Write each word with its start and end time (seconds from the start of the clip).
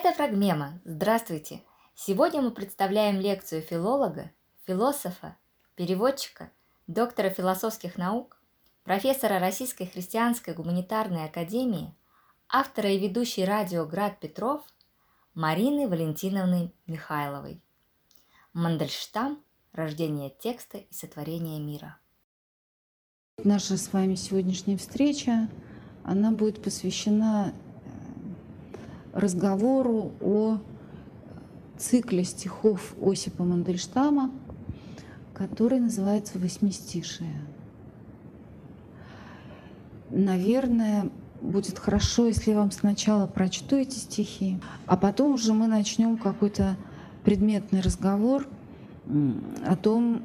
Это 0.00 0.12
Фрагмема. 0.12 0.80
Здравствуйте! 0.84 1.64
Сегодня 1.96 2.40
мы 2.40 2.52
представляем 2.52 3.18
лекцию 3.18 3.62
филолога, 3.62 4.30
философа, 4.64 5.36
переводчика, 5.74 6.52
доктора 6.86 7.30
философских 7.30 7.98
наук, 7.98 8.36
профессора 8.84 9.40
Российской 9.40 9.86
христианской 9.86 10.54
гуманитарной 10.54 11.24
академии, 11.24 11.96
автора 12.48 12.92
и 12.92 12.98
ведущей 13.00 13.44
радио 13.44 13.84
«Град 13.86 14.20
Петров» 14.20 14.62
Марины 15.34 15.88
Валентиновны 15.88 16.72
Михайловой. 16.86 17.60
Мандельштам 18.52 19.42
«Рождение 19.72 20.30
текста 20.30 20.78
и 20.78 20.94
сотворение 20.94 21.58
мира». 21.58 21.98
Наша 23.42 23.76
с 23.76 23.92
вами 23.92 24.14
сегодняшняя 24.14 24.76
встреча, 24.76 25.48
она 26.04 26.30
будет 26.30 26.62
посвящена 26.62 27.52
разговору 29.18 30.12
о 30.20 30.58
цикле 31.76 32.24
стихов 32.24 32.94
Осипа 33.00 33.44
Мандельштама, 33.44 34.30
который 35.34 35.80
называется 35.80 36.38
«Восьмистишие». 36.38 37.34
Наверное, 40.10 41.10
будет 41.40 41.78
хорошо, 41.78 42.26
если 42.26 42.52
я 42.52 42.58
вам 42.58 42.70
сначала 42.70 43.26
прочту 43.26 43.76
эти 43.76 43.96
стихи, 43.96 44.58
а 44.86 44.96
потом 44.96 45.34
уже 45.34 45.52
мы 45.52 45.66
начнем 45.66 46.16
какой-то 46.16 46.76
предметный 47.24 47.80
разговор 47.80 48.46
о 49.66 49.76
том, 49.76 50.22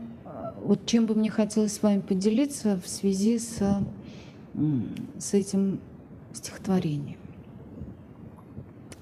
вот 0.63 0.85
чем 0.85 1.05
бы 1.05 1.15
мне 1.15 1.29
хотелось 1.29 1.73
с 1.73 1.83
вами 1.83 1.99
поделиться 1.99 2.79
в 2.83 2.87
связи 2.87 3.39
с, 3.39 3.61
с 5.19 5.33
этим 5.33 5.79
стихотворением. 6.33 7.22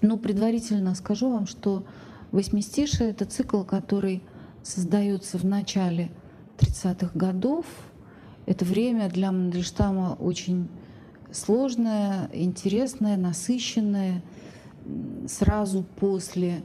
Ну, 0.02 0.18
предварительно 0.18 0.96
скажу 0.96 1.32
вам, 1.32 1.46
что 1.46 1.86
«Восьмистишие»— 2.32 3.10
это 3.12 3.26
цикл, 3.26 3.64
который 3.64 4.24
создается 4.64 5.38
в 5.38 5.46
начале 5.46 6.12
30-х 6.58 7.12
годов. 7.14 7.66
Это 8.46 8.66
время 8.66 9.10
для 9.10 9.32
Мандельштама 9.32 10.18
очень 10.20 10.70
сложное, 11.32 12.30
интересное, 12.34 13.16
насыщенное. 13.18 14.24
Сразу 15.28 15.84
после 16.00 16.64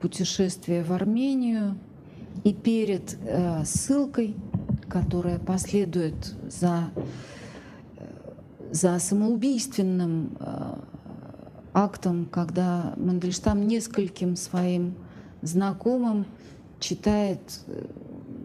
путешествия 0.00 0.84
в 0.84 0.92
Армению 0.92 1.78
и 2.44 2.52
перед 2.52 3.16
э, 3.22 3.64
ссылкой, 3.64 4.36
которая 4.88 5.38
последует 5.38 6.34
за, 6.50 6.90
э, 7.96 8.04
за 8.70 8.98
самоубийственным 8.98 10.36
э, 10.38 10.74
актом, 11.84 12.26
когда 12.26 12.94
Мандельштам 12.96 13.66
нескольким 13.66 14.36
своим 14.36 14.94
знакомым 15.42 16.26
читает 16.80 17.40
э, 17.66 17.86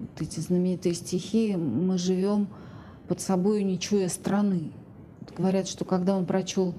вот 0.02 0.22
эти 0.22 0.40
знаменитые 0.40 0.94
стихи 0.94 1.56
«Мы 1.56 1.98
живем 1.98 2.48
под 3.08 3.22
собой, 3.22 3.64
не 3.64 3.80
чуя 3.80 4.09
страны». 4.09 4.72
Говорят, 5.36 5.67
что 5.67 5.84
когда 5.84 6.16
он 6.16 6.25
прочел 6.28 6.75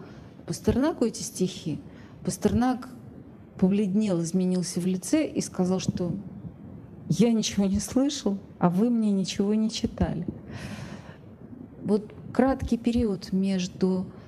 Пастернаку 0.46 1.04
эти 1.04 1.22
стихи, 1.22 1.80
Пастернак 2.24 2.88
побледнел, 3.58 4.22
изменился 4.22 4.78
в 4.78 4.86
лице 4.86 5.26
и 5.26 5.40
сказал, 5.40 5.80
что 5.80 6.12
я 7.08 7.32
ничего 7.32 7.66
не 7.66 7.80
слышал, 7.80 8.38
а 8.60 8.70
вы 8.70 8.90
мне 8.90 9.10
ничего 9.10 9.54
не 9.54 9.70
читали. 9.70 10.24
Вот 11.82 12.14
краткий 12.32 12.78
период 12.78 13.32
между 13.32 14.06
Э, 14.06 14.23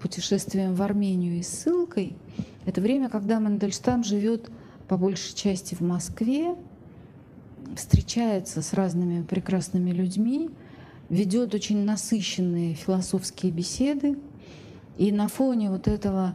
путешествием 0.00 0.74
в 0.74 0.82
Армению 0.82 1.38
и 1.38 1.42
ссылкой, 1.42 2.16
это 2.64 2.80
время, 2.80 3.08
когда 3.08 3.40
Мандельштам 3.40 4.04
живет 4.04 4.50
по 4.88 4.96
большей 4.96 5.34
части 5.34 5.74
в 5.74 5.80
Москве, 5.80 6.54
встречается 7.76 8.62
с 8.62 8.72
разными 8.72 9.22
прекрасными 9.22 9.90
людьми, 9.90 10.50
ведет 11.08 11.54
очень 11.54 11.84
насыщенные 11.84 12.74
философские 12.74 13.52
беседы, 13.52 14.18
и 14.98 15.10
на 15.10 15.28
фоне 15.28 15.70
вот 15.70 15.88
этого 15.88 16.34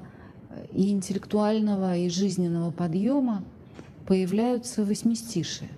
э, 0.49 0.65
и 0.73 0.89
интеллектуального, 0.91 1.95
и 1.97 2.09
жизненного 2.09 2.71
подъема 2.71 3.43
появляются 4.05 4.83
восьмистишие. 4.83 5.69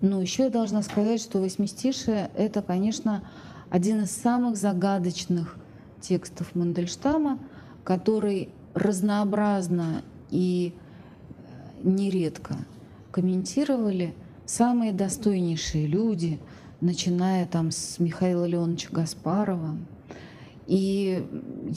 Но 0.00 0.20
еще 0.20 0.44
я 0.44 0.50
должна 0.50 0.82
сказать, 0.82 1.20
что 1.20 1.40
восьмистишие— 1.40 2.30
это, 2.36 2.62
конечно, 2.62 3.22
один 3.70 4.02
из 4.02 4.10
самых 4.10 4.56
загадочных 4.56 5.56
текстов 6.00 6.54
Мандельштама, 6.54 7.38
который 7.84 8.48
разнообразно 8.74 10.02
и 10.30 10.74
э, 10.74 11.42
нередко 11.82 12.56
комментировали 13.10 14.14
самые 14.46 14.92
достойнейшие 14.92 15.86
люди, 15.86 16.38
начиная 16.80 17.46
там 17.46 17.70
с 17.70 17.98
Михаила 17.98 18.44
Леоновича 18.44 18.88
Гаспарова. 18.92 19.76
И 20.66 21.26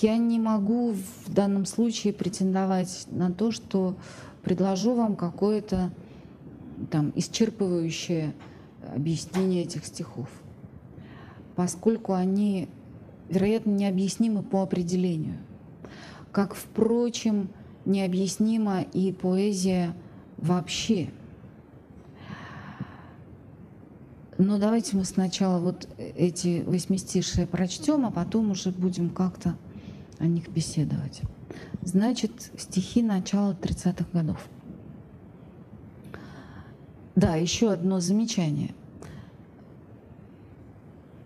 я 0.01 0.18
не 0.18 0.40
могу 0.40 0.91
в 0.91 1.34
данном 1.34 1.66
случае 1.66 2.13
претендовать 2.13 3.07
на 3.09 3.31
то, 3.31 3.51
что 3.51 3.96
предложу 4.44 4.94
вам 4.94 5.16
какое-то 5.16 5.91
там 6.90 7.09
исчерпывающее 7.16 8.34
объяснение 8.94 9.63
этих 9.63 9.85
стихов 9.85 10.28
поскольку 11.61 12.13
они, 12.13 12.67
вероятно, 13.29 13.69
необъяснимы 13.69 14.41
по 14.41 14.63
определению. 14.63 15.38
Как, 16.31 16.55
впрочем, 16.55 17.51
необъяснима 17.85 18.81
и 18.81 19.13
поэзия 19.13 19.94
вообще. 20.38 21.11
Но 24.39 24.57
давайте 24.57 24.97
мы 24.97 25.05
сначала 25.05 25.59
вот 25.59 25.88
эти 25.97 26.63
восьмистишие 26.66 27.45
прочтем, 27.45 28.07
а 28.07 28.11
потом 28.11 28.50
уже 28.50 28.71
будем 28.71 29.11
как-то 29.11 29.55
о 30.17 30.25
них 30.25 30.50
беседовать. 30.50 31.21
Значит, 31.83 32.50
стихи 32.57 33.03
начала 33.03 33.53
30-х 33.53 34.07
годов. 34.11 34.50
Да, 37.13 37.35
еще 37.35 37.71
одно 37.71 38.00
замечание 38.00 38.73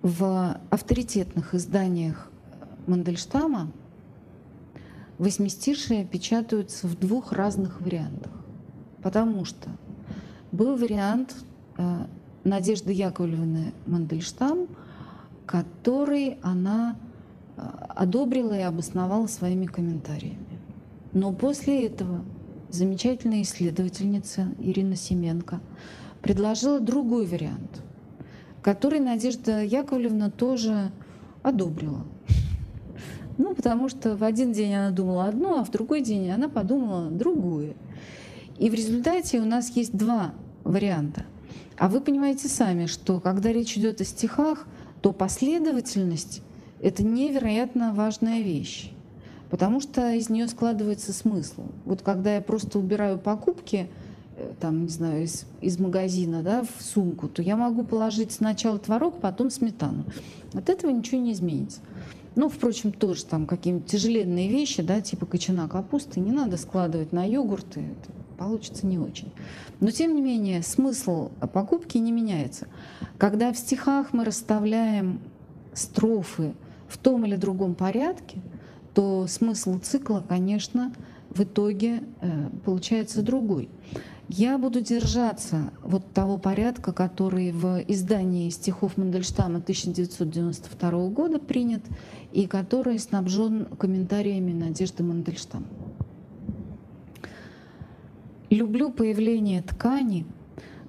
в 0.05 0.61
авторитетных 0.69 1.55
изданиях 1.55 2.29
Мандельштама 2.85 3.71
восьмистишие 5.17 6.05
печатаются 6.05 6.87
в 6.87 6.93
двух 6.99 7.31
разных 7.31 7.81
вариантах. 7.81 8.31
Потому 9.01 9.45
что 9.45 9.67
был 10.51 10.75
вариант 10.75 11.35
э, 11.79 12.05
Надежды 12.43 12.93
Яковлевны 12.93 13.73
Мандельштам, 13.87 14.67
который 15.47 16.37
она 16.43 16.99
э, 17.57 17.61
одобрила 17.89 18.55
и 18.55 18.61
обосновала 18.61 19.25
своими 19.25 19.65
комментариями. 19.65 20.59
Но 21.13 21.33
после 21.33 21.87
этого 21.87 22.23
замечательная 22.69 23.41
исследовательница 23.41 24.49
Ирина 24.59 24.97
Семенко 24.97 25.61
предложила 26.21 26.79
другой 26.79 27.25
вариант– 27.25 27.81
который 28.65 28.99
Надежда 28.99 29.63
Яковлевна 29.63 30.31
тоже 30.31 30.91
одобрила. 31.43 32.03
Ну, 33.37 33.53
потому 33.53 33.89
что 33.89 34.17
в 34.17 34.23
один 34.23 34.53
день 34.53 34.73
она 34.73 34.89
думала 34.89 35.25
одно, 35.25 35.59
а 35.59 35.63
в 35.63 35.69
другой 35.69 36.01
день 36.01 36.31
она 36.31 36.49
подумала 36.49 37.11
другое. 37.11 37.75
И 38.57 38.71
в 38.71 38.73
результате 38.73 39.39
у 39.39 39.45
нас 39.45 39.69
есть 39.75 39.95
два 39.95 40.33
варианта. 40.63 41.25
А 41.77 41.89
вы 41.89 42.01
понимаете 42.01 42.47
сами, 42.47 42.87
что 42.87 43.19
когда 43.19 43.53
речь 43.53 43.77
идет 43.77 44.01
о 44.01 44.03
стихах, 44.03 44.65
то 45.03 45.13
последовательность— 45.13 46.41
это 46.81 47.03
невероятно 47.03 47.93
важная 47.93 48.41
вещь, 48.41 48.89
потому 49.51 49.79
что 49.79 50.11
из 50.11 50.31
нее 50.31 50.47
складывается 50.47 51.13
смысл. 51.13 51.65
Вот 51.85 52.01
когда 52.01 52.33
я 52.33 52.41
просто 52.41 52.79
убираю 52.79 53.19
покупки— 53.19 53.91
там, 54.59 54.83
не 54.83 54.89
знаю, 54.89 55.23
из, 55.23 55.45
из 55.61 55.79
магазина 55.79 56.43
да, 56.43 56.63
в 56.63 56.81
сумку, 56.81 57.27
то 57.27 57.41
я 57.41 57.55
могу 57.55 57.83
положить 57.83 58.31
сначала 58.31 58.79
творог, 58.79 59.19
потом 59.19 59.49
сметану. 59.49 60.05
От 60.53 60.69
этого 60.69 60.91
ничего 60.91 61.21
не 61.21 61.33
изменится. 61.33 61.79
Ну, 62.35 62.49
впрочем, 62.49 62.91
тоже 62.91 63.25
там 63.25 63.45
какие-нибудь 63.45 63.87
тяжеленные 63.87 64.49
вещи, 64.49 64.83
да, 64.83 64.99
типа 64.99 65.25
кочана 65.25 65.69
капусты, 65.69 66.19
не 66.19 66.31
надо 66.31 66.57
складывать 66.57 67.13
на 67.13 67.23
йогурты, 67.23 67.79
это 67.79 68.11
получится 68.37 68.85
не 68.85 68.99
очень. 68.99 69.31
Но, 69.79 69.91
тем 69.91 70.13
не 70.13 70.21
менее, 70.21 70.61
смысл 70.61 71.29
покупки 71.53 71.97
не 71.97 72.11
меняется. 72.11 72.67
Когда 73.17 73.53
в 73.53 73.57
стихах 73.57 74.11
мы 74.11 74.25
расставляем 74.25 75.21
строфы 75.73 76.53
в 76.89 76.97
том 76.97 77.25
или 77.25 77.37
другом 77.37 77.73
порядке, 77.73 78.39
то 78.93 79.27
смысл 79.27 79.79
цикла, 79.79 80.23
конечно, 80.27 80.93
в 81.29 81.43
итоге 81.43 82.03
э, 82.21 82.49
получается 82.63 83.21
другой. 83.21 83.69
Я 84.27 84.57
буду 84.57 84.81
держаться 84.81 85.71
вот 85.83 86.11
того 86.11 86.39
порядка, 86.39 86.93
который 86.93 87.51
в 87.51 87.83
издании 87.87 88.49
стихов 88.49 88.97
Мандельштама 88.97 89.59
1992 89.59 91.09
года 91.09 91.37
принят 91.37 91.83
и 92.31 92.47
который 92.47 92.97
снабжен 92.97 93.65
комментариями 93.77 94.51
Надежды 94.51 95.03
Мандельштам. 95.03 95.65
Люблю 98.49 98.91
появление 98.91 99.61
ткани, 99.61 100.25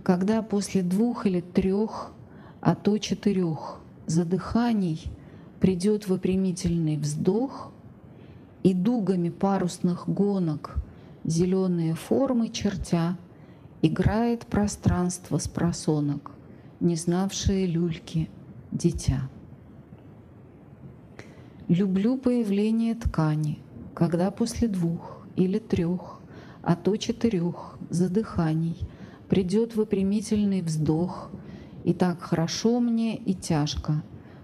когда 0.02 0.40
после 0.40 0.82
двух 0.82 1.26
или 1.26 1.40
трех, 1.40 2.12
а 2.62 2.74
то 2.74 2.96
четырех 2.96 3.80
задыханий 4.06 5.02
придет 5.60 6.08
выпрямительный 6.08 6.96
вздох, 6.96 7.72
и 8.62 8.74
дугами 8.74 9.28
парусных 9.28 10.08
гонок 10.08 10.74
зеленые 11.22 11.94
формы 11.94 12.48
чертя 12.48 13.16
играет 13.86 14.46
пространство 14.46 15.38
с 15.38 15.48
просонок, 15.48 16.32
не 16.80 16.96
знавшие 16.96 17.66
люльки 17.66 18.28
дитя. 18.72 19.28
Люблю 21.68 22.16
появление 22.16 22.94
ткани, 22.94 23.58
когда 23.94 24.30
после 24.30 24.68
двух 24.68 25.26
или 25.36 25.58
трех, 25.58 26.20
а 26.62 26.76
то 26.76 26.96
четырех 26.96 27.78
задыханий 27.90 28.76
придет 29.28 29.74
выпрямительный 29.74 30.62
вздох, 30.62 31.30
и 31.84 31.92
так 31.92 32.20
хорошо 32.20 32.80
мне 32.80 33.16
и 33.16 33.34
тяжко, 33.34 34.02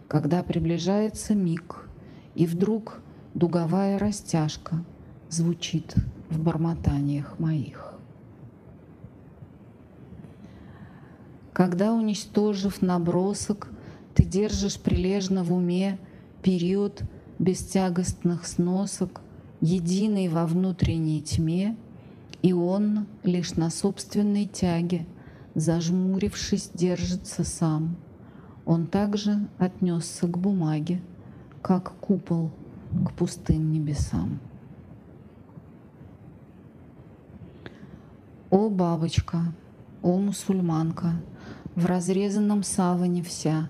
когда 0.08 0.42
приближается 0.42 1.34
миг, 1.34 1.88
и 2.34 2.46
вдруг 2.46 3.00
дуговая 3.34 3.98
растяжка 3.98 4.84
звучит 5.28 5.94
в 6.28 6.40
бормотаниях 6.40 7.38
моих. 7.38 7.91
Когда, 11.52 11.92
уничтожив 11.92 12.80
набросок, 12.80 13.68
ты 14.14 14.24
держишь 14.24 14.80
прилежно 14.80 15.44
в 15.44 15.52
уме 15.52 15.98
период 16.42 17.02
бестягостных 17.38 18.46
сносок, 18.46 19.20
единый 19.60 20.28
во 20.28 20.46
внутренней 20.46 21.20
тьме, 21.20 21.76
и 22.40 22.52
он 22.52 23.06
лишь 23.22 23.54
на 23.54 23.70
собственной 23.70 24.46
тяге, 24.46 25.06
зажмурившись, 25.54 26.70
держится 26.72 27.44
сам. 27.44 27.96
Он 28.64 28.86
также 28.86 29.48
отнесся 29.58 30.26
к 30.26 30.38
бумаге, 30.38 31.02
как 31.60 31.92
купол 32.00 32.50
к 33.06 33.12
пустым 33.12 33.72
небесам. 33.72 34.40
О, 38.50 38.68
бабочка, 38.68 39.54
о, 40.02 40.16
мусульманка, 40.18 41.14
в 41.74 41.86
разрезанном 41.86 42.62
саване 42.62 43.22
вся, 43.22 43.68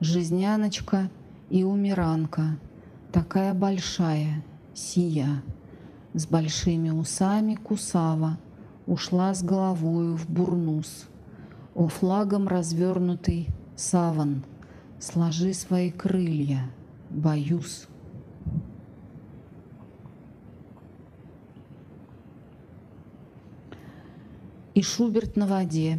Жизняночка 0.00 1.08
и 1.50 1.62
умиранка, 1.64 2.58
такая 3.12 3.54
большая, 3.54 4.44
сия, 4.74 5.42
С 6.14 6.26
большими 6.26 6.90
усами 6.90 7.54
кусава, 7.54 8.38
ушла 8.86 9.34
с 9.34 9.42
головою 9.42 10.16
в 10.16 10.28
бурнус. 10.28 11.06
О, 11.74 11.88
флагом 11.88 12.46
развернутый 12.46 13.48
саван, 13.76 14.44
сложи 15.00 15.54
свои 15.54 15.90
крылья, 15.90 16.70
боюсь. 17.10 17.86
И 24.74 24.82
Шуберт 24.82 25.36
на 25.36 25.46
воде, 25.46 25.98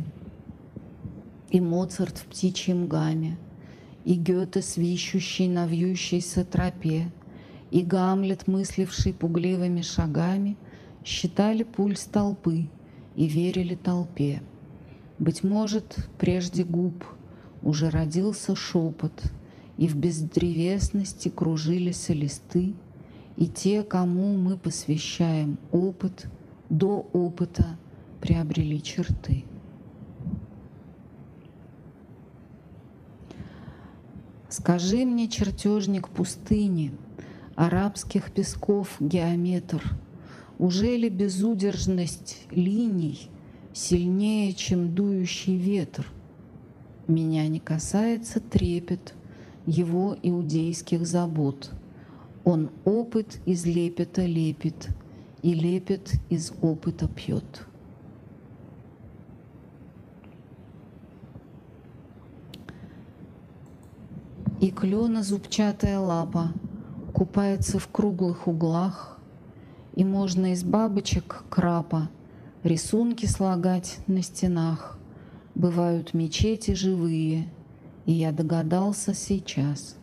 и 1.55 1.61
Моцарт 1.61 2.17
в 2.17 2.25
птичьем 2.25 2.85
гаме, 2.87 3.37
и 4.03 4.15
Гёте, 4.15 4.61
свищущий 4.61 5.47
на 5.47 5.65
вьющейся 5.65 6.43
тропе, 6.43 7.09
и 7.71 7.81
Гамлет, 7.81 8.49
мысливший 8.49 9.13
пугливыми 9.13 9.79
шагами, 9.79 10.57
считали 11.05 11.63
пульс 11.63 12.03
толпы 12.07 12.67
и 13.15 13.27
верили 13.27 13.75
толпе. 13.75 14.41
Быть 15.17 15.45
может, 15.45 16.09
прежде 16.19 16.65
губ 16.65 17.05
уже 17.61 17.89
родился 17.89 18.53
шепот, 18.53 19.23
и 19.77 19.87
в 19.87 19.95
бездревесности 19.95 21.29
кружились 21.29 22.09
листы, 22.09 22.73
и 23.37 23.47
те, 23.47 23.83
кому 23.83 24.35
мы 24.35 24.57
посвящаем 24.57 25.57
опыт, 25.71 26.27
до 26.67 27.07
опыта 27.13 27.77
приобрели 28.19 28.83
черты. 28.83 29.45
Скажи 34.57 35.03
мне, 35.03 35.27
чертежник 35.27 36.07
пустыни, 36.07 36.93
арабских 37.55 38.31
песков 38.31 38.95
геометр, 39.01 39.83
уже 40.59 40.95
ли 40.95 41.09
безудержность 41.09 42.47
линий 42.51 43.29
сильнее, 43.73 44.53
чем 44.53 44.95
дующий 44.95 45.57
ветер? 45.57 46.07
Меня 47.05 47.49
не 47.49 47.59
касается 47.59 48.39
трепет 48.39 49.13
его 49.65 50.15
иудейских 50.23 51.05
забот. 51.05 51.71
Он 52.45 52.69
опыт 52.85 53.41
из 53.45 53.65
лепета 53.65 54.25
лепит, 54.25 54.87
и 55.41 55.53
лепет 55.53 56.13
из 56.29 56.53
опыта 56.61 57.09
пьет. 57.09 57.67
И 64.65 64.71
клена 64.71 65.21
зубчатая 65.21 65.99
лапа 65.99 66.51
купается 67.13 67.77
в 67.77 67.87
круглых 67.87 68.47
углах, 68.47 69.19
И 69.93 70.03
можно 70.03 70.53
из 70.53 70.63
бабочек 70.63 71.43
крапа 71.51 72.09
рисунки 72.63 73.27
слагать 73.27 73.99
на 74.07 74.23
стенах. 74.23 74.97
Бывают 75.53 76.15
мечети 76.15 76.71
живые, 76.71 77.47
и 78.07 78.13
я 78.13 78.31
догадался 78.31 79.13
сейчас. 79.13 79.97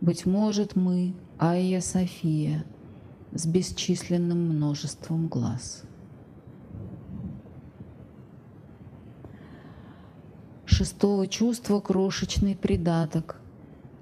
Быть 0.00 0.26
может, 0.26 0.74
мы, 0.74 1.14
Айя 1.38 1.80
София, 1.80 2.64
с 3.30 3.46
бесчисленным 3.46 4.56
множеством 4.56 5.28
глаз. 5.28 5.84
Шестого 10.64 11.28
чувства 11.28 11.78
крошечный 11.78 12.56
придаток, 12.56 13.39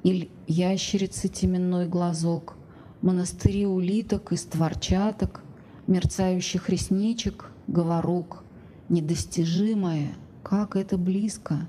или 0.03 0.31
ящерицы 0.47 1.29
теменной 1.29 1.89
глазок, 1.89 2.57
монастыри 3.03 3.67
улиток 3.67 4.33
и 4.33 4.37
створчаток, 4.37 5.43
мерцающих 5.87 6.69
ресничек, 6.69 7.51
говорок, 7.67 8.45
недостижимое, 8.89 10.15
как 10.43 10.77
это 10.77 10.99
близко, 10.99 11.69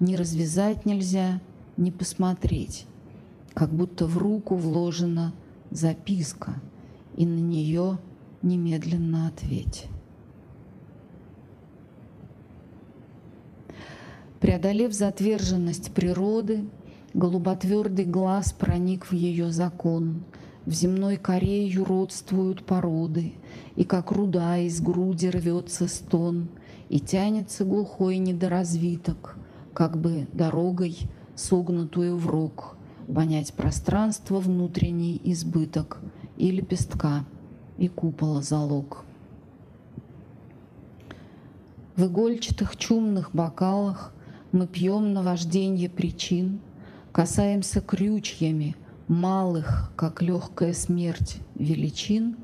не 0.00 0.16
развязать 0.16 0.84
нельзя, 0.86 1.40
не 1.76 1.90
посмотреть, 1.90 2.86
как 3.54 3.72
будто 3.72 4.06
в 4.06 4.18
руку 4.18 4.56
вложена 4.56 5.34
записка, 5.70 6.54
и 7.16 7.26
на 7.26 7.38
нее 7.38 7.98
немедленно 8.42 9.28
ответь. 9.28 9.86
Преодолев 14.40 14.92
затверженность 14.92 15.92
природы, 15.92 16.66
Голуботвердый 17.16 18.04
глаз 18.04 18.52
проник 18.52 19.06
в 19.06 19.14
ее 19.14 19.50
закон. 19.50 20.24
В 20.66 20.72
земной 20.72 21.16
коре 21.16 21.66
юродствуют 21.66 22.66
породы, 22.66 23.32
И 23.74 23.84
как 23.84 24.12
руда 24.12 24.58
из 24.58 24.82
груди 24.82 25.30
рвется 25.30 25.88
стон, 25.88 26.48
И 26.90 27.00
тянется 27.00 27.64
глухой 27.64 28.18
недоразвиток, 28.18 29.38
Как 29.72 29.98
бы 29.98 30.28
дорогой, 30.34 30.98
согнутую 31.34 32.18
в 32.18 32.26
рог, 32.26 32.76
Понять 33.06 33.54
пространство 33.54 34.38
внутренний 34.38 35.18
избыток 35.24 36.00
И 36.36 36.50
лепестка, 36.50 37.24
и 37.78 37.88
купола 37.88 38.42
залог. 38.42 39.06
В 41.96 42.04
игольчатых 42.04 42.76
чумных 42.76 43.30
бокалах 43.32 44.12
Мы 44.52 44.66
пьем 44.66 45.14
наважденье 45.14 45.88
причин— 45.88 46.60
Касаемся 47.16 47.80
крючьями 47.80 48.76
малых, 49.08 49.90
как 49.96 50.20
легкая 50.20 50.74
смерть, 50.74 51.38
величин, 51.54 52.36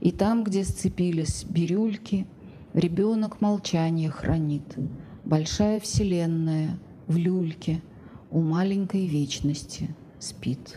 и 0.00 0.10
там, 0.12 0.44
где 0.44 0.64
сцепились 0.64 1.44
бирюльки, 1.44 2.26
ребенок 2.74 3.40
молчание 3.40 4.10
хранит. 4.10 4.76
Большая 5.24 5.80
вселенная 5.80 6.78
в 7.06 7.16
люльке 7.16 7.80
у 8.30 8.42
маленькой 8.42 9.06
вечности 9.06 9.96
спит. 10.18 10.76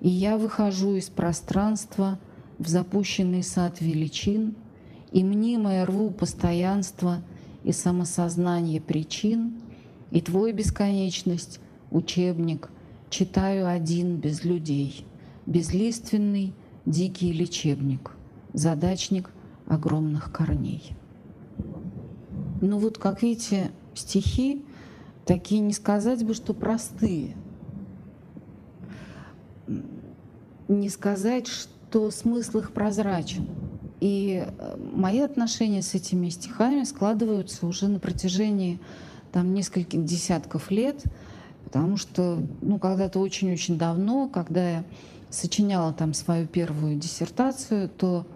И 0.00 0.08
я 0.08 0.38
выхожу 0.38 0.94
из 0.94 1.08
пространства 1.08 2.20
в 2.60 2.68
запущенный 2.68 3.42
сад 3.42 3.80
величин 3.80 4.54
и 5.10 5.24
мнимое 5.24 5.84
рву 5.84 6.10
постоянство 6.10 7.24
и 7.64 7.72
самосознание 7.72 8.80
причин, 8.80 9.60
и 10.12 10.20
твой 10.20 10.52
бесконечность, 10.52 11.58
учебник, 11.90 12.70
читаю 13.08 13.68
один 13.68 14.16
без 14.16 14.44
людей, 14.44 15.04
безлиственный 15.46 16.54
дикий 16.86 17.32
лечебник, 17.32 18.12
задачник 18.52 19.30
огромных 19.66 20.32
корней. 20.32 20.96
Ну 22.60 22.78
вот, 22.78 22.98
как 22.98 23.22
видите, 23.22 23.70
стихи 23.94 24.64
такие 25.24 25.60
не 25.60 25.72
сказать 25.72 26.24
бы, 26.24 26.34
что 26.34 26.54
простые. 26.54 27.36
Не 30.68 30.88
сказать, 30.88 31.46
что 31.48 32.10
смысл 32.10 32.58
их 32.58 32.72
прозрачен. 32.72 33.46
И 34.00 34.44
э, 34.46 34.76
мои 34.76 35.20
отношения 35.20 35.82
с 35.82 35.94
этими 35.94 36.28
стихами 36.30 36.84
складываются 36.84 37.66
уже 37.66 37.88
на 37.88 37.98
протяжении 37.98 38.80
там, 39.32 39.52
нескольких 39.52 40.04
десятков 40.04 40.70
лет, 40.70 41.04
потому 41.70 41.96
что 41.96 42.42
ну, 42.62 42.78
когда-то 42.78 43.20
очень-очень 43.20 43.78
давно, 43.78 44.28
когда 44.28 44.68
я 44.68 44.84
сочиняла 45.28 45.92
там 45.92 46.14
свою 46.14 46.48
первую 46.48 46.96
диссертацию, 46.96 47.88
то 47.88 48.26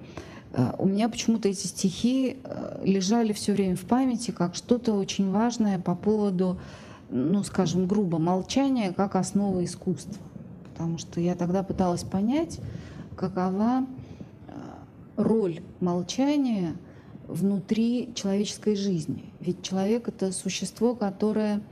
э, 0.52 0.72
у 0.78 0.86
меня 0.86 1.08
почему-то 1.08 1.48
эти 1.48 1.66
стихи 1.66 2.36
э, 2.44 2.82
лежали 2.84 3.32
все 3.32 3.52
время 3.52 3.74
в 3.74 3.82
памяти 3.86 4.30
как 4.30 4.54
что-то 4.54 4.92
очень 4.92 5.32
важное 5.32 5.80
по 5.80 5.96
поводу, 5.96 6.60
ну, 7.10 7.42
скажем, 7.42 7.86
грубо, 7.88 8.18
молчания 8.18 8.92
как 8.92 9.16
основа 9.16 9.64
искусства. 9.64 10.22
Потому 10.72 10.98
что 10.98 11.20
я 11.20 11.34
тогда 11.34 11.64
пыталась 11.64 12.04
понять, 12.04 12.60
какова 13.16 13.84
роль 15.16 15.60
молчания 15.80 16.76
внутри 17.26 18.10
человеческой 18.14 18.76
жизни. 18.76 19.32
Ведь 19.40 19.62
человек— 19.62 20.08
это 20.08 20.32
существо, 20.32 20.94
которое 20.94 21.62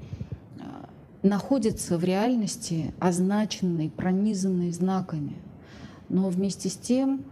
находится 1.22 1.98
в 1.98 2.04
реальности, 2.04 2.92
означенной, 2.98 3.90
пронизанной 3.90 4.70
знаками. 4.72 5.36
Но 6.08 6.28
вместе 6.28 6.68
с 6.68 6.76
тем 6.76 7.24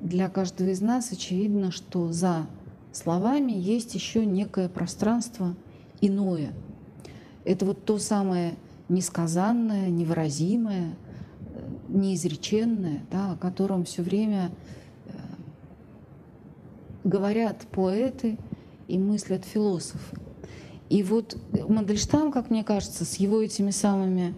для 0.00 0.28
каждого 0.28 0.68
из 0.68 0.80
нас 0.80 1.12
очевидно, 1.12 1.70
что 1.70 2.12
за 2.12 2.46
словами 2.92 3.52
есть 3.52 3.94
еще 3.94 4.26
некое 4.26 4.68
пространство 4.68 5.54
иное. 6.00 6.52
Это 7.44 7.64
вот 7.64 7.84
то 7.84 7.98
самое 7.98 8.54
несказанное, 8.88 9.88
невыразимое, 9.88 10.94
э, 11.54 11.68
неизреченное, 11.88 13.02
да, 13.10 13.32
о 13.32 13.36
котором 13.36 13.84
все 13.84 14.02
время 14.02 14.50
говорят 17.08 17.66
поэты 17.70 18.38
и 18.86 18.98
мыслят 18.98 19.44
философы. 19.44 20.16
И 20.88 21.02
вот 21.02 21.36
Мандельштам, 21.68 22.32
как 22.32 22.50
мне 22.50 22.64
кажется, 22.64 23.04
с 23.04 23.16
его 23.16 23.42
этими 23.42 23.70
самыми 23.70 24.34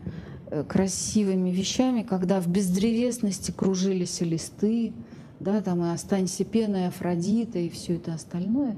э, 0.50 0.64
красивыми 0.64 1.50
вещами, 1.50 2.02
когда 2.02 2.40
в 2.40 2.48
бездревесности 2.48 3.52
кружились 3.52 4.20
листы, 4.20 4.92
да, 5.38 5.60
там 5.62 5.84
и 5.84 5.90
«Останься 5.90 6.44
пеной 6.44 6.88
Афродита» 6.88 7.58
и 7.58 7.68
все 7.68 7.96
это 7.96 8.14
остальное, 8.14 8.76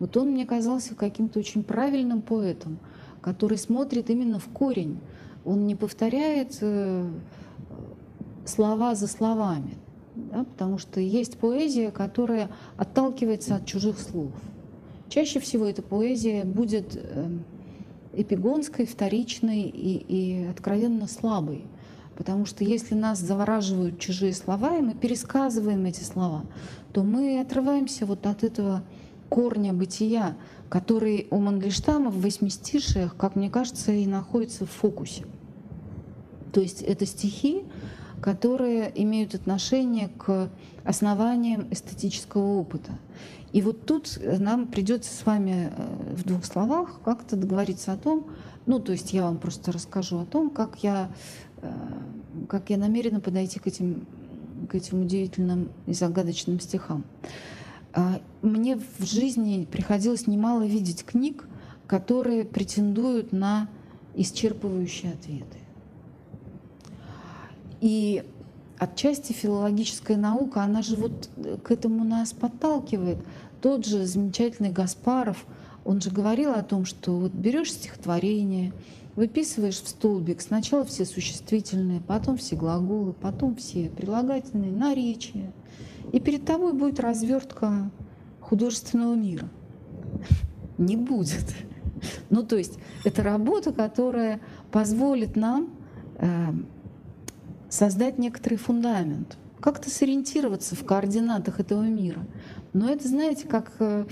вот 0.00 0.16
он 0.16 0.30
мне 0.30 0.44
казался 0.44 0.94
каким-то 0.94 1.38
очень 1.38 1.62
правильным 1.62 2.20
поэтом, 2.20 2.78
который 3.20 3.58
смотрит 3.58 4.10
именно 4.10 4.38
в 4.38 4.46
корень. 4.48 4.98
Он 5.44 5.66
не 5.66 5.76
повторяет 5.76 6.58
э, 6.60 7.08
слова 8.44 8.94
за 8.94 9.06
словами 9.06 9.78
да, 10.14 10.44
потому 10.44 10.78
что 10.78 11.00
есть 11.00 11.38
поэзия, 11.38 11.90
которая 11.90 12.50
отталкивается 12.76 13.56
от 13.56 13.66
чужих 13.66 13.98
слов. 13.98 14.32
Чаще 15.14 15.38
всего 15.38 15.66
эта 15.66 15.80
поэзия 15.80 16.42
будет 16.42 16.96
эм, 16.96 17.44
эпигонской, 18.14 18.84
вторичной 18.84 19.60
и, 19.60 19.96
и 20.08 20.44
откровенно 20.46 21.06
слабой. 21.06 21.66
Потому 22.16 22.46
что 22.46 22.64
если 22.64 22.96
нас 22.96 23.20
завораживают 23.20 24.00
чужие 24.00 24.32
слова, 24.32 24.76
и 24.76 24.82
мы 24.82 24.94
пересказываем 24.94 25.84
эти 25.84 26.02
слова, 26.02 26.44
то 26.92 27.04
мы 27.04 27.38
отрываемся 27.38 28.06
вот 28.06 28.26
от 28.26 28.42
этого 28.42 28.82
корня 29.28 29.72
бытия, 29.72 30.36
который 30.68 31.28
у 31.30 31.38
Мандельштама 31.38 32.10
в 32.10 32.20
восьмистишиях, 32.20 33.16
как 33.16 33.36
мне 33.36 33.50
кажется, 33.50 33.92
и 33.92 34.08
находится 34.08 34.66
в 34.66 34.70
фокусе. 34.70 35.26
То 36.52 36.60
есть 36.60 36.82
это 36.82 37.06
стихи, 37.06 37.62
которые 38.20 38.90
имеют 39.00 39.36
отношение 39.36 40.08
к 40.08 40.50
основаниям 40.82 41.68
эстетического 41.70 42.58
опыта. 42.58 42.90
И 43.54 43.62
вот 43.62 43.86
тут 43.86 44.18
нам 44.40 44.66
придется 44.66 45.14
с 45.14 45.24
вами 45.24 45.72
э, 45.72 46.14
в 46.16 46.24
двух 46.24 46.44
словах 46.44 46.98
как-то 47.04 47.36
договориться 47.36 47.92
о 47.92 47.96
том, 47.96 48.26
ну, 48.66 48.80
то 48.80 48.90
есть 48.90 49.12
я 49.12 49.22
вам 49.22 49.38
просто 49.38 49.70
расскажу 49.70 50.18
о 50.18 50.24
том, 50.24 50.50
как 50.50 50.82
я, 50.82 51.08
э, 51.62 51.72
как 52.48 52.70
я 52.70 52.78
намерена 52.78 53.20
подойти 53.20 53.60
к 53.60 53.68
этим, 53.68 54.08
к 54.68 54.74
этим 54.74 55.02
удивительным 55.02 55.68
и 55.86 55.92
загадочным 55.92 56.58
стихам. 56.58 57.04
А, 57.92 58.20
мне 58.42 58.76
в 58.76 59.04
жизни 59.04 59.68
приходилось 59.70 60.26
немало 60.26 60.66
видеть 60.66 61.04
книг, 61.04 61.46
которые 61.86 62.44
претендуют 62.44 63.30
на 63.30 63.68
исчерпывающие 64.16 65.12
ответы. 65.12 65.58
И 67.80 68.24
отчасти 68.84 69.32
филологическая 69.32 70.16
наука, 70.16 70.62
она 70.62 70.82
же 70.82 70.96
вот 70.96 71.28
к 71.62 71.70
этому 71.70 72.04
нас 72.04 72.32
подталкивает. 72.32 73.18
Тот 73.60 73.84
же 73.86 74.06
замечательный 74.06 74.70
Гаспаров, 74.70 75.44
он 75.84 76.00
же 76.00 76.10
говорил 76.10 76.52
о 76.52 76.62
том, 76.62 76.84
что 76.84 77.18
вот 77.18 77.32
берешь 77.32 77.72
стихотворение, 77.72 78.72
выписываешь 79.16 79.80
в 79.80 79.88
столбик 79.88 80.40
сначала 80.40 80.84
все 80.84 81.04
существительные, 81.04 82.00
потом 82.00 82.36
все 82.36 82.56
глаголы, 82.56 83.12
потом 83.12 83.56
все 83.56 83.88
прилагательные, 83.88 84.72
наречия. 84.72 85.52
И 86.12 86.20
перед 86.20 86.44
тобой 86.44 86.72
будет 86.72 87.00
развертка 87.00 87.90
художественного 88.40 89.14
мира. 89.14 89.48
Не 90.78 90.96
будет. 90.96 91.54
Ну, 92.30 92.42
то 92.42 92.56
есть 92.56 92.78
это 93.04 93.22
работа, 93.22 93.72
которая 93.72 94.40
позволит 94.70 95.36
нам 95.36 95.70
э, 96.18 96.52
создать 97.74 98.18
некоторый 98.18 98.54
фундамент, 98.54 99.36
как-то 99.60 99.90
сориентироваться 99.90 100.76
в 100.76 100.84
координатах 100.84 101.58
этого 101.58 101.82
мира. 101.82 102.24
Но 102.72 102.88
это, 102.88 103.08
знаете, 103.08 103.48
как 103.48 103.72
э, 103.80 104.06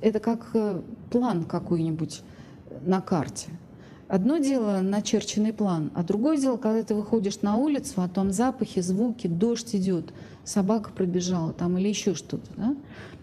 это 0.00 0.18
как 0.18 0.50
э, 0.54 0.82
план 1.10 1.44
какой-нибудь 1.44 2.22
на 2.84 3.00
карте. 3.00 3.50
Одно 4.08 4.38
дело 4.38 4.80
начерченный 4.80 5.52
план, 5.52 5.92
а 5.94 6.02
другое 6.02 6.36
дело, 6.36 6.56
когда 6.56 6.82
ты 6.82 6.94
выходишь 6.94 7.40
на 7.40 7.56
улицу, 7.56 8.02
а 8.02 8.08
там 8.08 8.32
запахи, 8.32 8.80
звуки, 8.80 9.28
дождь 9.28 9.74
идет, 9.76 10.12
собака 10.44 10.90
пробежала 10.90 11.52
там 11.52 11.78
или 11.78 11.88
еще 11.88 12.14
что-то. 12.14 12.50
Да? 12.56 12.76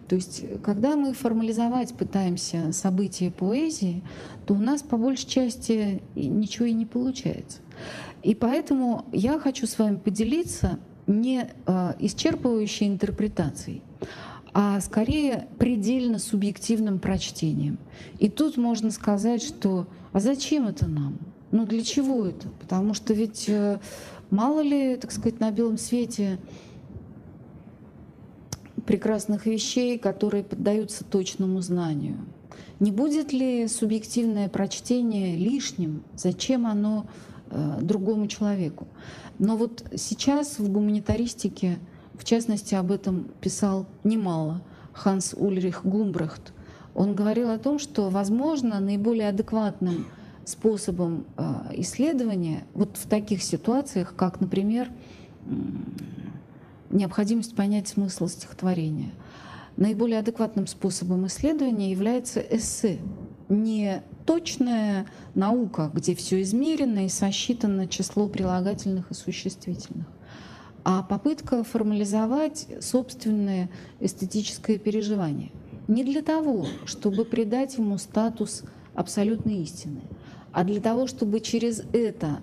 То 0.08 0.16
есть, 0.16 0.44
когда 0.64 0.96
мы 0.96 1.14
формализовать 1.14 1.94
пытаемся 1.94 2.72
события 2.72 3.30
поэзии, 3.30 4.04
то 4.48 4.56
у 4.56 4.58
нас 4.58 4.82
по 4.82 4.98
большей 4.98 5.28
части 5.28 6.02
ничего 6.16 6.66
и 6.66 6.74
не 6.74 6.86
получается. 6.86 7.60
И 8.24 8.36
поэтому 8.36 9.06
я 9.12 9.40
хочу 9.40 9.66
с 9.68 9.78
вами 9.80 9.98
поделиться 9.98 10.80
не 11.08 11.50
э, 11.66 11.94
исчерпывающей 12.00 12.88
интерпретацией, 12.88 13.82
а 14.54 14.80
скорее 14.82 15.48
предельно 15.58 16.20
субъективным 16.20 17.00
прочтением. 17.00 17.78
И 18.20 18.30
тут 18.30 18.58
можно 18.58 18.92
сказать, 18.92 19.42
что 19.42 19.88
а 20.12 20.20
зачем 20.20 20.68
это 20.68 20.88
нам? 20.88 21.18
Ну 21.52 21.66
для 21.66 21.84
чего 21.84 22.26
это? 22.26 22.48
Потому 22.60 22.94
что 22.94 23.14
ведь 23.14 23.46
э, 23.48 23.80
мало 24.30 24.62
ли, 24.62 24.96
так 24.98 25.12
сказать, 25.12 25.40
на 25.40 25.52
белом 25.52 25.78
свете 25.78 26.40
прекрасных 28.86 29.46
вещей, 29.46 30.00
которые 30.00 30.44
поддаются 30.44 31.04
точному 31.04 31.62
знанию. 31.62 32.18
Не 32.80 32.92
будет 32.92 33.34
ли 33.34 33.68
субъективное 33.68 34.48
прочтение 34.50 35.36
лишним? 35.36 36.04
Зачем 36.16 36.66
оно 36.66 37.06
другому 37.82 38.28
человеку. 38.28 38.88
Но 39.40 39.58
вот 39.58 39.84
сейчас 39.96 40.60
в 40.60 40.72
гуманитаристике, 40.72 41.80
в 42.14 42.24
частности, 42.24 42.76
об 42.76 42.92
этом 42.92 43.28
писал 43.42 43.86
немало 44.04 44.62
Ханс 44.94 45.34
Ульрих 45.36 45.86
Гумбрехт. 45.86 46.54
Он 46.94 47.16
говорил 47.16 47.50
о 47.50 47.58
том, 47.58 47.80
что, 47.80 48.10
возможно, 48.10 48.80
наиболее 48.80 49.30
адекватным 49.30 50.06
способом 50.44 51.26
э, 51.38 51.44
исследования 51.78 52.66
вот 52.74 52.98
в 52.98 53.08
таких 53.08 53.44
ситуациях, 53.44 54.14
как, 54.16 54.42
например, 54.42 54.90
необходимость 56.90 57.56
понять 57.56 57.88
смысл 57.88 58.28
стихотворения, 58.28 59.12
наиболее 59.78 60.20
адекватным 60.20 60.68
способом 60.68 61.28
исследования 61.28 61.92
является 61.92 62.40
эссе, 62.40 63.00
не 63.50 64.04
точная 64.26 65.08
наука, 65.34 65.92
где 65.94 66.16
все 66.16 66.42
измерено 66.42 67.06
и 67.06 67.10
сосчитано 67.10 67.88
число 67.88 68.28
прилагательных 68.28 69.12
и 69.12 69.16
существительных, 69.16 70.08
а 70.84 71.02
попытка 71.02 71.64
формализовать 71.64 72.68
собственное 72.80 73.70
эстетическое 74.00 74.78
переживание. 74.78 75.52
Не 75.88 76.04
для 76.04 76.22
того, 76.22 76.68
чтобы 76.86 77.26
придать 77.26 77.78
ему 77.78 77.98
статус 77.98 78.64
абсолютной 78.94 79.64
истины, 79.64 80.02
а 80.52 80.64
для 80.64 80.80
того, 80.80 81.08
чтобы 81.08 81.40
через 81.40 81.82
это 81.94 82.40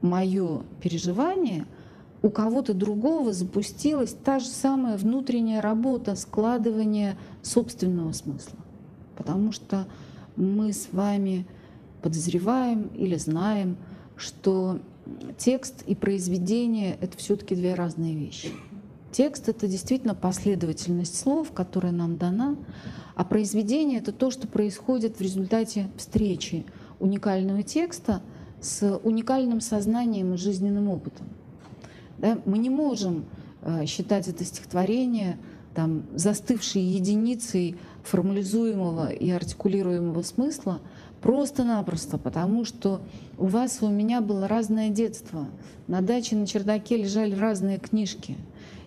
мое 0.00 0.62
переживание 0.80 1.66
у 2.22 2.30
кого-то 2.30 2.72
другого 2.72 3.32
запустилась 3.32 4.14
та 4.24 4.38
же 4.38 4.46
самая 4.46 4.96
внутренняя 4.96 5.60
работа 5.60 6.14
складывания 6.14 7.18
собственного 7.42 8.12
смысла. 8.12 8.58
Потому 9.16 9.52
что 9.52 9.86
мы 10.36 10.72
с 10.72 10.88
вами 10.92 11.46
подозреваем 12.02 12.88
или 12.94 13.16
знаем, 13.16 13.76
что 14.16 14.78
текст 15.38 15.82
и 15.86 15.94
произведение— 15.94 16.96
это 17.00 17.16
все 17.16 17.36
таки 17.36 17.54
две 17.54 17.74
разные 17.74 18.14
вещи. 18.14 18.50
Текст— 19.12 19.48
это 19.50 19.68
действительно 19.68 20.14
последовательность 20.14 21.18
слов, 21.18 21.52
которая 21.52 21.92
нам 21.92 22.16
дана, 22.16 22.56
а 23.14 23.24
произведение— 23.24 23.98
это 24.00 24.12
то, 24.12 24.30
что 24.30 24.48
происходит 24.48 25.18
в 25.18 25.20
результате 25.20 25.88
встречи 25.96 26.66
уникального 26.98 27.62
текста 27.62 28.22
с 28.60 28.98
уникальным 29.04 29.60
сознанием 29.60 30.34
и 30.34 30.36
жизненным 30.36 30.88
опытом. 30.88 31.28
Да? 32.18 32.38
Мы 32.44 32.58
не 32.58 32.70
можем 32.70 33.26
э, 33.62 33.86
считать 33.86 34.26
это 34.26 34.44
стихотворение 34.44 35.38
там, 35.74 36.04
застывшей 36.14 36.82
единицей 36.82 37.76
формализуемого 38.04 39.10
и 39.10 39.30
артикулируемого 39.30 40.22
смысла 40.22 40.80
просто-напросто, 41.20 42.18
потому 42.18 42.64
что 42.64 43.00
у 43.38 43.46
вас 43.46 43.80
и 43.80 43.84
у 43.84 43.90
меня 43.90 44.20
было 44.20 44.46
разное 44.46 44.90
детство. 44.90 45.46
На 45.86 46.02
даче 46.02 46.36
на 46.36 46.46
чердаке 46.46 46.96
лежали 46.96 47.34
разные 47.34 47.78
книжки. 47.78 48.36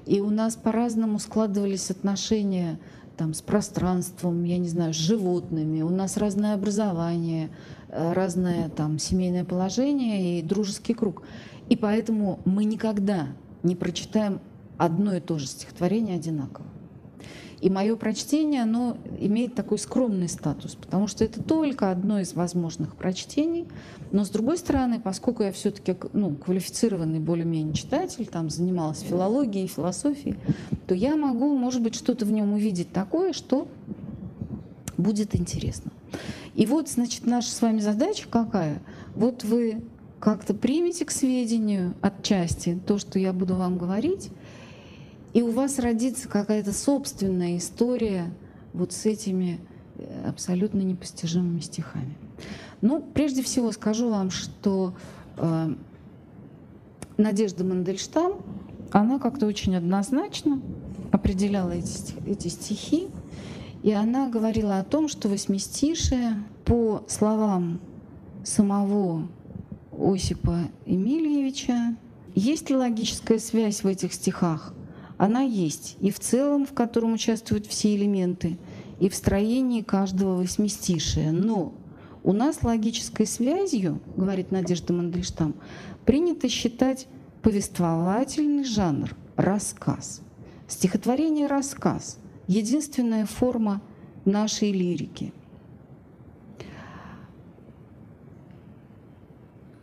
И 0.05 0.21
у 0.21 0.29
нас 0.29 0.55
по-разному 0.55 1.19
складывались 1.19 1.91
отношения 1.91 2.79
там, 3.17 3.33
с 3.33 3.41
пространством, 3.41 4.43
я 4.43 4.57
не 4.57 4.69
знаю, 4.69 4.93
с 4.93 4.97
животными. 4.97 5.81
У 5.81 5.89
нас 5.89 6.15
разное 6.15 6.53
образование, 6.53 7.50
э, 7.89 8.13
разное 8.13 8.69
там, 8.69 9.00
семейное 9.00 9.43
положение 9.43 10.39
и 10.39 10.43
дружеский 10.43 10.93
круг. 10.93 11.24
И 11.69 11.75
поэтому 11.75 12.39
мы 12.45 12.63
никогда 12.63 13.27
не 13.63 13.75
прочитаем 13.75 14.39
одно 14.77 15.15
и 15.15 15.19
то 15.19 15.39
же 15.39 15.47
стихотворение 15.47 16.15
одинаково. 16.15 16.67
И 17.59 17.71
мое 17.71 17.95
прочтение, 17.95 18.61
оно 18.61 18.97
имеет 19.19 19.55
такой 19.55 19.79
скромный 19.79 20.29
статус, 20.29 20.75
потому 20.75 21.07
что 21.07 21.23
это 21.23 21.41
только 21.41 21.89
одно 21.89 22.19
из 22.19 22.33
возможных 22.33 22.95
прочтений. 22.95 23.65
Но 24.11 24.25
с 24.25 24.29
другой 24.29 24.57
стороны, 24.57 24.99
поскольку 24.99 25.41
я 25.41 25.51
все-таки 25.51 25.95
ну, 26.13 26.35
квалифицированный 26.35 27.19
более-менее 27.19 27.73
читатель, 27.73 28.27
там 28.27 28.51
занималась 28.51 28.99
филологией, 28.99 29.67
философией, 29.67 30.37
то 30.85 30.93
я 30.93 31.15
могу, 31.15 31.57
может 31.57 31.81
быть, 31.81 31.95
что-то 31.95 32.25
в 32.25 32.31
нем 32.31 32.53
увидеть 32.53 32.93
такое, 32.93 33.33
что 33.33 33.67
будет 34.97 35.35
интересно. 35.35 35.91
И 36.53 36.65
вот, 36.65 36.89
значит, 36.89 37.25
наша 37.25 37.49
с 37.49 37.61
вами 37.61 37.79
задача 37.79 38.27
какая? 38.29 38.81
Вот 39.15 39.43
вы 39.43 39.81
как-то 40.19 40.53
примете 40.53 41.05
к 41.05 41.11
сведению 41.11 41.93
отчасти 42.01 42.79
то, 42.85 42.97
что 42.97 43.19
я 43.19 43.33
буду 43.33 43.55
вам 43.55 43.77
говорить, 43.77 44.29
и 45.38 45.44
у 45.44 45.51
вас 45.51 45.77
родится 45.77 46.27
какая-то 46.27 46.74
собственная 46.74 47.58
история 47.58 48.34
вот 48.74 48.91
с 48.91 49.06
этими 49.06 49.60
э, 49.98 50.27
абсолютно 50.27 50.79
непостижимыми 50.79 51.60
стихами. 51.60 52.17
Ну, 52.82 53.06
прежде 53.13 53.44
всего 53.44 53.72
скажу 53.72 54.10
вам, 54.10 54.32
что 54.32 54.96
э, 55.38 55.75
Надежда 57.17 57.63
Мандельштам, 57.63 58.41
она 58.91 59.20
как-то 59.20 59.46
очень 59.46 59.75
однозначно 59.75 60.60
определяла 61.12 61.70
эти, 61.70 62.15
эти 62.25 62.48
стихи, 62.48 63.08
и 63.84 63.91
она 63.91 64.29
говорила 64.29 64.79
о 64.79 64.84
том, 64.84 65.08
что 65.08 65.29
восьмистишие, 65.29 66.44
по 66.65 67.03
словам 67.08 67.79
самого 68.44 69.27
Осипа 69.91 70.62
Емельевича, 70.88 71.96
есть 72.34 72.71
ли 72.71 72.76
логическая 72.76 73.38
связь 73.38 73.84
в 73.84 73.88
этих 73.88 74.13
стихах? 74.13 74.73
Она 75.17 75.41
есть 75.41 75.97
и 75.99 76.12
в 76.12 76.19
целом, 76.19 76.65
в 76.65 76.73
котором 76.73 77.13
участвуют 77.13 77.65
все 77.65 77.95
элементы, 77.95 78.58
и 78.99 79.10
в 79.10 79.15
строении 79.15 79.82
каждого 79.82 80.36
восьмистишия. 80.36 81.32
Но 81.32 81.73
у 82.23 82.34
нас 82.34 82.63
логической 82.63 83.25
связью, 83.25 83.99
говорит 84.15 84.51
Надежда 84.51 84.93
Мандельштам, 84.93 85.56
принято 86.06 86.49
считать 86.49 87.08
повествовательный 87.41 88.63
жанр, 88.63 89.15
рассказ. 89.36 90.21
Стихотворение— 90.67 91.47
рассказ, 91.47 92.19
единственная 92.47 93.25
форма 93.25 93.82
нашей 94.25 94.71
лирики. 94.71 95.34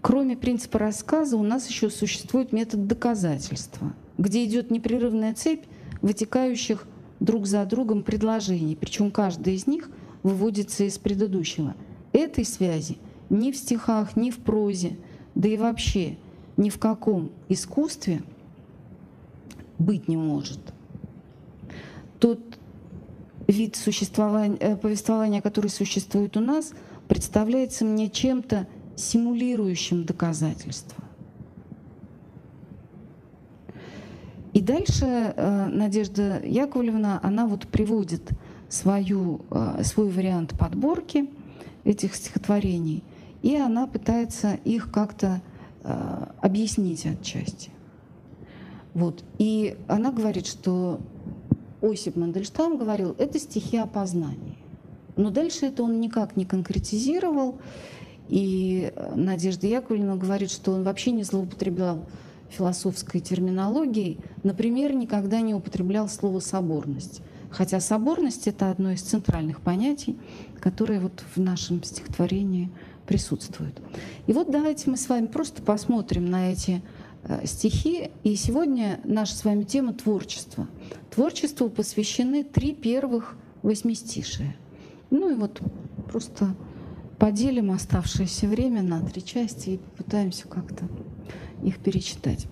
Кроме 0.00 0.36
принципа 0.36 0.78
рассказа 0.78 1.36
у 1.36 1.42
нас 1.42 1.68
еще 1.68 1.88
существует 1.88 2.52
метод 2.52 2.86
доказательства— 2.86 3.94
где 4.18 4.44
идет 4.44 4.70
непрерывная 4.70 5.34
цепь 5.34 5.64
вытекающих 6.02 6.86
друг 7.20 7.46
за 7.46 7.64
другом 7.64 8.02
предложений, 8.02 8.76
причем 8.80 9.10
каждая 9.10 9.54
из 9.54 9.66
них 9.66 9.90
выводится 10.22 10.84
из 10.84 10.98
предыдущего. 10.98 11.74
Этой 12.12 12.44
связи 12.44 12.98
ни 13.30 13.52
в 13.52 13.56
стихах, 13.56 14.16
ни 14.16 14.30
в 14.30 14.38
прозе, 14.38 14.96
да 15.34 15.48
и 15.48 15.56
вообще 15.56 16.16
ни 16.56 16.70
в 16.70 16.78
каком 16.78 17.32
искусстве 17.48 18.22
быть 19.78 20.08
не 20.08 20.16
может. 20.16 20.60
Тот 22.20 22.40
вид 23.48 23.76
существования, 23.76 24.56
э, 24.60 24.76
повествования, 24.76 25.40
который 25.40 25.70
существует 25.70 26.36
у 26.36 26.40
нас, 26.40 26.72
представляется 27.08 27.84
мне 27.84 28.08
чем-то 28.08 28.66
симулирующим 28.96 30.04
доказательство. 30.04 31.02
И 34.54 34.60
дальше 34.60 35.04
э, 35.04 35.66
Надежда 35.66 36.40
Яковлевна, 36.44 37.18
она 37.24 37.46
вот 37.46 37.66
приводит 37.66 38.30
свою, 38.68 39.40
э, 39.50 39.82
свой 39.82 40.08
вариант 40.08 40.56
подборки 40.56 41.28
этих 41.82 42.14
стихотворений, 42.14 43.02
и 43.42 43.56
она 43.56 43.88
пытается 43.88 44.54
их 44.64 44.92
как-то 44.92 45.42
э, 45.82 46.26
объяснить 46.40 47.04
отчасти. 47.04 47.70
Вот. 48.94 49.24
И 49.38 49.76
она 49.88 50.12
говорит, 50.12 50.46
что 50.46 51.00
Осип 51.82 52.14
Мандельштам 52.14 52.78
говорил, 52.78 53.16
это 53.18 53.40
стихи 53.40 53.76
опознания. 53.76 54.56
Но 55.16 55.30
дальше 55.30 55.66
это 55.66 55.82
он 55.82 56.00
никак 56.00 56.36
не 56.36 56.44
конкретизировал, 56.44 57.58
и 58.28 58.92
Надежда 59.16 59.66
Яковлевна 59.66 60.14
говорит, 60.14 60.52
что 60.52 60.70
он 60.70 60.84
вообще 60.84 61.10
не 61.10 61.24
злоупотреблял 61.24 62.06
философской 62.50 63.20
терминологией, 63.20 64.18
например, 64.42 64.94
никогда 64.94 65.40
не 65.40 65.54
употреблял 65.54 66.08
слово 66.08 66.40
«соборность». 66.40 67.22
Хотя 67.50 67.78
соборность— 67.78 68.46
это 68.48 68.70
одно 68.70 68.90
из 68.90 69.02
центральных 69.02 69.60
понятий, 69.60 70.18
которое 70.60 71.00
вот 71.00 71.22
в 71.36 71.40
нашем 71.40 71.84
стихотворении 71.84 72.70
присутствует. 73.06 73.80
И 74.26 74.32
вот 74.32 74.50
давайте 74.50 74.90
мы 74.90 74.96
с 74.96 75.08
вами 75.08 75.26
просто 75.26 75.62
посмотрим 75.62 76.26
на 76.26 76.50
эти 76.50 76.82
э, 77.22 77.46
стихи. 77.46 78.10
И 78.24 78.34
сегодня 78.34 79.00
наша 79.04 79.36
с 79.36 79.44
вами 79.44 79.62
тема— 79.62 79.92
творчество. 79.94 80.66
Творчеству 81.14 81.68
посвящены 81.68 82.42
три 82.42 82.72
первых 82.74 83.36
восьмистишия. 83.62 84.56
Ну 85.10 85.30
и 85.30 85.34
вот 85.34 85.60
просто 86.10 86.56
поделим 87.18 87.70
оставшееся 87.70 88.48
время 88.48 88.82
на 88.82 89.00
три 89.00 89.24
части 89.24 89.70
и 89.70 89.78
попытаемся 89.78 90.48
как-то 90.48 90.88
их 91.64 91.78
перечитать. 91.78 92.46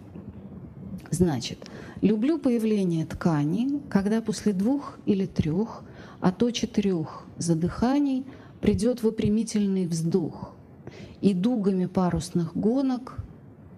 Значит, 1.11 1.59
люблю 2.01 2.39
появление 2.39 3.05
ткани, 3.05 3.81
когда 3.91 4.23
после 4.23 4.53
двух 4.53 4.99
или 5.05 5.27
трех, 5.27 5.85
а 6.21 6.33
то 6.33 6.51
четырех 6.51 7.25
задыханий 7.37 8.25
придет 8.61 9.03
выпрямительный 9.03 9.87
вздох, 9.87 10.55
и 11.21 11.35
дугами 11.35 11.87
парусных 11.87 12.57
гонок, 12.57 13.17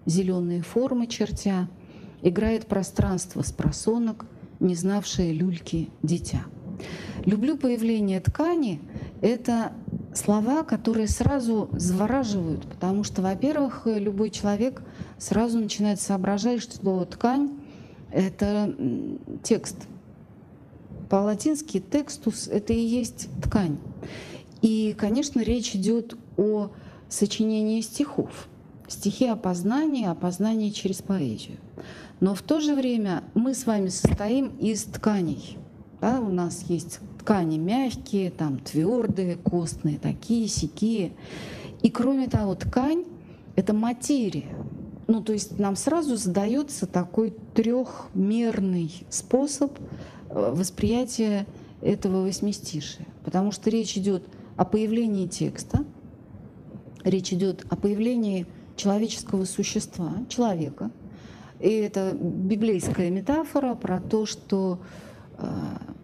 зеленые 0.05 0.61
формы 0.61 1.07
чертя, 1.07 1.67
играет 2.21 2.67
пространство 2.67 3.41
с 3.41 3.51
просонок, 3.51 4.25
не 4.59 4.75
знавшее 4.75 5.33
люльки 5.33 5.89
дитя. 6.01 6.45
Люблю 7.25 7.57
появление 7.57 8.19
ткани— 8.19 8.81
это 9.21 9.73
слова, 10.13 10.63
которые 10.63 11.07
сразу 11.07 11.69
завораживают, 11.73 12.63
потому 12.63 13.03
что, 13.03 13.21
во-первых, 13.21 13.83
любой 13.85 14.29
человек 14.29 14.81
сразу 15.17 15.59
начинает 15.59 15.99
соображать, 15.99 16.61
что 16.61 17.05
ткань— 17.05 17.51
это 18.11 18.75
текст. 19.43 19.75
По-латински 21.09 21.79
текстус— 21.79 22.47
это 22.51 22.73
и 22.73 22.79
есть 22.79 23.29
ткань. 23.41 23.77
И, 24.61 24.95
конечно, 24.97 25.41
речь 25.41 25.75
идет 25.75 26.17
о 26.37 26.71
сочинении 27.09 27.81
стихов. 27.81 28.47
стихи 28.87 29.27
о 29.27 29.35
познании, 29.35 30.05
о 30.05 30.15
познании 30.15 30.69
через 30.69 31.01
поэзию. 31.01 31.57
Но 32.19 32.35
в 32.35 32.41
то 32.41 32.59
же 32.59 32.75
время 32.75 33.23
мы 33.33 33.53
с 33.53 33.65
вами 33.65 33.89
состоим 33.89 34.49
из 34.59 34.83
тканей. 34.83 35.57
Да, 36.01 36.19
у 36.21 36.29
нас 36.29 36.63
есть 36.67 36.99
ткани 37.19 37.57
мягкие, 37.57 38.29
там 38.31 38.59
твердые, 38.59 39.37
костные, 39.37 39.97
такие, 39.97 40.47
сякие. 40.47 41.13
И 41.81 41.89
кроме 41.89 42.27
того, 42.27 42.55
ткань— 42.55 43.05
это 43.55 43.73
материя. 43.73 44.55
Ну, 45.07 45.21
то 45.21 45.33
есть 45.33 45.59
нам 45.59 45.75
сразу 45.75 46.15
задается 46.15 46.87
такой 46.87 47.33
трехмерный 47.53 49.05
способ 49.09 49.77
э, 50.29 50.53
восприятия 50.53 51.45
этого 51.81 52.23
восьмистишия. 52.23 53.05
Потому 53.23 53.51
что 53.51 53.69
речь 53.69 53.97
идет 53.97 54.23
о 54.57 54.65
появлении 54.65 55.27
текста, 55.27 55.85
речь 57.03 57.31
идет 57.33 57.65
о 57.69 57.75
появлении 57.75 58.47
человеческого 58.75 59.45
существа, 59.45 60.13
человека. 60.27 60.91
И 61.59 61.69
это 61.69 62.17
библейская 62.19 63.09
метафора 63.09 63.75
про 63.75 64.01
то, 64.01 64.25
что 64.25 64.79
э, 65.37 65.47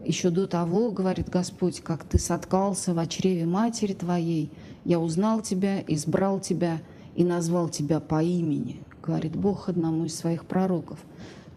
еще 0.05 0.29
до 0.29 0.47
того, 0.47 0.91
говорит 0.91 1.29
Господь, 1.29 1.81
как 1.81 2.03
ты 2.03 2.19
соткался 2.19 2.93
в 2.93 3.07
чреве 3.07 3.45
матери 3.45 3.93
твоей, 3.93 4.51
я 4.85 4.99
узнал 4.99 5.41
тебя, 5.41 5.83
избрал 5.87 6.39
тебя 6.39 6.81
и 7.15 7.23
назвал 7.23 7.69
тебя 7.69 7.99
по 7.99 8.23
имени, 8.23 8.81
говорит 9.01 9.35
Бог 9.35 9.69
одному 9.69 10.05
из 10.05 10.15
своих 10.15 10.45
пророков. 10.45 10.99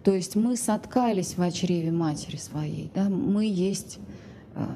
То 0.02 0.14
есть 0.14 0.36
мы 0.36 0.56
соткались 0.56 1.36
в 1.36 1.50
чреве 1.50 1.90
матери 1.90 2.36
своей, 2.36 2.90
да? 2.94 3.08
мы 3.08 3.46
есть 3.46 3.98
э, 4.54 4.66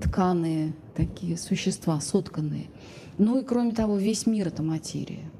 тканые 0.00 0.74
такие 0.94 1.36
существа, 1.36 2.00
сотканные. 2.00 2.66
Ну 3.18 3.40
и 3.40 3.44
кроме 3.44 3.72
того, 3.72 3.96
весь 3.96 4.26
мир— 4.26 4.48
это 4.48 4.62
материя. 4.62 5.30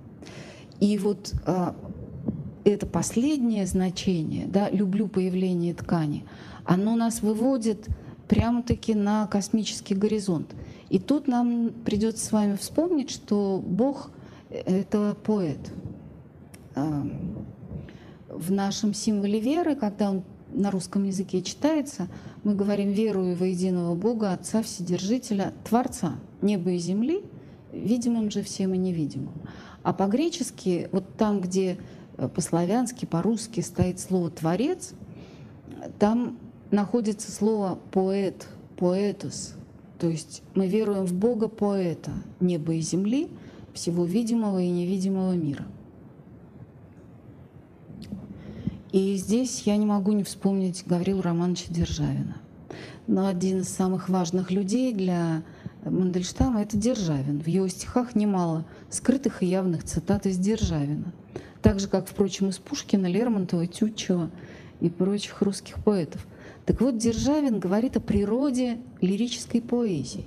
И 0.79 0.97
вот 0.99 1.33
э, 1.47 1.73
это 2.65 2.87
последнее 2.87 3.67
значение, 3.67 4.47
да, 4.47 4.71
люблю 4.71 5.09
появление 5.09 5.75
ткани, 5.75 6.25
оно 6.65 6.95
нас 6.97 7.23
выводит 7.23 7.89
прямо-таки 8.29 8.95
на 8.95 9.27
космический 9.27 9.95
горизонт. 9.95 10.55
И 10.89 10.99
тут 10.99 11.27
нам 11.27 11.71
придется 11.85 12.25
с 12.25 12.33
вами 12.33 12.57
вспомнить, 12.57 13.11
что 13.11 13.63
Бог— 13.65 14.11
это 14.51 15.17
поэт. 15.25 15.59
В 16.75 18.51
нашем 18.51 18.95
символе 18.95 19.41
веры, 19.41 19.75
когда 19.77 20.11
он 20.11 20.23
на 20.53 20.71
русском 20.71 21.05
языке 21.05 21.43
читается, 21.43 22.09
мы 22.45 22.55
говорим 22.55 22.91
«верую 22.91 23.37
во 23.37 23.47
единого 23.47 23.95
Бога, 23.95 24.33
Отца 24.33 24.63
Вседержителя, 24.63 25.53
Творца 25.65 26.15
неба 26.41 26.73
и 26.73 26.79
земли, 26.79 27.23
видимым 27.73 28.31
же 28.31 28.43
всем 28.43 28.75
и 28.75 28.79
невидимым». 28.79 29.35
А 29.83 29.93
по-гречески, 29.93 30.89
вот 30.93 31.05
там, 31.17 31.41
где 31.41 31.79
э, 32.17 32.29
по-славянски, 32.29 33.05
по-русски 33.07 33.61
стоит 33.61 33.99
слово 33.99 34.31
«творец», 34.31 34.95
там 35.99 36.39
находится 36.71 37.33
слово 37.33 37.79
«поэт», 37.91 38.47
«поэтус». 38.77 39.55
То 39.99 40.09
есть 40.09 40.43
мы 40.55 40.67
веруем 40.67 41.05
в 41.05 41.15
Бога 41.15 41.49
поэта 41.49 42.11
неба 42.41 42.75
и 42.75 42.81
земли, 42.81 43.29
всего 43.73 44.05
видимого 44.05 44.61
и 44.61 44.69
невидимого 44.69 45.33
мира. 45.33 45.65
И 48.93 49.17
здесь 49.17 49.63
я 49.63 49.79
не 49.79 49.87
могу 49.87 50.13
не 50.13 50.23
вспомнить 50.23 50.85
Гаврила 50.87 51.23
Романовича 51.23 51.73
Державина. 51.73 52.37
Но 53.07 53.27
один 53.27 53.61
из 53.61 53.69
самых 53.71 54.11
важных 54.11 54.51
людей 54.51 54.93
для 54.93 55.43
Мандельштама— 55.83 56.61
это 56.63 56.77
Державин. 56.77 57.41
В 57.41 57.47
его 57.49 57.67
стихах 57.69 58.15
немало 58.15 58.67
скрытых 58.91 59.43
и 59.43 59.47
явных 59.47 59.85
цитат 59.85 60.27
из 60.27 60.37
Державина. 60.37 61.13
Так 61.63 61.81
же, 61.81 61.89
как, 61.89 62.07
впрочем, 62.07 62.51
из 62.51 62.59
Пушкина, 62.59 63.07
Лермонтова, 63.07 63.67
Тютчева 63.67 64.31
и 64.81 64.91
прочих 64.91 65.41
русских 65.41 65.83
поэтов. 65.83 66.27
Так 66.67 66.83
вот, 66.83 66.99
Державин 66.99 67.61
говорит 67.61 67.97
о 67.97 68.01
природе 68.01 68.79
лирической 69.01 69.63
поэзии. 69.63 70.27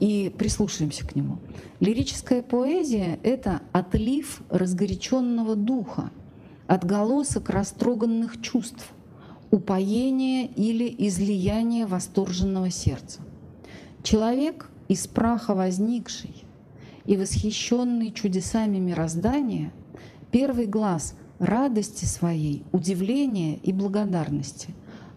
И 0.00 0.32
прислушаемся 0.36 1.06
к 1.06 1.14
нему. 1.14 1.38
Лирическая 1.80 2.42
поэзия— 2.42 3.18
это 3.22 3.60
отлив 3.72 4.42
разгоряченного 4.50 5.56
духа, 5.56 6.10
отголосок 6.66 7.50
растроганных 7.50 8.40
чувств, 8.40 8.92
упоение 9.50 10.46
или 10.46 10.92
излияние 11.06 11.86
восторженного 11.86 12.70
сердца. 12.70 13.20
Человек, 14.02 14.70
из 14.88 15.06
праха 15.06 15.54
возникший 15.54 16.44
и 17.04 17.16
восхищенный 17.16 18.12
чудесами 18.12 18.78
мироздания, 18.78 19.72
первый 20.30 20.66
глаз— 20.66 21.14
радости 21.38 22.04
своей, 22.04 22.64
удивления 22.72 23.56
и 23.56 23.72
благодарности 23.72 24.68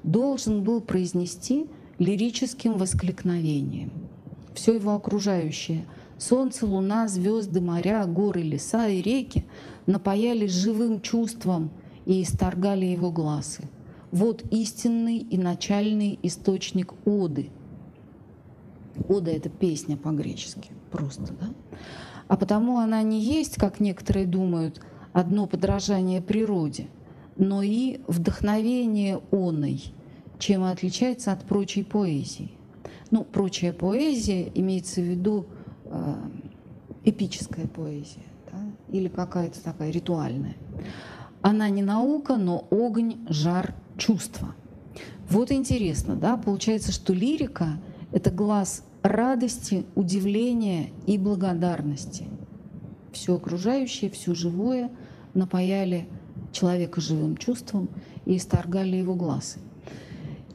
должен 0.03 0.63
был 0.63 0.81
произнести 0.81 1.67
лирическим 1.97 2.77
воскликновением. 2.77 3.91
Все 4.53 4.73
его 4.75 4.93
окружающее— 4.93 5.85
солнце, 6.17 6.65
луна, 6.65 7.07
звезды, 7.07 7.61
моря, 7.61 8.05
горы, 8.05 8.41
леса 8.41 8.87
и 8.87 9.01
реки— 9.01 9.45
напаялись 9.89 10.51
живым 10.51 11.01
чувством 11.01 11.71
и 12.05 12.21
исторгали 12.21 12.85
его 12.85 13.11
глазы. 13.11 13.63
Вот 14.11 14.43
истинный 14.51 15.17
и 15.17 15.37
начальный 15.37 16.19
источник 16.21 16.93
оды. 17.05 17.49
Ода— 19.07 19.31
это 19.31 19.49
песня 19.49 19.97
по-гречески, 19.97 20.69
просто, 20.91 21.33
да? 21.33 21.49
А 22.27 22.37
потому 22.37 22.77
она 22.77 23.01
не 23.01 23.19
есть, 23.19 23.55
как 23.55 23.79
некоторые 23.79 24.27
думают, 24.27 24.79
одно 25.11 25.47
подражание 25.47 26.21
природе, 26.21 26.87
но 27.35 27.63
и 27.63 28.01
вдохновение 28.07 29.21
оной, 29.31 29.81
чем 30.37 30.65
отличается 30.65 31.31
от 31.31 31.45
прочей 31.45 31.83
поэзии. 31.83 32.51
Ну, 33.09 33.23
прочая 33.23 33.73
поэзия 33.73 34.51
имеется 34.53 35.01
в 35.01 35.05
виду 35.05 35.47
э, 35.85 36.15
эпическая 37.05 37.65
поэзия 37.65 38.28
да? 38.51 38.59
или 38.91 39.07
какая-то 39.07 39.61
такая 39.63 39.91
ритуальная. 39.91 40.55
Она 41.41 41.69
не 41.69 41.81
наука, 41.81 42.35
но 42.35 42.67
огонь, 42.71 43.17
жар, 43.29 43.73
чувство. 43.97 44.55
Вот 45.29 45.51
интересно, 45.51 46.15
да, 46.15 46.37
получается, 46.37 46.91
что 46.91 47.13
лирика— 47.13 47.79
это 48.11 48.31
глаз 48.31 48.83
радости, 49.03 49.85
удивления 49.95 50.89
и 51.05 51.17
благодарности— 51.17 52.27
все 53.11 53.35
окружающее, 53.35 54.09
все 54.09 54.33
живое 54.33 54.91
напаяли 55.33 56.07
человека 56.51 57.01
живым 57.01 57.37
чувством 57.37 57.89
и 58.25 58.37
исторгали 58.37 58.95
его 58.95 59.15
глазы. 59.15 59.59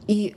И 0.07 0.35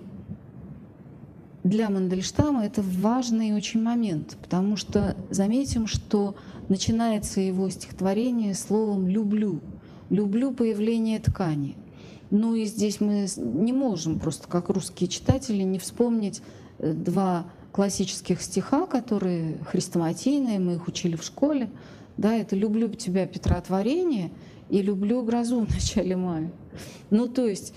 для 1.65 1.91
Мандельштама 1.91 2.65
это 2.65 2.83
важный 2.83 3.53
очень 3.53 3.83
момент, 3.83 4.37
потому 4.41 4.77
что 4.77 5.17
заметим, 5.31 5.87
что 5.87 6.37
начинается 6.69 7.41
его 7.41 7.69
стихотворение 7.71 8.55
словом 8.55 9.09
«люблю». 9.09 9.61
«Люблю 10.11 10.53
появление 10.53 11.19
ткани». 11.19 11.77
Ну 12.31 12.55
и 12.55 12.65
здесь 12.65 13.01
мы 13.01 13.27
не 13.37 13.73
можем 13.73 14.19
просто, 14.19 14.49
как 14.49 14.69
русские 14.69 15.09
читатели, 15.09 15.63
не 15.63 15.79
вспомнить 15.79 16.43
э, 16.79 16.93
два 16.93 17.47
классических 17.73 18.43
стиха, 18.43 18.87
которые 18.87 19.59
хрестоматийные, 19.65 20.59
мы 20.59 20.75
их 20.75 20.89
учили 20.89 21.17
в 21.17 21.23
школе. 21.23 21.71
Да, 22.17 22.35
это 22.35 22.57
«люблю 22.57 22.89
тебя, 22.89 23.27
Петра 23.27 23.61
Творение» 23.61 24.31
и 24.69 24.83
«люблю 24.83 25.23
грозу 25.23 25.65
в 25.65 25.71
начале 25.71 26.17
мая». 26.17 26.51
Ну, 27.11 27.29
то 27.29 27.47
есть 27.47 27.73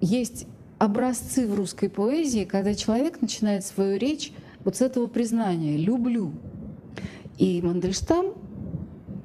есть 0.00 0.46
образцы 0.78 1.46
в 1.46 1.54
русской 1.54 1.88
поэзии, 1.88 2.44
когда 2.44 2.74
человек 2.74 3.20
начинает 3.20 3.64
свою 3.64 3.98
речь 3.98 4.32
вот 4.64 4.76
с 4.76 4.80
этого 4.80 5.06
признания 5.06 5.76
«люблю». 5.76 6.32
И 7.38 7.60
Мандельштам, 7.62 8.34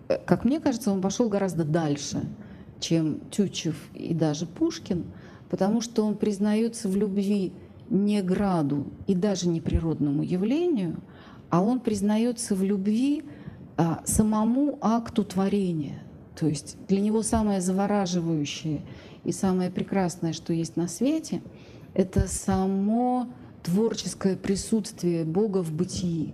э, 0.09 0.17
как 0.25 0.45
мне 0.45 0.59
кажется, 0.59 0.91
он 0.91 1.01
пошел 1.01 1.29
гораздо 1.29 1.63
дальше, 1.63 2.27
чем 2.79 3.19
Тютчев 3.29 3.75
и 3.93 4.13
даже 4.13 4.45
Пушкин, 4.45 5.05
потому 5.49 5.81
что 5.81 6.05
он 6.05 6.15
признается 6.15 6.89
в 6.89 6.95
любви 6.95 7.53
не 7.89 8.21
граду 8.21 8.87
и 9.07 9.15
даже 9.15 9.47
не 9.47 9.61
природному 9.61 10.23
явлению, 10.23 11.01
а 11.49 11.61
он 11.61 11.81
признается 11.81 12.55
в 12.55 12.63
любви 12.63 13.23
а, 13.77 14.01
самому 14.05 14.77
акту 14.81 15.23
творения. 15.23 16.01
То 16.35 16.47
есть 16.47 16.77
для 16.87 17.01
него 17.01 17.21
самое 17.21 17.59
завораживающее 17.59 18.81
и 19.25 19.31
самое 19.31 19.69
прекрасное, 19.69 20.33
что 20.33 20.53
есть 20.53 20.77
на 20.77 20.87
свете, 20.87 21.41
это 21.93 22.27
само 22.27 23.27
творческое 23.63 24.37
присутствие 24.37 25.25
Бога 25.25 25.61
в 25.61 25.71
бытии. 25.71 26.33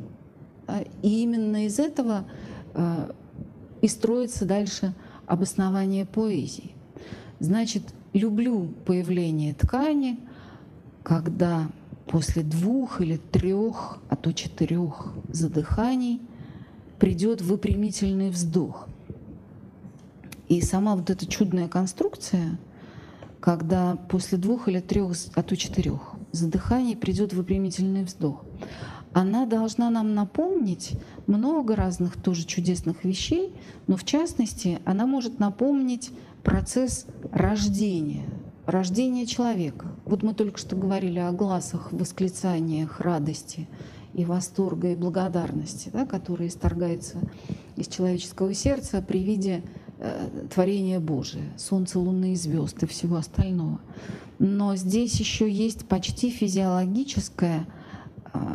И 1.02 1.24
именно 1.24 1.66
из 1.66 1.80
этого 1.80 2.26
а, 2.74 3.12
и 3.82 3.88
строится 3.88 4.46
дальше 4.46 4.94
обоснование 5.26 6.06
поэзии. 6.06 6.72
Значит, 7.40 7.84
люблю 8.14 8.68
появление 8.86 9.54
ткани, 9.54 10.20
когда 11.04 11.70
после 12.08 12.44
двух 12.44 13.02
или 13.02 13.18
трех, 13.18 14.00
а 14.10 14.16
то 14.16 14.34
четырех 14.34 15.14
задыханий– 15.30 16.22
придет 17.00 17.42
выпрямительный 17.42 18.30
вздох. 18.30 18.88
И 20.48 20.62
сама 20.62 20.96
вот 20.96 21.10
эта 21.10 21.26
чудная 21.26 21.68
конструкция, 21.68 22.58
когда 23.40 23.96
после 23.96 24.38
двух 24.38 24.68
или 24.68 24.80
трех, 24.80 25.12
а 25.36 25.44
то 25.44 25.56
четырех 25.56 26.14
задыханий 26.32 26.96
придет 26.96 27.34
выпрямительный 27.34 28.04
вздох, 28.04 28.44
она 29.13 29.46
должна 29.46 29.89
нам 29.89 30.13
напомнить 30.13 30.93
много 31.28 31.76
разных 31.76 32.22
тоже 32.22 32.46
чудесных 32.46 33.04
вещей, 33.04 33.54
но 33.88 33.98
в 33.98 34.04
частности 34.04 34.80
она 34.86 35.06
может 35.06 35.39
напомнить 35.39 36.12
процесс 36.43 37.06
рождения, 37.32 38.26
рождения 38.65 39.26
человека. 39.26 39.88
Вот 40.06 40.24
мы 40.24 40.34
только 40.34 40.58
что 40.58 40.76
говорили 40.76 41.20
о 41.20 41.32
глазах, 41.32 41.91
восклицаниях 41.91 43.00
радости 43.00 43.67
и 44.13 44.24
восторга 44.26 44.91
и 44.91 44.96
благодарности, 44.96 45.89
да, 45.91 46.06
которые 46.06 46.50
исторгаются 46.50 47.17
из 47.76 47.88
человеческого 47.88 48.54
сердца 48.54 49.02
при 49.02 49.24
виде 49.24 49.63
э, 50.00 50.30
творения 50.54 51.00
Божия, 51.00 51.54
солнца, 51.58 52.00
луны 52.00 52.34
и 52.34 52.36
звезд 52.36 52.82
и 52.84 52.88
всего 52.88 53.17
остального. 53.17 53.80
Но 54.39 54.76
здесь 54.76 55.20
еще 55.20 55.50
есть 55.50 55.88
почти 55.88 56.30
физиологическое 56.30 57.62
э, 57.62 57.77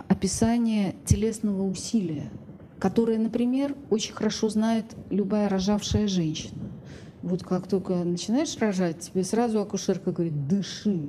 описание 0.09 0.95
телесного 1.05 1.63
усилия, 1.63 2.31
которое, 2.79 3.19
например, 3.19 3.77
очень 3.91 4.15
хорошо 4.15 4.49
знает 4.49 4.85
любая 5.11 5.49
рожавшая 5.49 6.09
женщина. 6.09 6.71
Вот 7.23 7.45
как 7.45 7.69
только 7.69 7.95
начинаешь 7.95 8.57
рожать, 8.59 8.99
тебе 9.01 9.23
сразу 9.23 9.61
акушерка 9.61 10.11
говорит, 10.11 10.49
дыши, 10.49 11.09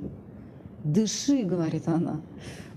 дыши, 0.84 1.42
говорит 1.42 1.88
она. 1.88 2.20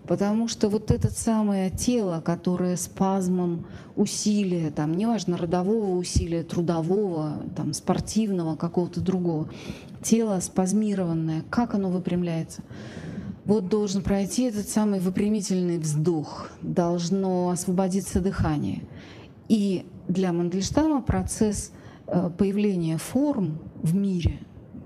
Потому 0.07 0.47
что 0.47 0.69
вот 0.69 0.89
это 0.89 1.09
самое 1.09 1.69
тело, 1.69 2.21
которое 2.21 2.77
спазмом 2.77 3.67
усилия, 3.97 4.71
там, 4.71 4.95
неважно, 4.95 5.37
родового 5.37 5.97
усилия, 5.97 6.43
трудового, 6.43 7.43
там, 7.55 7.73
спортивного, 7.73 8.55
какого-то 8.55 9.01
другого, 9.01 9.49
тело 10.01 10.39
спазмированное, 10.39 11.43
как 11.49 11.75
оно 11.75 11.89
выпрямляется? 11.89 12.63
Вот 13.47 13.69
должен 13.69 14.03
пройти 14.03 14.43
этот 14.43 14.69
самый 14.69 14.99
выпрямительный 14.99 15.79
вздох, 15.79 16.49
должно 16.61 17.49
освободиться 17.49 18.21
дыхание. 18.21 18.83
И 19.49 19.85
для 20.07 20.31
Мандельштама 20.31 21.01
процесс 21.01 21.71
Э, 22.07 22.29
появление 22.35 22.97
форм 22.97 23.59
в 23.83 23.93
мире 23.93 24.39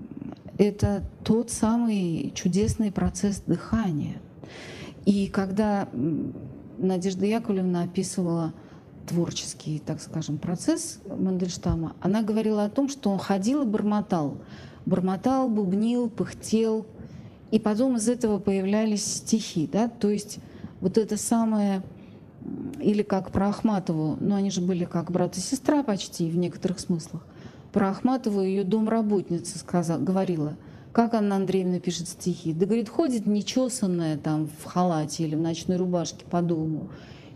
—это 0.58 1.04
тот 1.22 1.50
самый 1.50 2.32
чудесный 2.34 2.90
процесс 2.90 3.42
дыхания. 3.46 4.20
И 5.06 5.28
когда 5.28 5.88
Надежда 6.78 7.26
Яковлевна 7.26 7.84
описывала 7.84 8.52
творческий, 9.06 9.80
так 9.84 10.00
скажем, 10.00 10.38
процесс 10.38 10.98
Мандельштама, 11.06 11.94
она 12.00 12.22
говорила 12.22 12.64
о 12.64 12.70
том, 12.70 12.88
что 12.88 13.10
он 13.10 13.18
ходил 13.18 13.62
и 13.62 13.66
бормотал. 13.66 14.38
Бормотал, 14.84 15.48
бубнил, 15.48 16.10
пыхтел, 16.10 16.86
и 17.52 17.58
потом 17.58 17.96
из 17.96 18.08
этого 18.08 18.38
появлялись 18.38 19.04
стихи. 19.04 19.68
Да? 19.70 19.86
То 19.86 20.10
есть 20.10 20.38
вот 20.80 20.98
это 20.98 21.16
самое 21.16 21.82
или 22.80 23.02
как 23.02 23.30
про 23.30 23.50
Ахматову, 23.50 24.16
но 24.18 24.34
они 24.34 24.50
же 24.50 24.62
были 24.62 24.84
как 24.84 25.12
брат 25.12 25.36
и 25.36 25.40
сестра 25.40 25.84
почти 25.84 26.28
в 26.28 26.36
некоторых 26.36 26.80
смыслах. 26.80 27.24
Про 27.72 27.90
Ахматову 27.90 28.40
ее 28.40 28.64
домработница 28.64 29.58
сказала, 29.58 30.00
говорила, 30.00 30.56
как 30.92 31.14
Анна 31.14 31.36
Андреевна 31.36 31.78
пишет 31.78 32.08
стихи. 32.08 32.54
Да, 32.54 32.64
говорит, 32.66 32.88
ходит 32.88 33.26
нечесанная 33.26 34.16
там 34.16 34.48
в 34.58 34.64
халате 34.64 35.24
или 35.24 35.36
в 35.36 35.40
ночной 35.40 35.76
рубашке 35.76 36.24
по 36.24 36.40
дому 36.40 36.90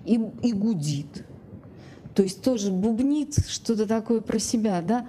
и, 0.06 0.18
и 0.42 0.52
гудит. 0.52 1.26
То 2.14 2.22
есть 2.22 2.42
тоже 2.42 2.70
бубнит 2.70 3.34
что-то 3.48 3.86
такое 3.86 4.22
про 4.22 4.38
себя, 4.38 4.80
да. 4.80 5.06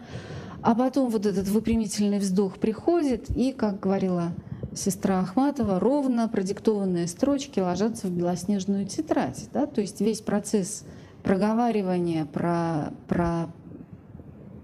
А 0.62 0.76
потом 0.76 1.10
вот 1.10 1.26
этот 1.26 1.48
выпрямительный 1.48 2.20
вздох 2.20 2.58
приходит, 2.58 3.30
и, 3.30 3.54
как 3.54 3.80
говорила 3.80 4.34
сестра 4.78 5.20
Ахматова, 5.20 5.80
ровно 5.80 6.30
продиктованные 6.30 7.08
строчки 7.08 7.60
ложатся 7.60 8.08
в 8.08 8.12
белоснежную 8.12 8.86
тетрадь. 8.86 9.50
Да? 9.54 9.66
То 9.66 9.82
есть 9.82 10.00
весь 10.00 10.22
процесс 10.22 10.84
проговаривания, 11.24 12.26
про, 12.26 12.94
про, 13.08 13.50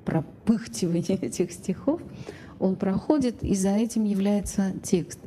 пропыхтивания 0.05 1.17
этих 1.21 1.51
стихов, 1.51 2.01
он 2.59 2.75
проходит, 2.77 3.43
и 3.43 3.55
за 3.55 3.71
этим 3.71 4.05
является 4.05 4.71
текст. 4.83 5.19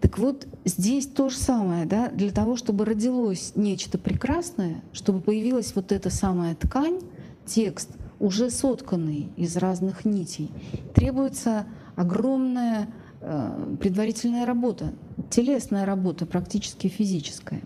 Так 0.00 0.18
вот, 0.18 0.46
здесь 0.64 1.06
то 1.06 1.28
же 1.28 1.36
самое, 1.36 1.84
да, 1.84 2.08
для 2.08 2.30
того, 2.30 2.56
чтобы 2.56 2.84
родилось 2.84 3.52
нечто 3.54 3.98
прекрасное, 3.98 4.82
чтобы 4.92 5.20
появилась 5.20 5.74
вот 5.74 5.92
эта 5.92 6.08
самая 6.08 6.54
ткань, 6.54 7.00
текст, 7.44 7.90
уже 8.18 8.50
сотканный 8.50 9.28
из 9.36 9.56
разных 9.56 10.04
нитей, 10.04 10.50
требуется 10.94 11.66
огромная 11.96 12.88
предварительная 13.20 14.46
работа, 14.46 14.92
телесная 15.28 15.84
работа, 15.84 16.24
практически 16.24 16.88
физическая. 16.88 17.60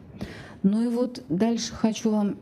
Ну 0.63 0.83
и 0.83 0.89
вот 0.89 1.23
дальше 1.29 1.73
хочу 1.75 2.11
вам 2.11 2.37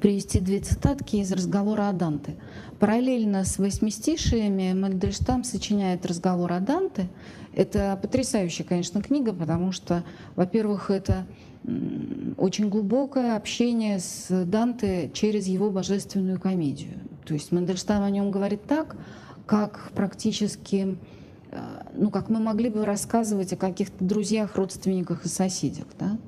привести 0.00 0.40
две 0.40 0.60
цитатки 0.60 1.16
из 1.16 1.30
разговора 1.32 1.88
о 1.88 1.92
Данте. 1.92 2.36
Параллельно 2.80 3.44
с 3.44 3.58
восьмистишиями 3.58 4.72
Мандельштам 4.72 5.44
сочиняет 5.44 6.04
разговор 6.04 6.52
о 6.52 6.60
Данте. 6.60 7.08
Это 7.54 7.98
потрясающая, 8.00 8.66
конечно, 8.66 9.00
книга, 9.00 9.32
потому 9.32 9.72
что, 9.72 10.04
во-первых, 10.34 10.90
это 10.90 11.26
очень 12.36 12.68
глубокое 12.68 13.36
общение 13.36 14.00
с 14.00 14.28
Данте 14.44 15.10
через 15.14 15.46
его 15.46 15.70
божественную 15.70 16.40
комедию. 16.40 16.98
То 17.24 17.34
есть 17.34 17.52
Мандельштам 17.52 18.02
о 18.02 18.10
нем 18.10 18.30
говорит 18.30 18.64
так, 18.64 18.96
как 19.46 19.90
практически 19.94 20.96
Э, 20.96 21.25
ну, 21.94 22.10
как 22.10 22.28
мы 22.28 22.40
могли 22.40 22.70
бы 22.70 22.84
рассказывать 22.84 23.52
о 23.52 23.56
каких-то 23.56 24.04
друзьях, 24.04 24.56
родственниках 24.56 25.24
и 25.24 25.28
соседях, 25.28 25.86
да? 25.98 26.18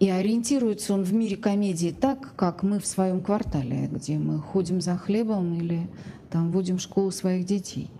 И 0.00 0.08
ориентируется 0.08 0.94
он 0.94 1.02
в 1.02 1.12
мире 1.12 1.36
комедии 1.36 1.94
так, 1.98 2.34
как 2.36 2.62
мы 2.62 2.78
в 2.78 2.86
своем 2.86 3.20
квартале, 3.20 3.88
где 3.88 4.16
мы 4.16 4.38
ходим 4.38 4.80
за 4.80 4.96
хлебом 4.96 5.54
или 5.54 5.88
там 6.30 6.52
водим 6.52 6.78
в 6.78 6.80
школу 6.80 7.10
своих 7.10 7.44
детей. 7.46 7.90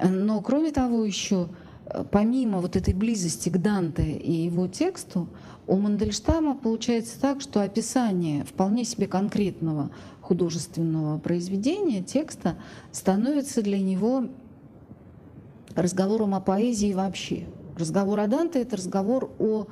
Но 0.00 0.40
кроме 0.40 0.70
того 0.70 1.04
еще, 1.04 1.48
э, 1.86 2.04
помимо 2.10 2.60
вот 2.60 2.76
этой 2.76 2.94
близости 2.94 3.48
к 3.48 3.58
Данте 3.58 4.12
и 4.12 4.32
его 4.32 4.68
тексту, 4.68 5.28
у 5.66 5.76
Мандельштама 5.76 6.56
получается 6.56 7.20
так, 7.20 7.40
что 7.40 7.60
описание 7.60 8.44
вполне 8.44 8.84
себе 8.84 9.06
конкретного 9.06 9.90
художественного 10.20 11.18
произведения, 11.18 12.02
текста, 12.02 12.56
становится 12.90 13.62
для 13.62 13.80
него 13.80 14.28
разговором 15.76 16.34
о 16.34 16.40
поэзии 16.40 16.92
вообще. 16.92 17.46
Разговор 17.76 18.20
о 18.20 18.26
Данте— 18.26 18.60
это 18.62 18.76
разговор 18.76 19.30
о, 19.38 19.66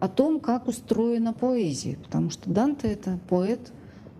о 0.00 0.08
том, 0.08 0.40
как 0.40 0.68
устроена 0.68 1.32
поэзия, 1.32 1.96
потому 1.96 2.30
что 2.30 2.50
Данте— 2.50 2.88
это 2.92 3.18
поэт 3.28 3.72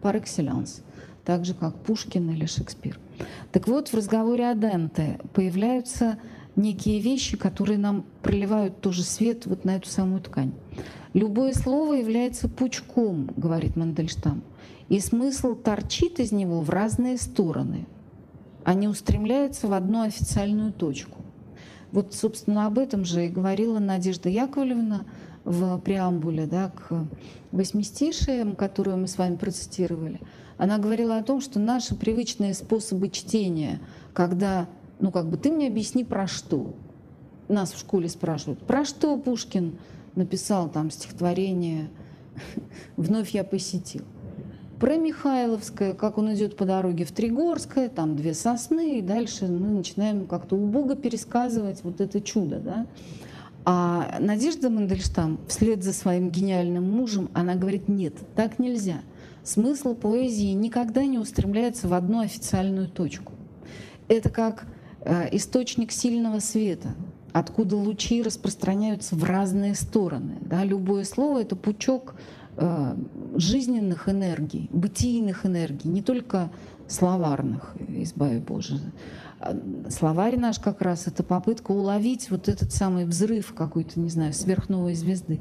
par 0.03 0.21
excellence, 0.21 0.83
так 1.25 1.45
же, 1.45 1.55
как 1.55 1.77
Пушкин 1.77 2.31
или 2.31 2.47
Шекспир. 2.47 2.99
Так 3.53 3.69
вот, 3.69 3.89
в 3.89 3.95
разговоре 3.95 4.51
о 4.51 4.55
Данте 4.55 5.21
появляются 5.33 6.19
некие 6.57 7.01
вещи, 7.01 7.37
которые 7.37 7.79
нам 7.79 8.05
проливают 8.23 8.81
тоже 8.81 9.03
свет 9.03 9.47
вот 9.47 9.65
на 9.65 9.77
эту 9.77 9.89
самую 9.89 10.21
ткань. 10.21 10.53
Любое 11.13 11.53
слово 11.53 11.95
является 11.95 12.49
пучком, 12.49 13.31
говорит 13.37 13.77
Мандельштам, 13.77 14.43
и 14.89 14.99
смысл 14.99 15.55
торчит 15.55 16.19
из 16.19 16.33
него 16.33 16.61
в 16.61 16.71
разные 16.71 17.17
стороны— 17.17 17.87
они 18.65 18.89
устремляются 18.89 19.69
в 19.69 19.73
одну 19.73 20.03
официальную 20.03 20.73
точку. 20.73 21.19
Вот, 21.93 22.15
собственно, 22.15 22.67
об 22.67 22.79
этом 22.79 23.05
же 23.05 23.27
и 23.27 23.31
говорила 23.31 23.79
Надежда 23.79 24.29
Яковлевна 24.29 25.05
в 25.45 25.79
преамбуле 25.79 26.47
да, 26.47 26.71
к 26.71 27.07
восьмистишиям, 27.53 28.57
которую 28.57 28.97
мы 28.97 29.07
с 29.07 29.19
вами 29.19 29.37
процитировали. 29.37 30.21
Она 30.57 30.79
говорила 30.79 31.19
о 31.19 31.23
том, 31.23 31.41
что 31.41 31.61
наши 31.61 31.95
привычные 31.95 32.55
способы 32.55 33.11
чтения, 33.11 33.81
когда, 34.13 34.67
ну 34.99 35.13
как 35.13 35.29
бы, 35.29 35.37
ты 35.37 35.53
мне 35.53 35.69
объясни 35.69 36.03
про 36.03 36.27
что. 36.27 36.75
Нас 37.49 37.73
в 37.73 37.79
школе 37.79 38.09
спрашивают, 38.09 38.61
про 38.61 38.85
что 38.85 39.17
Пушкин 39.19 39.79
написал 40.15 40.71
там 40.71 40.91
стихотворение 40.91 41.91
«Вновь 42.97 43.31
я 43.31 43.45
посетил» 43.45 44.05
про 44.79 44.97
Михайловское, 44.97 45.95
как 45.95 46.19
он 46.19 46.35
идет 46.35 46.57
по 46.57 46.65
дороге 46.65 47.05
в 47.05 47.13
Тригорское, 47.13 47.89
там 47.89 48.17
две 48.17 48.35
сосны, 48.35 48.99
и 48.99 49.03
дальше 49.03 49.47
мы 49.47 49.69
начинаем 49.69 50.27
как-то 50.27 50.57
убого 50.57 50.97
пересказывать 50.97 51.83
вот 51.83 52.01
это 52.01 52.21
чудо. 52.21 52.59
Да? 52.59 52.87
А 53.65 54.17
Надежда 54.21 54.69
Мандельштам 54.69 55.41
вслед 55.49 55.83
за 55.83 55.93
своим 55.93 56.31
гениальным 56.31 56.91
мужем, 56.91 57.31
она 57.33 57.55
говорит, 57.55 57.89
нет, 57.89 58.15
так 58.35 58.59
нельзя. 58.59 59.01
Смысл 59.43 59.95
поэзии 59.95 60.53
никогда 60.53 61.05
не 61.05 61.19
устремляется 61.19 61.89
в 61.89 61.95
одну 61.95 62.21
официальную 62.21 62.89
точку. 62.89 63.33
Это 64.09 64.29
как 64.29 64.67
э, 65.01 65.29
источник 65.33 65.93
сильного 65.93 66.41
света, 66.41 66.95
откуда 67.33 67.77
лучи 67.77 68.23
распространяются 68.23 69.17
в 69.17 69.25
разные 69.25 69.75
стороны. 69.75 70.37
Да? 70.43 70.65
Любое 70.65 71.05
слово— 71.05 71.41
это 71.43 71.57
пучок 71.57 72.15
жизненных 73.37 74.09
энергий, 74.09 74.69
бытийных 74.73 75.47
энергий, 75.47 75.91
не 75.91 76.03
только 76.03 76.51
словарных, 76.87 77.75
избави 77.89 78.39
Боже. 78.39 78.81
А, 79.41 79.57
словарь 79.91 80.39
наш 80.39 80.59
как 80.59 80.81
раз 80.81 81.07
это 81.07 81.23
попытка 81.23 81.73
уловить 81.73 82.31
вот 82.31 82.49
этот 82.49 82.73
самый 82.73 83.05
взрыв 83.05 83.53
какой-то, 83.55 83.99
не 84.01 84.09
знаю, 84.09 84.33
сверхновой 84.33 84.95
звезды. 84.95 85.41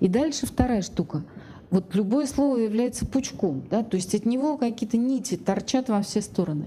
И 0.00 0.08
дальше 0.08 0.46
вторая 0.46 0.82
штука. 0.82 1.24
Вот 1.70 1.94
любое 1.94 2.26
слово 2.26 2.58
является 2.58 3.06
пучком, 3.06 3.64
да, 3.70 3.82
то 3.82 3.96
есть 3.96 4.14
от 4.14 4.26
него 4.26 4.58
какие-то 4.58 4.98
нити 4.98 5.36
торчат 5.36 5.88
во 5.88 6.02
все 6.02 6.20
стороны. 6.20 6.66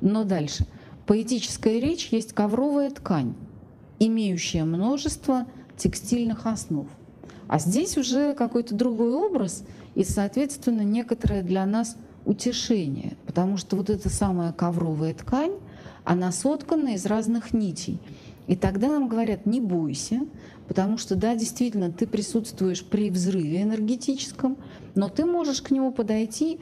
Но 0.00 0.24
дальше. 0.24 0.66
Поэтическая 1.06 1.80
речь 1.80 2.08
есть 2.12 2.34
ковровая 2.34 2.90
ткань, 2.90 3.34
имеющая 3.98 4.64
множество 4.64 5.46
текстильных 5.76 6.46
основ. 6.46 6.86
А 7.46 7.58
здесь 7.58 7.96
уже 7.96 8.34
какой-то 8.34 8.74
другой 8.74 9.12
образ 9.12 9.64
и, 9.94 10.04
соответственно, 10.04 10.82
некоторое 10.82 11.42
для 11.42 11.64
нас 11.66 11.96
утешение, 12.24 13.16
потому 13.26 13.56
что 13.56 13.76
вот 13.76 13.90
эта 13.90 14.10
самая 14.10 14.52
ковровая 14.52 15.14
ткань, 15.14 15.52
она 16.04 16.30
соткана 16.32 16.94
из 16.94 17.06
разных 17.06 17.52
нитей. 17.52 18.00
И 18.46 18.56
тогда 18.56 18.88
нам 18.88 19.08
говорят, 19.08 19.46
не 19.46 19.60
бойся, 19.60 20.20
потому 20.68 20.98
что, 20.98 21.16
да, 21.16 21.34
действительно, 21.34 21.90
ты 21.90 22.06
присутствуешь 22.06 22.84
при 22.84 23.10
взрыве 23.10 23.62
энергетическом, 23.62 24.56
но 24.94 25.08
ты 25.08 25.24
можешь 25.24 25.62
к 25.62 25.70
нему 25.70 25.92
подойти 25.92 26.60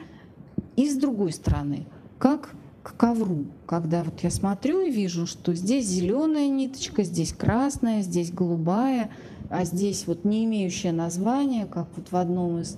и 0.75 0.89
с 0.89 0.95
другой 0.95 1.31
стороны, 1.31 1.85
как 2.19 2.51
к 2.83 2.95
ковру, 2.95 3.45
когда 3.65 4.03
вот 4.03 4.21
я 4.21 4.29
смотрю 4.29 4.81
и 4.81 4.91
вижу, 4.91 5.27
что 5.27 5.53
здесь 5.53 5.85
зеленая 5.85 6.47
ниточка, 6.47 7.03
здесь 7.03 7.33
красная, 7.33 8.01
здесь 8.01 8.31
голубая, 8.31 9.09
а 9.49 9.63
здесь 9.63 10.07
вот 10.07 10.25
не 10.25 10.45
имеющее 10.45 10.91
названия, 10.91 11.65
как 11.65 11.87
вот 11.95 12.11
в 12.11 12.15
одном 12.15 12.59
из 12.59 12.77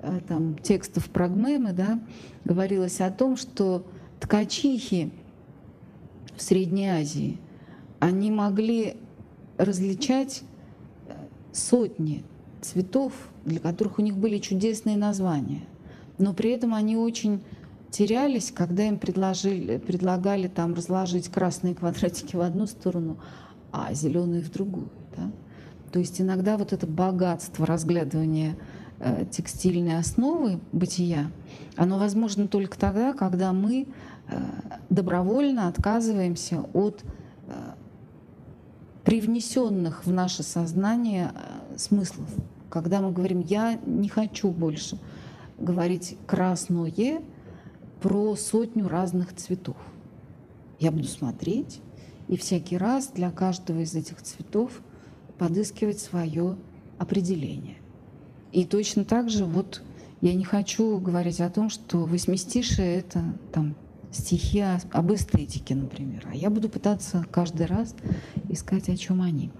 э, 0.00 0.20
там, 0.26 0.56
текстов 0.58 1.08
Прагмемы, 1.10 1.72
да, 1.72 2.00
говорилось 2.44 3.00
о 3.00 3.10
том, 3.10 3.36
что 3.36 3.86
ткачихи 4.18 5.12
в 6.36 6.42
Средней 6.42 6.88
Азии, 6.88 7.38
они 7.98 8.30
могли 8.30 8.96
различать 9.56 10.42
э, 11.06 11.12
сотни 11.52 12.24
цветов, 12.60 13.12
для 13.44 13.60
которых 13.60 13.98
у 13.98 14.02
них 14.02 14.16
были 14.16 14.38
чудесные 14.38 14.96
названия. 14.96 15.62
Но 16.18 16.34
при 16.34 16.50
этом 16.50 16.74
они 16.74 16.96
очень 16.96 17.42
терялись, 17.90 18.52
когда 18.54 18.86
им 18.86 18.98
предложили, 18.98 19.78
предлагали 19.78 20.48
там 20.48 20.74
разложить 20.74 21.28
красные 21.28 21.74
квадратики 21.74 22.36
в 22.36 22.40
одну 22.40 22.66
сторону, 22.66 23.18
а 23.72 23.92
зеленые 23.94 24.42
в 24.42 24.50
другую. 24.50 24.88
Да? 25.16 25.30
То 25.92 25.98
есть 25.98 26.20
иногда 26.20 26.56
вот 26.56 26.72
это 26.72 26.86
богатство 26.86 27.66
разглядывания 27.66 28.56
э, 29.00 29.24
текстильной 29.30 29.98
основы 29.98 30.60
бытия, 30.72 31.30
оно 31.76 31.98
возможно 31.98 32.46
только 32.46 32.78
тогда, 32.78 33.12
когда 33.12 33.52
мы 33.52 33.88
э, 34.28 34.40
добровольно 34.88 35.66
отказываемся 35.68 36.64
от 36.74 37.02
э, 37.48 37.52
привнесенных 39.04 40.06
в 40.06 40.12
наше 40.12 40.42
сознание 40.42 41.32
смыслов. 41.76 42.28
Когда 42.68 43.00
мы 43.00 43.10
говорим, 43.10 43.40
я 43.40 43.80
не 43.84 44.08
хочу 44.08 44.50
больше 44.50 44.98
говорить 45.58 46.16
красное 46.26 47.20
про 48.00 48.36
сотню 48.36 48.88
разных 48.88 49.34
цветов. 49.34 49.76
Я 50.78 50.92
буду 50.92 51.08
смотреть, 51.08 51.80
и 52.28 52.36
всякий 52.36 52.78
раз 52.78 53.08
для 53.08 53.30
каждого 53.30 53.80
из 53.80 53.94
этих 53.94 54.22
цветов 54.22 54.80
подыскивать 55.40 55.98
свое 55.98 56.54
определение. 56.98 57.78
И 58.52 58.66
точно 58.66 59.06
так 59.06 59.30
же 59.30 59.46
вот 59.46 59.82
я 60.20 60.34
не 60.34 60.44
хочу 60.44 60.98
говорить 60.98 61.40
о 61.40 61.48
том, 61.48 61.70
что 61.70 62.04
восьмистишие— 62.04 62.96
это 62.98 63.24
там 63.50 63.74
стихи 64.12 64.62
об 64.92 65.14
эстетике, 65.14 65.74
например. 65.74 66.28
А 66.30 66.36
я 66.36 66.50
буду 66.50 66.68
пытаться 66.68 67.24
каждый 67.30 67.64
раз 67.64 67.94
искать, 68.50 68.90
о 68.90 68.96
чем 68.98 69.22
они. 69.22 69.50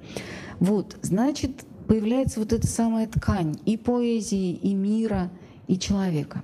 Вот, 0.59 0.99
значит, 1.01 1.64
появляется 1.88 2.40
вот 2.40 2.53
эта 2.53 2.66
самая 2.66 3.07
ткань 3.07 3.57
и 3.64 3.79
поэзии, 3.79 4.53
и 4.53 4.75
мира, 4.75 5.31
и 5.66 5.79
человека. 5.79 6.43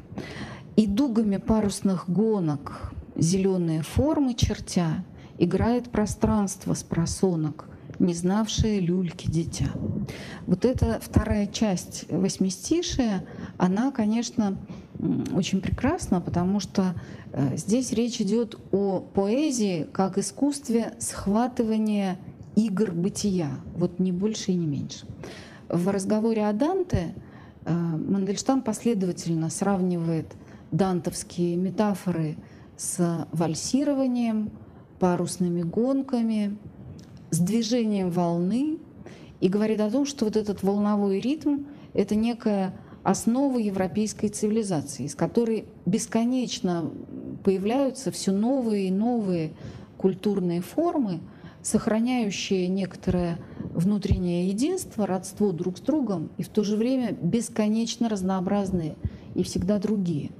И 0.77 0.87
дугами 0.87 1.37
парусных 1.37 2.09
гонок 2.09 2.95
зеленые 3.17 3.83
формы 3.83 4.33
чертя 4.33 5.05
играет 5.37 5.91
пространство 5.91 6.73
с 6.73 6.83
просонок— 6.83 7.69
не 7.99 8.15
знавшее 8.15 8.81
люльки 8.81 9.31
дитя. 9.31 9.71
Вот 10.47 10.65
эта 10.65 10.99
вторая 11.01 11.47
часть 11.47 12.07
восьмистишия, 12.11 13.27
она, 13.59 13.91
конечно, 13.91 14.59
очень 15.35 15.61
прекрасна, 15.61 16.21
потому 16.21 16.61
что 16.61 16.95
э, 17.33 17.57
здесь 17.57 17.93
речь 17.93 18.21
идет 18.21 18.59
о 18.73 19.01
поэзии 19.01 19.87
как 19.93 20.19
искусстве 20.19 20.95
схватывания 20.99 22.19
игр 22.55 22.93
бытия, 22.93 23.51
вот 23.75 23.99
не 23.99 24.13
больше 24.13 24.53
и 24.53 24.55
не 24.55 24.67
меньше. 24.67 25.07
В 25.69 25.89
разговоре 25.89 26.47
о 26.47 26.53
Данте 26.53 27.15
э, 27.65 27.73
Мандельштам 27.75 28.63
последовательно 28.63 29.51
сравнивает 29.51 30.35
дантовские 30.71 31.57
метафоры 31.57 32.37
с 32.77 33.27
вальсированием, 33.33 34.51
парусными 34.99 35.63
гонками, 35.63 36.57
с 37.31 37.39
движением 37.39 38.11
волны 38.11 38.79
и 39.41 39.49
говорит 39.49 39.81
о 39.81 39.91
том, 39.91 40.07
что 40.07 40.25
вот 40.25 40.37
этот 40.37 40.63
волновой 40.63 41.21
ритм— 41.21 41.65
это 41.95 42.15
некая 42.15 42.75
основа 43.03 43.59
европейской 43.59 44.29
цивилизации, 44.29 45.05
из 45.05 45.15
которой 45.15 45.67
бесконечно 45.85 46.91
появляются 47.45 48.11
все 48.11 48.33
новые 48.33 48.89
и 48.89 48.91
новые 48.91 49.53
культурные 49.97 50.61
формы, 50.61 51.21
сохраняющие 51.63 52.69
некоторое 52.69 53.39
внутреннее 53.75 54.49
единство, 54.49 55.07
родство 55.07 55.53
друг 55.53 55.79
с 55.79 55.81
другом, 55.81 56.31
и 56.37 56.43
в 56.43 56.49
то 56.49 56.65
же 56.65 56.77
время 56.77 57.13
бесконечно 57.13 58.09
разнообразные 58.09 58.97
и 59.35 59.43
всегда 59.43 59.79
другие. 59.79 60.31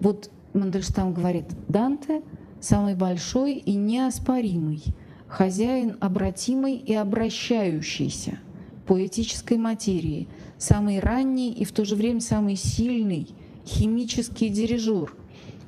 Вот 0.00 0.30
Мандельштам 0.52 1.12
говорит, 1.12 1.46
Данте— 1.68 2.22
самый 2.60 2.94
большой 2.94 3.54
и 3.54 3.74
неоспоримый— 3.74 4.82
хозяин 5.28 5.96
обратимой 6.00 6.76
и 6.76 6.94
обращающейся 6.94 8.38
поэтической 8.86 9.58
материи, 9.58 10.28
самый 10.56 10.98
ранний 10.98 11.52
и 11.52 11.64
в 11.64 11.72
то 11.72 11.84
же 11.84 11.94
время 11.94 12.20
самый 12.20 12.56
сильный 12.56 13.28
химический 13.66 14.48
дирижер, 14.48 15.14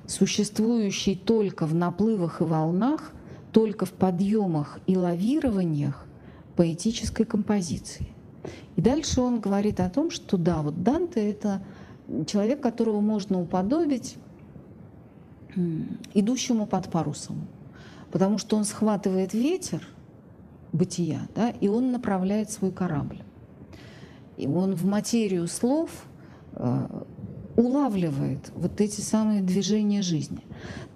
существующий 0.06 1.14
только 1.14 1.66
в 1.66 1.74
наплывах 1.74 2.40
и 2.40 2.44
волнах, 2.44 3.12
только 3.52 3.84
в 3.84 3.92
подъемах 3.92 4.80
и 4.86 4.96
лавированиях 4.96 6.06
поэтической 6.56 7.26
композиции. 7.26 8.08
И 8.76 8.80
дальше 8.80 9.20
он 9.20 9.40
говорит 9.40 9.80
о 9.80 9.90
том, 9.90 10.10
что 10.10 10.38
да, 10.38 10.62
вот 10.62 10.82
Данте— 10.82 11.30
это 11.30 11.62
человек, 12.26 12.60
которого 12.62 13.00
можно 13.00 13.40
уподобить 13.40 14.16
идущему 16.14 16.66
под 16.66 16.90
парусом 16.90 17.46
потому 18.10 18.38
что 18.38 18.56
он 18.56 18.64
схватывает 18.64 19.34
ветер 19.34 19.86
бытия, 20.72 21.20
да, 21.34 21.50
и 21.50 21.68
он 21.68 21.92
направляет 21.92 22.50
свой 22.50 22.72
корабль. 22.72 23.22
И 24.36 24.46
он 24.46 24.74
в 24.74 24.84
материю 24.84 25.46
слов 25.48 25.90
э, 26.52 27.04
улавливает 27.56 28.52
вот 28.54 28.80
эти 28.80 29.00
самые 29.00 29.42
движения 29.42 30.02
жизни. 30.02 30.40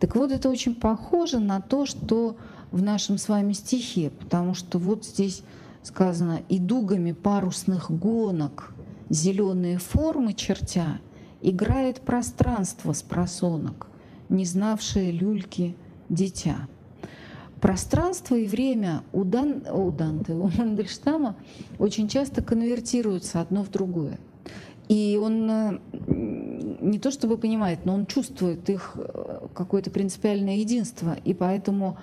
Так 0.01 0.17
вот, 0.17 0.33
это 0.33 0.49
очень 0.49 0.75
похоже 0.75 1.39
на 1.39 1.61
то, 1.61 1.87
что 1.87 2.37
в 2.71 2.83
нашем 2.83 3.19
с 3.19 3.29
вами 3.29 3.53
стихе, 3.53 4.11
потому 4.11 4.55
что 4.55 4.79
вот 4.79 5.05
здесь 5.05 5.43
сказано 5.83 6.41
«и 6.49 6.59
дугами 6.59 7.13
парусных 7.13 7.91
гонок 7.91 8.75
зеленые 9.11 9.79
формы 9.79 10.33
чертя 10.33 11.01
играет 11.43 12.01
пространство 12.01 12.93
с 12.93 13.03
просонок, 13.03 13.89
не 14.29 14.45
знавшее 14.45 15.11
люльки 15.13 15.77
дитя». 16.09 16.69
Пространство 17.65 18.35
и 18.35 18.47
время 18.47 19.05
у, 19.15 19.25
Дан, 19.25 19.65
у 19.73 19.91
Данте, 19.91 20.35
у 20.35 20.51
Мандельштама 20.55 21.35
очень 21.79 22.09
часто 22.09 22.43
конвертируются 22.43 23.41
одно 23.41 23.63
в 23.63 23.71
другое. 23.71 24.19
И 24.91 25.19
он 25.19 25.51
э, 25.51 25.79
не 26.83 26.99
то 26.99 27.11
чтобы 27.11 27.39
понимает, 27.39 27.87
но 27.87 27.95
он 27.95 28.05
чувствует 28.05 28.69
их 28.69 28.93
э, 28.97 29.47
какое-то 29.55 29.91
принципиальное 29.91 30.57
единство. 30.57 31.17
И 31.25 31.33
поэтому, 31.33 31.97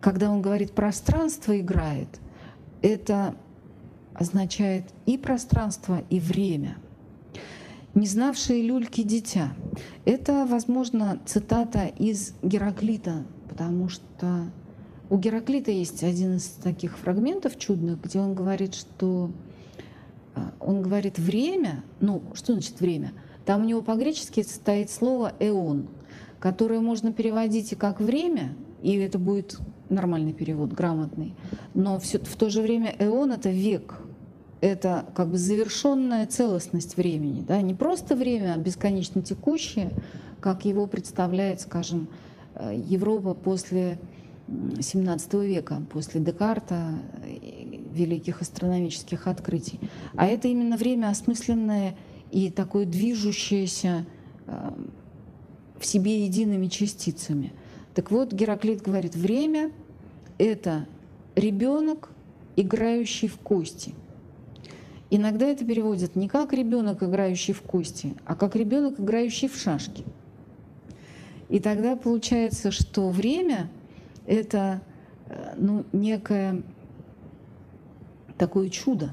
когда 0.00 0.30
он 0.30 0.40
говорит 0.40 0.72
«пространство 0.72 1.60
играет», 1.60 2.08
это 2.80 3.34
означает 4.14 4.86
и 5.04 5.18
пространство, 5.18 6.02
и 6.08 6.18
время. 6.18 6.78
«Не 7.92 8.06
знавшие 8.06 8.62
люльки 8.62 9.02
дитя»— 9.02 9.52
это, 10.06 10.46
возможно, 10.46 11.20
цитата 11.26 11.84
из 11.98 12.34
Гераклита, 12.42 13.26
потому 13.50 13.90
что 13.90 14.46
у 15.12 15.18
Гераклита 15.18 15.70
есть 15.70 16.02
один 16.02 16.36
из 16.36 16.48
таких 16.48 16.96
фрагментов 16.96 17.58
чудных, 17.58 18.00
где 18.00 18.18
он 18.18 18.32
говорит, 18.34 18.74
что 18.74 19.30
А, 20.34 20.52
он 20.58 20.80
говорит 20.80 21.18
время, 21.18 21.84
ну 22.00 22.22
что 22.32 22.54
значит 22.54 22.80
время? 22.80 23.12
Там 23.44 23.60
у 23.60 23.64
него 23.66 23.82
по-гречески 23.82 24.40
стоит 24.40 24.90
слово 24.90 25.34
«эон», 25.38 25.88
которое 26.40 26.80
можно 26.80 27.12
переводить 27.12 27.72
и 27.72 27.76
как 27.76 28.00
«время», 28.00 28.54
и 28.82 28.96
это 28.96 29.18
будет 29.18 29.58
нормальный 29.90 30.32
перевод, 30.32 30.72
грамотный. 30.72 31.34
Но 31.74 31.98
все, 31.98 32.18
в 32.18 32.34
то 32.36 32.48
же 32.48 32.62
время 32.62 32.94
эон— 32.98 33.32
это 33.32 33.50
век, 33.50 33.98
это 34.62 35.04
как 35.14 35.28
бы 35.28 35.36
завершенная 35.36 36.26
целостность 36.26 36.96
времени. 36.96 37.44
Да? 37.46 37.60
Не 37.60 37.74
просто 37.74 38.16
время, 38.16 38.54
а 38.54 38.56
бесконечно 38.56 39.20
текущее, 39.20 39.90
как 40.40 40.64
его 40.64 40.86
представляет, 40.86 41.60
скажем, 41.60 42.08
э, 42.54 42.82
Европа 42.88 43.34
после 43.34 43.98
XVII 44.48 45.46
века, 45.46 45.82
после 45.90 46.20
Декарта, 46.20 46.98
великих 47.92 48.40
астрономических 48.40 49.26
открытий. 49.26 49.78
А 50.14 50.26
это 50.26 50.48
именно 50.48 50.76
время 50.76 51.08
осмысленное 51.08 51.94
и 52.30 52.50
такое 52.50 52.86
движущееся 52.86 54.06
э, 54.46 54.70
в 55.78 55.84
себе 55.84 56.24
едиными 56.24 56.66
частицами. 56.68 57.52
Так 57.94 58.10
вот, 58.10 58.32
Гераклит 58.32 58.82
говорит, 58.82 59.14
время— 59.14 59.70
это 60.38 60.86
ребенок, 61.34 62.10
играющий 62.56 63.28
в 63.28 63.36
кости. 63.38 63.94
Иногда 65.10 65.46
это 65.46 65.64
переводят 65.66 66.16
не 66.16 66.26
как 66.26 66.54
ребенок, 66.54 67.02
играющий 67.02 67.52
в 67.52 67.60
кости, 67.60 68.14
а 68.24 68.34
как 68.34 68.56
ребенок, 68.56 68.98
играющий 68.98 69.48
в 69.48 69.56
шашки. 69.56 70.04
И 71.50 71.60
тогда 71.60 71.96
получается, 71.96 72.70
что 72.70 73.10
время— 73.10 73.68
это 74.26 74.80
э, 75.26 75.54
ну, 75.56 75.84
некое 75.92 76.62
такое 78.38 78.68
чудо, 78.70 79.10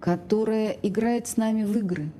которое 0.00 0.76
играет 0.82 1.26
с 1.26 1.36
нами 1.36 1.64
в 1.64 1.76
игры. 1.76 2.10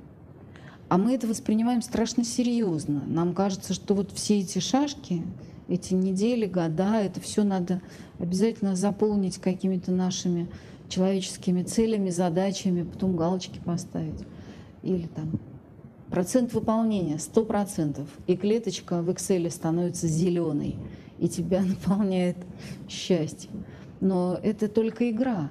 А 0.89 0.97
мы 0.97 1.13
это 1.13 1.27
воспринимаем 1.27 1.81
страшно 1.81 2.23
серьезно. 2.23 3.03
Нам 3.05 3.33
кажется, 3.33 3.73
что 3.73 3.93
вот 3.93 4.11
все 4.13 4.39
эти 4.39 4.59
шашки, 4.59 5.21
эти 5.67 5.93
недели, 5.93 6.45
года, 6.45 7.01
это 7.01 7.19
все 7.19 7.43
надо 7.43 7.81
обязательно 8.19 8.75
заполнить 8.75 9.37
какими-то 9.37 9.91
нашими 9.91 10.47
человеческими 10.87 11.63
целями, 11.63 12.09
задачами, 12.09 12.83
потом 12.83 13.17
галочки 13.17 13.59
поставить. 13.63 14.23
Или 14.81 15.07
там 15.07 15.39
процент 16.09 16.53
выполнения 16.53 17.17
100%, 17.17 18.07
и 18.27 18.37
клеточка 18.37 19.01
в 19.01 19.09
Excel 19.09 19.49
становится 19.51 20.07
зеленой, 20.07 20.77
и 21.19 21.27
тебя 21.27 21.61
наполняет 21.63 22.37
счастье 22.87 23.49
но 23.99 24.39
это 24.41 24.67
только 24.67 25.09
игра. 25.09 25.49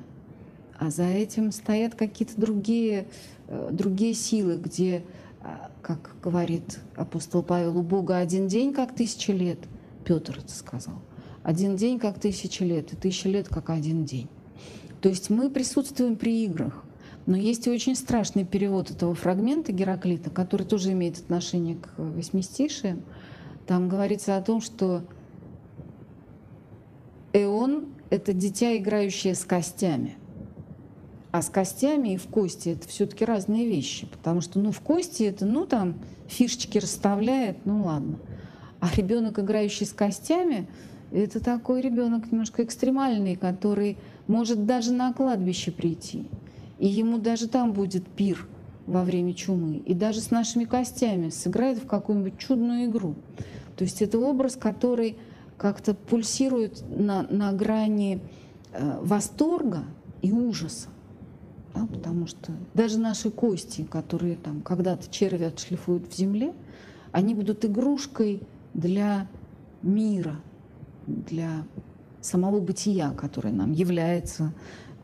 А 0.78 0.90
за 0.90 1.04
этим 1.04 1.52
стоят 1.52 1.94
какие-то 1.94 2.38
другие, 2.38 3.06
э, 3.48 3.68
другие 3.72 4.14
силы, 4.14 4.56
где, 4.56 5.04
а, 5.40 5.70
как 5.80 6.16
говорит 6.22 6.80
апостол 6.96 7.42
Павел, 7.42 7.78
у 7.78 7.82
Бога 7.82 8.18
один 8.18 8.46
день, 8.46 8.74
как 8.74 8.94
тысяча 8.94 9.32
лет. 9.32 9.58
Петр 10.04 10.38
это 10.38 10.52
сказал. 10.52 10.96
Один 11.42 11.76
день, 11.76 11.98
как 11.98 12.20
тысяча 12.20 12.64
лет, 12.64 12.92
и 12.92 12.96
тысяча 12.96 13.28
лет, 13.28 13.48
как 13.48 13.70
один 13.70 14.04
день. 14.04 14.28
То 15.00 15.08
есть 15.08 15.30
мы 15.30 15.48
присутствуем 15.50 16.16
при 16.16 16.44
играх. 16.44 16.84
Но 17.24 17.36
есть 17.36 17.66
и 17.66 17.70
очень 17.70 17.96
страшный 17.96 18.44
перевод 18.44 18.90
этого 18.90 19.14
фрагмента 19.14 19.72
Гераклита, 19.72 20.30
который 20.30 20.66
тоже 20.66 20.92
имеет 20.92 21.18
отношение 21.18 21.76
к 21.76 21.94
восьмистишиям. 21.96 23.02
Там 23.66 23.88
говорится 23.88 24.36
о 24.36 24.42
том, 24.42 24.60
что 24.60 25.02
Эон 27.36 27.88
это 28.08 28.32
дитя, 28.32 28.78
играющее 28.78 29.34
с 29.34 29.44
костями. 29.44 30.16
А 31.32 31.42
с 31.42 31.50
костями 31.50 32.14
и 32.14 32.16
в 32.16 32.28
кости 32.28 32.70
это 32.70 32.88
все-таки 32.88 33.26
разные 33.26 33.68
вещи, 33.68 34.06
потому 34.06 34.40
что 34.40 34.58
ну 34.58 34.72
в 34.72 34.80
кости 34.80 35.24
это 35.24 35.44
ну 35.44 35.66
там 35.66 35.96
фишечки 36.28 36.78
расставляет, 36.78 37.58
ну 37.66 37.84
ладно. 37.84 38.18
А 38.80 38.88
ребенок, 38.96 39.38
играющий 39.38 39.84
с 39.84 39.92
костями, 39.92 40.66
это 41.12 41.40
такой 41.40 41.82
ребенок 41.82 42.32
немножко 42.32 42.64
экстремальный, 42.64 43.36
который 43.36 43.98
может 44.26 44.64
даже 44.64 44.92
на 44.92 45.12
кладбище 45.12 45.72
прийти. 45.72 46.26
И 46.78 46.86
ему 46.86 47.18
даже 47.18 47.48
там 47.48 47.74
будет 47.74 48.08
пир 48.08 48.48
во 48.86 49.02
время 49.02 49.34
чумы. 49.34 49.82
И 49.84 49.92
даже 49.92 50.20
с 50.20 50.30
нашими 50.30 50.64
костями 50.64 51.28
сыграет 51.28 51.78
в 51.78 51.86
какую-нибудь 51.86 52.38
чудную 52.38 52.86
игру. 52.86 53.14
То 53.76 53.84
есть 53.84 54.00
это 54.00 54.18
образ, 54.18 54.56
который 54.56 55.16
как-то 55.56 55.94
пульсирует 55.94 56.84
на, 56.88 57.22
на 57.22 57.52
грани 57.52 58.20
э, 58.72 58.98
восторга 59.02 59.84
и 60.22 60.32
ужаса. 60.32 60.88
Да, 61.74 61.86
потому 61.86 62.26
что 62.26 62.52
даже 62.74 62.98
наши 62.98 63.30
кости, 63.30 63.82
которые 63.82 64.36
там 64.36 64.60
когда-то 64.62 65.10
черви 65.10 65.44
отшлифуют 65.44 66.08
в 66.08 66.16
земле, 66.16 66.54
они 67.12 67.34
будут 67.34 67.64
игрушкой 67.64 68.42
для 68.74 69.28
мира, 69.82 70.36
для 71.06 71.64
самого 72.20 72.60
бытия, 72.60 73.10
которое 73.10 73.52
нам 73.52 73.72
является 73.72 74.52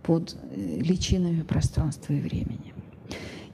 под 0.03 0.37
э, 0.51 0.79
личинами 0.81 1.43
пространства 1.43 2.13
и 2.13 2.21
времени. 2.21 2.75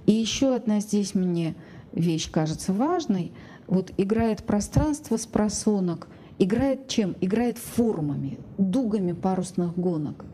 И 0.07 0.13
еще 0.13 0.55
одна 0.55 0.81
здесь 0.81 1.15
мне 1.15 1.55
вещь 1.93 2.31
кажется 2.31 2.73
важной. 2.73 3.33
Вот 3.67 3.93
играет 3.99 4.43
пространство 4.43 5.17
с 5.17 5.27
просонок– 5.27 6.09
Играет 6.39 6.86
чем? 6.89 7.16
Играет 7.20 7.59
формами, 7.59 8.39
дугами 8.59 9.12
парусных 9.12 9.76
гонок. 9.76 10.24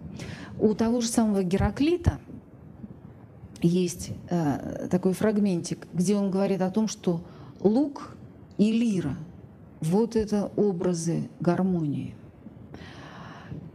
У 0.59 0.75
того 0.75 1.01
же 1.01 1.09
самого 1.09 1.43
Гераклита 1.43 2.19
есть 3.63 4.11
э, 4.29 4.89
такой 4.91 5.15
фрагментик, 5.15 5.87
где 5.95 6.15
он 6.15 6.31
говорит 6.31 6.61
о 6.61 6.71
том, 6.71 6.89
что 6.89 7.23
лук 7.61 8.17
и 8.59 8.71
лира— 8.71 9.17
вот 9.81 10.17
это 10.17 10.53
образы 10.57 11.29
гармонии. 11.41 12.15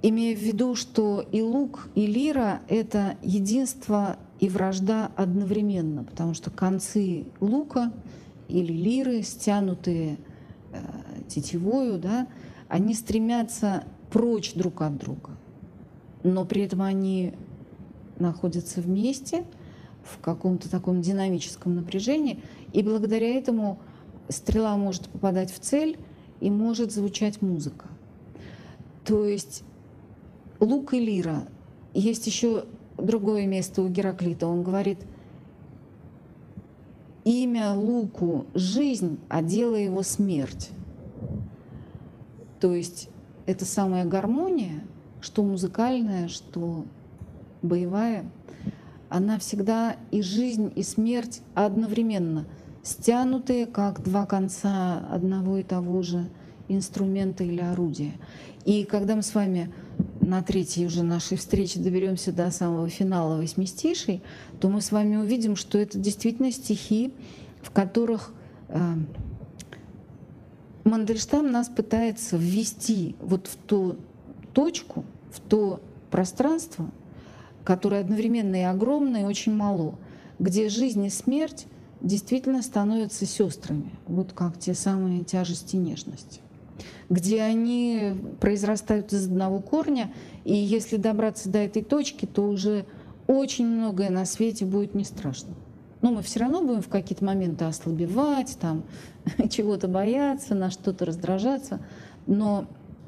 Имея 0.01 0.35
в 0.35 0.39
виду, 0.39 0.75
что 0.75 1.25
и 1.31 1.41
лук, 1.41 1.89
и 1.95 2.05
лира— 2.05 2.61
это 2.69 3.17
единство 3.21 4.17
и 4.39 4.47
вражда 4.47 5.11
одновременно, 5.15 6.03
потому 6.03 6.33
что 6.33 6.51
концы 6.51 7.25
лука 7.41 7.91
или 8.47 8.71
лиры, 8.71 9.23
стянутые 9.23 10.17
тетивою, 11.29 11.97
да, 11.97 12.27
они 12.67 12.93
стремятся 12.93 13.83
прочь 14.11 14.53
друг 14.53 14.81
от 14.81 14.97
друга, 14.97 15.31
но 16.23 16.45
при 16.45 16.63
этом 16.63 16.81
они 16.81 17.33
находятся 18.17 18.81
вместе 18.81 19.45
в 20.03 20.19
каком-то 20.19 20.69
таком 20.69 21.01
динамическом 21.01 21.75
напряжении, 21.75 22.41
и 22.73 22.83
благодаря 22.83 23.27
этому 23.35 23.79
стрела 24.27 24.75
может 24.77 25.09
попадать 25.09 25.51
в 25.51 25.59
цель 25.59 25.97
и 26.39 26.49
может 26.49 26.91
звучать 26.91 27.41
музыка. 27.41 27.87
То 29.05 29.25
есть 29.25 29.63
лук 30.59 30.93
и 30.93 30.99
лира. 30.99 31.47
Есть 31.93 32.27
еще 32.27 32.65
другое 32.97 33.47
место 33.47 33.81
у 33.81 33.87
Гераклита. 33.87 34.47
Он 34.47 34.63
говорит, 34.63 34.99
имя 37.23 37.73
луку— 37.73 38.45
жизнь, 38.53 39.19
а 39.29 39.41
дело 39.41 39.75
его— 39.75 40.03
смерть. 40.03 40.69
То 42.59 42.73
есть 42.73 43.09
это 43.45 43.65
самая 43.65 44.05
гармония, 44.05 44.83
что 45.21 45.43
музыкальная, 45.43 46.27
что 46.27 46.85
боевая, 47.61 48.25
она 49.09 49.39
всегда 49.39 49.95
и 50.11 50.21
жизнь, 50.21 50.71
и 50.75 50.83
смерть 50.83 51.41
одновременно, 51.55 52.45
стянутые 52.83 53.65
как 53.65 54.03
два 54.03 54.25
конца 54.25 54.99
одного 55.11 55.57
и 55.57 55.63
того 55.63 56.01
же 56.03 56.29
инструмента 56.67 57.43
или 57.43 57.61
орудия. 57.61 58.13
И 58.65 58.83
когда 58.83 59.15
мы 59.15 59.23
с 59.23 59.33
вами 59.33 59.73
на 60.21 60.43
третьей 60.43 60.85
уже 60.85 61.01
нашей 61.01 61.37
встрече 61.37 61.79
доберемся 61.79 62.31
до 62.31 62.51
самого 62.51 62.87
финала 62.87 63.37
восьмистишей, 63.37 64.21
то 64.59 64.69
мы 64.69 64.81
с 64.81 64.91
вами 64.91 65.15
увидим, 65.15 65.55
что 65.55 65.79
это 65.79 65.97
действительно 65.97 66.51
стихи, 66.51 67.13
в 67.61 67.71
которых 67.71 68.31
э, 68.67 68.79
Мандельштам 70.83 71.51
нас 71.51 71.69
пытается 71.69 72.37
ввести 72.37 73.15
вот 73.21 73.47
в 73.47 73.55
ту 73.55 73.97
точку, 74.53 75.05
в 75.31 75.39
то 75.39 75.81
пространство, 76.09 76.89
которое 77.63 78.01
одновременно 78.01 78.55
и 78.55 78.63
огромное, 78.63 79.21
и 79.21 79.25
очень 79.25 79.53
мало, 79.53 79.95
где 80.39 80.69
жизнь 80.69 81.05
и 81.05 81.09
смерть 81.09 81.67
действительно 82.01 82.61
становятся 82.61 83.25
сестрами, 83.25 83.91
вот 84.07 84.31
как 84.33 84.57
те 84.57 84.73
самые 84.73 85.23
тяжести 85.23 85.75
нежности, 85.75 86.41
где 87.09 87.41
они 87.41 88.13
произрастают 88.39 89.11
из 89.13 89.25
одного 89.25 89.59
корня, 89.59 90.13
и 90.45 90.55
если 90.55 90.95
добраться 90.95 91.49
до 91.49 91.59
этой 91.59 91.83
точки, 91.83 92.25
то 92.25 92.47
уже 92.47 92.85
очень 93.27 93.67
многое 93.67 94.09
на 94.09 94.25
свете 94.25 94.65
будет 94.65 94.95
не 94.95 95.03
страшно. 95.03 95.53
Но 96.01 96.11
мы 96.11 96.21
все 96.21 96.39
равно 96.39 96.61
будем 96.61 96.81
в 96.81 96.87
какие-то 96.87 97.25
моменты 97.25 97.65
ослабевать, 97.65 98.57
там, 98.59 98.83
чего-то 99.49 99.87
бояться, 99.87 100.55
на 100.55 100.71
что-то 100.71 101.05
раздражаться. 101.05 101.79
Но 102.25 102.65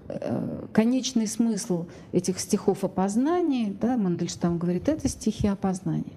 э, 0.08 0.66
конечный 0.74 1.28
смысл 1.28 1.86
этих 2.12 2.40
стихов 2.40 2.84
опознания, 2.84 3.74
да, 3.80 3.96
Мандельштам 3.98 4.58
говорит, 4.58 4.90
это 4.90 5.08
стихи 5.08 5.48
опознания, 5.48 6.14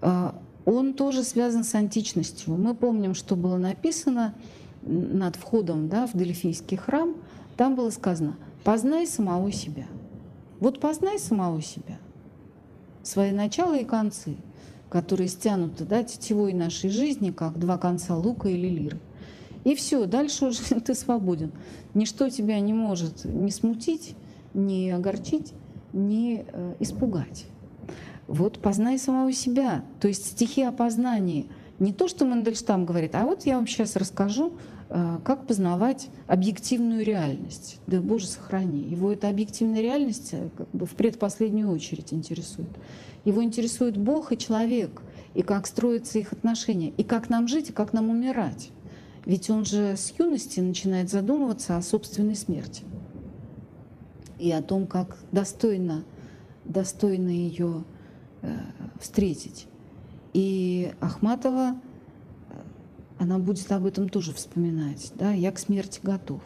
э, 0.00 0.32
он 0.64 0.94
тоже 0.94 1.24
связан 1.24 1.64
с 1.64 1.74
античностью. 1.74 2.56
Мы 2.56 2.74
помним, 2.74 3.14
что 3.14 3.36
было 3.36 3.56
написано 3.56 4.34
над 4.82 5.36
входом 5.36 5.88
да, 5.88 6.06
в 6.06 6.12
Дельфийский 6.14 6.76
храм, 6.76 7.14
там 7.56 7.74
было 7.74 7.90
сказано 7.90 8.36
«познай 8.64 9.06
самого 9.06 9.52
себя». 9.52 9.86
Вот 10.60 10.78
познай 10.78 11.18
самого 11.18 11.60
себя, 11.60 11.98
свои 13.02 13.32
начала 13.32 13.76
и 13.76 13.84
концы, 13.84 14.36
которые 14.92 15.28
стянуты 15.28 15.86
да, 15.86 16.02
тетивой 16.02 16.52
нашей 16.52 16.90
жизни, 16.90 17.30
как 17.30 17.58
два 17.58 17.78
конца 17.78 18.14
лука 18.14 18.50
или 18.50 18.68
лиры. 18.68 18.98
И 19.64 19.74
все, 19.74 20.04
дальше 20.04 20.44
уже 20.44 20.62
ты 20.84 20.94
свободен. 20.94 21.50
Ничто 21.94 22.28
тебя 22.28 22.60
не 22.60 22.74
может 22.74 23.24
ни 23.24 23.48
смутить, 23.48 24.14
ни 24.52 24.90
огорчить, 24.90 25.54
ни 25.94 26.44
э, 26.46 26.74
испугать. 26.78 27.46
Вот 28.28 28.58
познай 28.58 28.98
самого 28.98 29.32
себя. 29.32 29.82
То 29.98 30.08
есть 30.08 30.26
стихи 30.26 30.62
о 30.62 30.72
познании. 30.72 31.48
Не 31.78 31.94
то, 31.94 32.06
что 32.06 32.26
Мандельштам 32.26 32.84
говорит, 32.84 33.14
а 33.14 33.24
вот 33.24 33.46
я 33.46 33.56
вам 33.56 33.66
сейчас 33.66 33.96
расскажу, 33.96 34.52
как 35.24 35.46
познавать 35.46 36.08
объективную 36.26 37.04
реальность. 37.04 37.80
Да, 37.86 38.00
Боже, 38.00 38.26
сохрани. 38.26 38.80
Его 38.80 39.12
эта 39.12 39.28
объективная 39.28 39.80
реальность 39.80 40.30
э, 40.32 40.50
как 40.56 40.68
бы 40.70 40.84
в 40.84 40.90
предпоследнюю 40.90 41.70
очередь 41.70 42.12
интересует. 42.12 42.68
Его 43.24 43.42
интересует 43.42 43.96
Бог 43.96 44.32
и 44.32 44.38
человек, 44.38 45.02
и 45.34 45.42
как 45.42 45.66
строятся 45.66 46.18
их 46.18 46.32
отношения, 46.32 46.90
и 46.90 47.04
как 47.04 47.30
нам 47.30 47.48
жить, 47.48 47.70
и 47.70 47.72
как 47.72 47.92
нам 47.92 48.10
умирать. 48.10 48.70
Ведь 49.24 49.48
он 49.48 49.64
же 49.64 49.96
с 49.96 50.12
юности 50.18 50.60
начинает 50.60 51.08
задумываться 51.08 51.76
о 51.76 51.82
собственной 51.82 52.34
смерти 52.36 52.82
и 54.38 54.50
о 54.50 54.60
том, 54.60 54.86
как 54.86 55.16
достойно, 55.30 56.04
достойно 56.64 57.30
ее 57.30 57.84
э, 58.42 58.58
встретить. 59.00 59.68
И 60.34 60.92
Ахматова, 61.00 61.76
э, 61.76 61.91
она 63.18 63.38
будет 63.38 63.70
об 63.72 63.86
этом 63.86 64.08
тоже 64.08 64.32
вспоминать. 64.32 65.12
Да? 65.14 65.32
«Я 65.32 65.52
к 65.52 65.58
смерти 65.58 66.00
готов». 66.02 66.40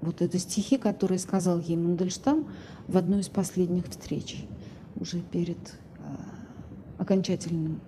Вот 0.00 0.20
это 0.20 0.38
стихи, 0.38 0.76
которые 0.76 1.18
сказал 1.18 1.60
ей 1.60 1.76
Мандельштам 1.76 2.46
в 2.88 2.96
одной 2.96 3.20
из 3.20 3.28
последних 3.28 3.88
встреч, 3.88 4.44
уже 4.96 5.20
перед 5.20 5.56
э, 5.56 6.02
окончательным 6.98 7.80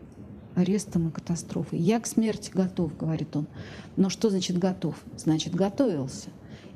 арестом 0.54 1.08
и 1.08 1.10
катастрофой. 1.12 1.78
«Я 1.78 2.00
к 2.00 2.06
смерти 2.06 2.50
готов»,— 2.52 2.96
говорит 2.98 3.36
он. 3.36 3.46
Но 3.96 4.08
что 4.08 4.30
значит 4.30 4.58
«готов»? 4.58 4.96
Значит, 5.18 5.54
готовился. 5.54 6.30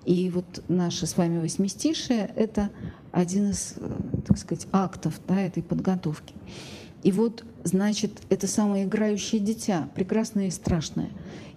И 0.04 0.30
вот 0.30 0.62
наше 0.68 1.06
с 1.06 1.16
вами 1.16 1.38
восьмистишее— 1.38 2.30
это 2.36 2.70
один 3.10 3.50
из, 3.50 3.74
э, 3.76 3.90
так 4.26 4.38
сказать, 4.38 4.66
актов 4.72 5.18
да, 5.26 5.40
этой 5.40 5.62
подготовки. 5.62 6.34
И 7.02 7.12
вот, 7.12 7.44
значит, 7.64 8.22
это 8.30 8.46
самое 8.46 8.84
играющее 8.84 9.40
дитя, 9.40 9.88
прекрасное 9.94 10.48
и 10.48 10.50
страшное. 10.50 11.10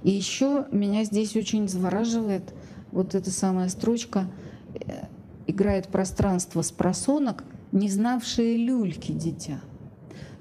И 0.03 0.11
еще 0.11 0.65
меня 0.71 1.03
здесь 1.03 1.35
очень 1.35 1.67
завораживает 1.67 2.53
вот 2.91 3.15
эта 3.15 3.31
самая 3.31 3.69
строчка 3.69 4.27
э, 4.73 5.05
«Играет 5.47 5.87
пространство 5.87 6.61
с 6.61 6.71
просонок, 6.71 7.43
не 7.71 7.89
знавшие 7.89 8.57
люльки 8.57 9.11
дитя». 9.11 9.61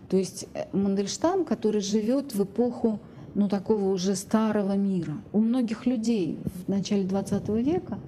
То 0.09 0.17
есть 0.17 0.47
э, 0.55 0.65
Мандельштам, 0.73 1.45
который 1.45 1.81
живет 1.81 2.35
в 2.35 2.45
эпоху 2.45 3.01
ну, 3.35 3.49
такого 3.49 3.91
уже 3.91 4.15
старого 4.15 4.77
мира. 4.77 5.15
У 5.33 5.41
многих 5.41 5.87
людей 5.87 6.39
в 6.67 6.69
начале 6.69 7.05
20 7.05 7.49
века 7.49 7.99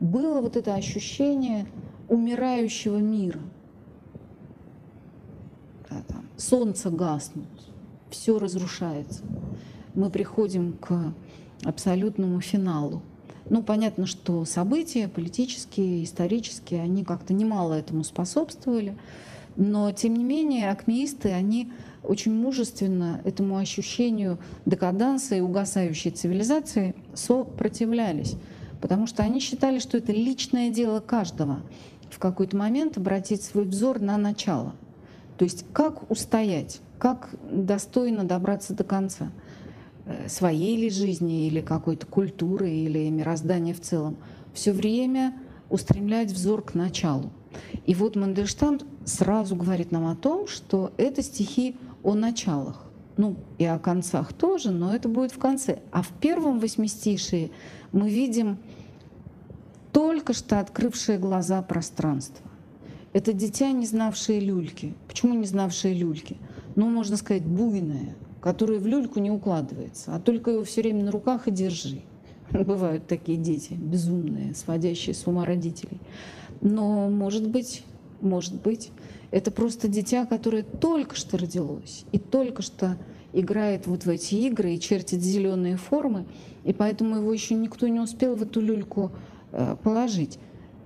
было 0.00 0.40
вот 0.40 0.56
это 0.56 0.74
ощущение 0.74 1.66
умирающего 2.08 2.98
мира. 2.98 3.40
Солнце 6.36 6.90
гаснут, 6.90 7.48
все 8.10 8.38
разрушается. 8.38 9.22
Мы 9.94 10.10
приходим 10.10 10.74
к 10.74 11.14
абсолютному 11.64 12.40
финалу. 12.40 13.00
Ну, 13.48 13.62
понятно, 13.62 14.06
что 14.06 14.44
события 14.44 15.08
политические, 15.08 16.04
исторические, 16.04 16.82
они 16.82 17.04
как-то 17.04 17.32
немало 17.32 17.74
этому 17.74 18.04
способствовали. 18.04 18.96
Но, 19.56 19.90
тем 19.92 20.14
не 20.14 20.24
менее, 20.24 20.70
акмеисты, 20.70 21.30
они 21.30 21.72
очень 22.02 22.34
мужественно 22.34 23.22
этому 23.24 23.56
ощущению 23.56 24.38
декаданса 24.66 25.36
и 25.36 25.40
угасающей 25.40 26.10
цивилизации 26.10 26.94
сопротивлялись, 27.14 28.34
потому 28.82 29.06
что 29.06 29.22
они 29.22 29.40
считали, 29.40 29.78
что 29.78 29.96
это 29.96 30.12
личное 30.12 30.70
дело 30.70 31.00
каждого 31.00 31.62
в 32.10 32.18
какой-то 32.18 32.56
момент 32.56 32.98
обратить 32.98 33.42
свой 33.42 33.64
взор 33.64 34.00
на 34.00 34.18
начало. 34.18 34.74
То 35.38 35.44
есть 35.44 35.64
как 35.72 36.10
устоять, 36.10 36.80
как 36.98 37.30
достойно 37.50 38.24
добраться 38.24 38.74
до 38.74 38.84
конца 38.84 39.30
э, 40.04 40.28
своей 40.28 40.76
ли 40.76 40.90
жизни 40.90 41.46
или 41.46 41.60
какой-то 41.60 42.06
культуры 42.06 42.70
или 42.70 43.08
мироздания 43.08 43.74
в 43.74 43.80
целом. 43.80 44.16
Все 44.54 44.72
время 44.72 45.34
устремлять 45.68 46.30
взор 46.30 46.62
к 46.62 46.74
началу. 46.74 47.30
И 47.86 47.94
вот 47.94 48.16
Мандельштам 48.16 48.80
сразу 49.04 49.56
говорит 49.56 49.92
нам 49.92 50.06
о 50.06 50.16
том, 50.16 50.46
что 50.46 50.92
это 50.96 51.22
стихи 51.22 51.76
о 52.02 52.14
началах. 52.14 52.82
Ну, 53.16 53.36
и 53.56 53.64
о 53.64 53.78
концах 53.78 54.34
тоже, 54.34 54.70
но 54.70 54.94
это 54.94 55.08
будет 55.08 55.32
в 55.32 55.38
конце. 55.38 55.80
А 55.90 56.02
в 56.02 56.08
первом 56.08 56.60
восьмистишии 56.60 57.50
мы 57.92 58.10
видим 58.10 58.58
только 59.92 60.34
что 60.34 60.60
открывшее 60.60 61.16
глаза 61.18 61.62
пространство. 61.62 62.44
Это 63.16 63.32
дитя, 63.32 63.72
не 63.72 63.86
знавшее 63.86 64.40
люльки. 64.40 64.92
Почему 65.08 65.32
не 65.32 65.46
знавшее 65.46 65.94
люльки? 65.94 66.36
Ну, 66.74 66.90
можно 66.90 67.16
сказать, 67.16 67.46
буйное, 67.46 68.14
которое 68.42 68.78
в 68.78 68.86
люльку 68.86 69.20
не 69.20 69.30
укладывается, 69.30 70.14
а 70.14 70.20
только 70.20 70.50
его 70.50 70.64
все 70.64 70.82
время 70.82 71.02
на 71.02 71.10
руках 71.10 71.48
и 71.48 71.50
держи. 71.50 72.02
Бывают 72.50 73.06
такие 73.06 73.38
дети, 73.38 73.72
безумные, 73.72 74.54
сводящие 74.54 75.14
с 75.14 75.26
ума 75.26 75.46
родителей. 75.46 75.98
Но, 76.60 77.08
может 77.08 77.48
быть, 77.48 77.84
может 78.20 78.60
быть, 78.60 78.90
это 79.30 79.50
просто 79.50 79.88
дитя, 79.88 80.26
которое 80.26 80.62
только 80.62 81.16
что 81.16 81.38
родилось 81.38 82.04
и 82.12 82.18
только 82.18 82.60
что 82.60 82.98
играет 83.32 83.86
вот 83.86 84.04
в 84.04 84.10
эти 84.10 84.34
игры 84.34 84.74
и 84.74 84.78
чертит 84.78 85.22
зеленые 85.22 85.78
формы, 85.78 86.26
и 86.64 86.74
поэтому 86.74 87.16
его 87.16 87.32
еще 87.32 87.54
никто 87.54 87.88
не 87.88 87.98
успел 87.98 88.36
в 88.36 88.42
эту 88.42 88.60
люльку 88.60 89.10
э, 89.52 89.74
положить. 89.82 90.38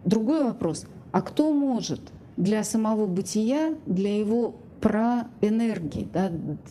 Другой 0.05 0.45
вопрос, 0.45 0.87
а 1.11 1.23
кто 1.23 1.53
может 1.53 2.01
для 2.37 2.65
самого 2.65 3.07
бытия, 3.07 3.75
для 3.87 4.19
его 4.19 4.55
проэнергии, 4.81 6.09
да, 6.13 6.31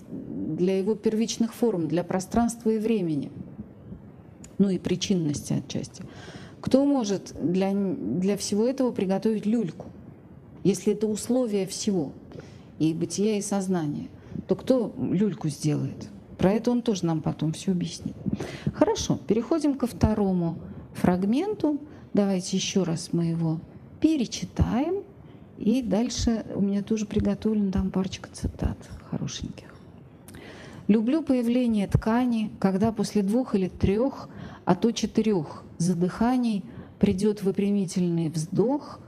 для 0.10 0.78
его 0.78 0.96
первичных 0.96 1.54
форм, 1.54 1.88
для 1.88 2.04
пространства 2.04 2.70
и 2.72 2.80
времени, 2.80 3.32
ну 4.58 4.70
и 4.70 4.80
причинности 4.80 5.54
отчасти, 5.54 6.04
кто 6.62 6.84
может 6.86 7.34
для, 7.42 7.72
для 7.74 8.36
всего 8.36 8.66
этого 8.66 8.92
приготовить 8.92 9.46
люльку? 9.46 9.86
Если 10.64 10.94
это 10.94 11.08
условие 11.08 11.66
всего, 11.66 12.12
и 12.80 12.94
бытия, 12.94 13.38
и 13.38 13.42
сознания, 13.42 14.08
то 14.48 14.56
кто 14.56 14.94
люльку 14.98 15.50
сделает? 15.50 16.10
Про 16.38 16.54
это 16.54 16.72
он 16.72 16.82
тоже 16.82 17.06
нам 17.06 17.22
потом 17.22 17.52
все 17.52 17.72
объяснит. 17.72 18.16
Хорошо, 18.74 19.20
переходим 19.28 19.76
ко 19.76 19.88
второму 19.88 20.58
фрагменту. 20.94 21.80
Давайте 22.14 22.58
еще 22.58 22.84
раз 22.84 23.10
мы 23.12 23.26
его 23.26 23.60
перечитаем. 24.00 25.04
И 25.60 25.82
дальше 25.82 26.46
у 26.56 26.62
меня 26.62 26.82
тоже 26.82 27.06
приготовлен 27.06 27.70
там 27.70 27.92
парочка 27.92 28.30
цитат 28.32 28.78
хорошеньких. 29.12 29.68
Люблю 30.88 31.22
появление 31.22 31.86
ткани, 31.86 32.50
когда 32.60 32.94
после 32.94 33.24
двух 33.24 33.56
или 33.56 33.68
трех, 33.68 34.30
а 34.64 34.76
то 34.76 34.92
четырех 34.94 35.64
задыханий 35.78 36.64
придет 36.98 37.44
выпрямительный 37.44 38.30
вздох. 38.30 39.02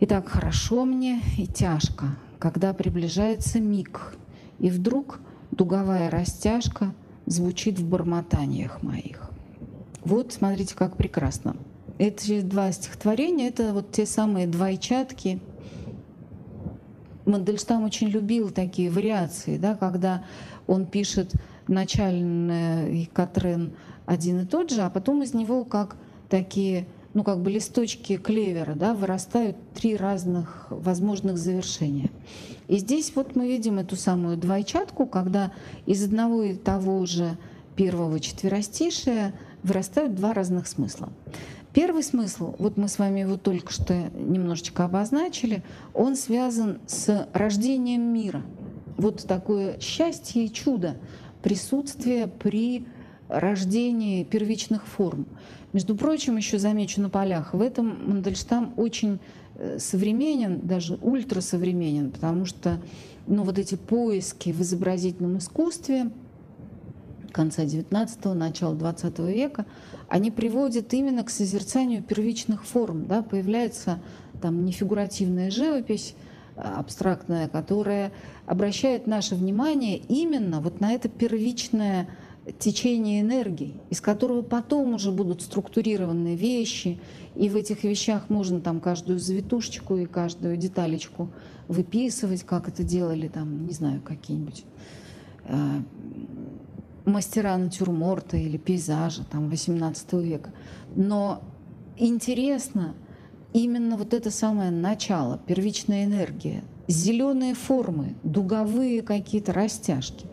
И 0.00 0.06
так 0.06 0.28
хорошо 0.28 0.86
мне 0.86 1.20
и 1.36 1.46
тяжко, 1.46 2.16
когда 2.38 2.72
приближается 2.72 3.60
миг, 3.60 4.16
и 4.60 4.70
вдруг 4.70 5.20
дуговая 5.50 6.08
растяжка 6.08 6.94
звучит 7.26 7.78
в 7.78 7.86
бормотаниях 7.86 8.82
моих. 8.82 9.30
Вот 10.06 10.32
смотрите, 10.32 10.74
как 10.74 10.96
прекрасно. 10.96 11.54
Эти 11.98 12.40
два 12.40 12.72
стихотворения— 12.72 13.48
это 13.50 13.74
вот 13.74 13.92
те 13.92 14.06
самые 14.06 14.46
двойчатки. 14.46 15.38
Мандельштам 17.26 17.84
очень 17.84 18.08
любил 18.08 18.50
такие 18.50 18.90
вариации, 18.90 19.58
да, 19.58 19.74
когда 19.74 20.24
он 20.66 20.86
пишет 20.86 21.32
начальный 21.68 23.08
Катрен 23.12 23.72
один 24.06 24.40
и 24.40 24.46
тот 24.46 24.70
же, 24.70 24.82
а 24.82 24.90
потом 24.90 25.22
из 25.22 25.34
него 25.34 25.64
как 25.64 25.96
такие 26.28 26.86
ну, 27.12 27.24
как 27.24 27.40
бы 27.40 27.50
листочки 27.50 28.16
клевера, 28.16 28.74
да, 28.74 28.94
вырастают 28.94 29.56
три 29.74 29.96
разных 29.96 30.66
возможных 30.70 31.38
завершения. 31.38 32.10
И 32.68 32.78
здесь 32.78 33.12
вот 33.16 33.34
мы 33.34 33.48
видим 33.48 33.78
эту 33.78 33.96
самую 33.96 34.36
двойчатку, 34.36 35.06
когда 35.06 35.52
из 35.86 36.04
одного 36.04 36.44
и 36.44 36.54
того 36.54 37.04
же 37.06 37.36
первого 37.74 38.20
четверостишия 38.20 39.34
вырастают 39.62 40.14
два 40.14 40.32
разных 40.32 40.68
смысла. 40.68 41.08
Первый 41.72 42.02
смысл, 42.02 42.56
вот 42.58 42.76
мы 42.76 42.88
с 42.88 42.98
вами 42.98 43.20
его 43.20 43.36
только 43.36 43.72
что 43.72 43.94
немножечко 44.14 44.84
обозначили, 44.84 45.62
он 45.94 46.16
связан 46.16 46.80
с 46.86 47.28
рождением 47.32 48.12
мира. 48.12 48.42
Вот 48.96 49.24
такое 49.26 49.78
счастье 49.78 50.44
и 50.44 50.52
чудо, 50.52 50.96
присутствие 51.42 52.26
при 52.26 52.86
рождении 53.28 54.24
первичных 54.24 54.84
форм. 54.84 55.26
Между 55.72 55.94
прочим, 55.94 56.36
еще 56.36 56.58
замечу 56.58 57.00
на 57.00 57.08
полях, 57.08 57.54
в 57.54 57.62
этом 57.62 58.10
Мандельштам 58.10 58.74
очень 58.76 59.20
э, 59.54 59.78
современен, 59.78 60.60
даже 60.62 60.98
ультрасовременен, 61.00 62.10
потому 62.10 62.46
что 62.46 62.80
ну, 63.28 63.44
вот 63.44 63.60
эти 63.60 63.76
поиски 63.76 64.50
в 64.50 64.60
изобразительном 64.60 65.38
искусстве 65.38 66.10
конца 67.32 67.64
XIX, 67.64 68.34
начала 68.34 68.74
XX 68.74 69.32
века, 69.32 69.66
они 70.08 70.30
приводят 70.30 70.92
именно 70.92 71.24
к 71.24 71.30
созерцанию 71.30 72.02
первичных 72.02 72.64
форм. 72.64 73.06
Да? 73.06 73.22
Появляется 73.22 74.00
там 74.40 74.64
нефигуративная 74.64 75.50
живопись, 75.50 76.14
а, 76.56 76.78
абстрактная, 76.80 77.48
которая 77.48 78.12
обращает 78.46 79.06
наше 79.06 79.34
внимание 79.34 79.98
именно 79.98 80.60
вот 80.60 80.80
на 80.80 80.92
это 80.92 81.08
первичное 81.08 82.08
течение 82.58 83.20
энергии, 83.20 83.74
из 83.90 84.00
которого 84.00 84.42
потом 84.42 84.94
уже 84.94 85.12
будут 85.12 85.42
структурированы 85.42 86.34
вещи, 86.34 86.98
и 87.36 87.48
в 87.48 87.56
этих 87.56 87.84
вещах 87.84 88.28
можно 88.28 88.60
там 88.60 88.80
каждую 88.80 89.18
завитушечку 89.18 89.96
и 89.96 90.06
каждую 90.06 90.56
деталечку 90.56 91.30
выписывать, 91.68 92.42
как 92.42 92.68
это 92.68 92.82
делали 92.82 93.28
там, 93.28 93.66
не 93.66 93.72
знаю, 93.72 94.00
какие-нибудь 94.00 94.64
э, 95.44 95.82
мастера 97.10 97.56
натюрморта 97.56 98.36
или 98.36 98.56
пейзажа 98.56 99.24
там 99.24 99.48
18 99.48 100.12
века. 100.14 100.52
Но 100.94 101.42
интересно 101.96 102.94
именно 103.52 103.96
вот 103.96 104.14
это 104.14 104.30
самое 104.30 104.70
начало, 104.70 105.38
первичная 105.46 106.04
энергия, 106.04 106.62
зеленые 106.88 107.54
формы, 107.54 108.14
дуговые 108.22 109.02
какие-то 109.02 109.52
растяжки. 109.52 110.26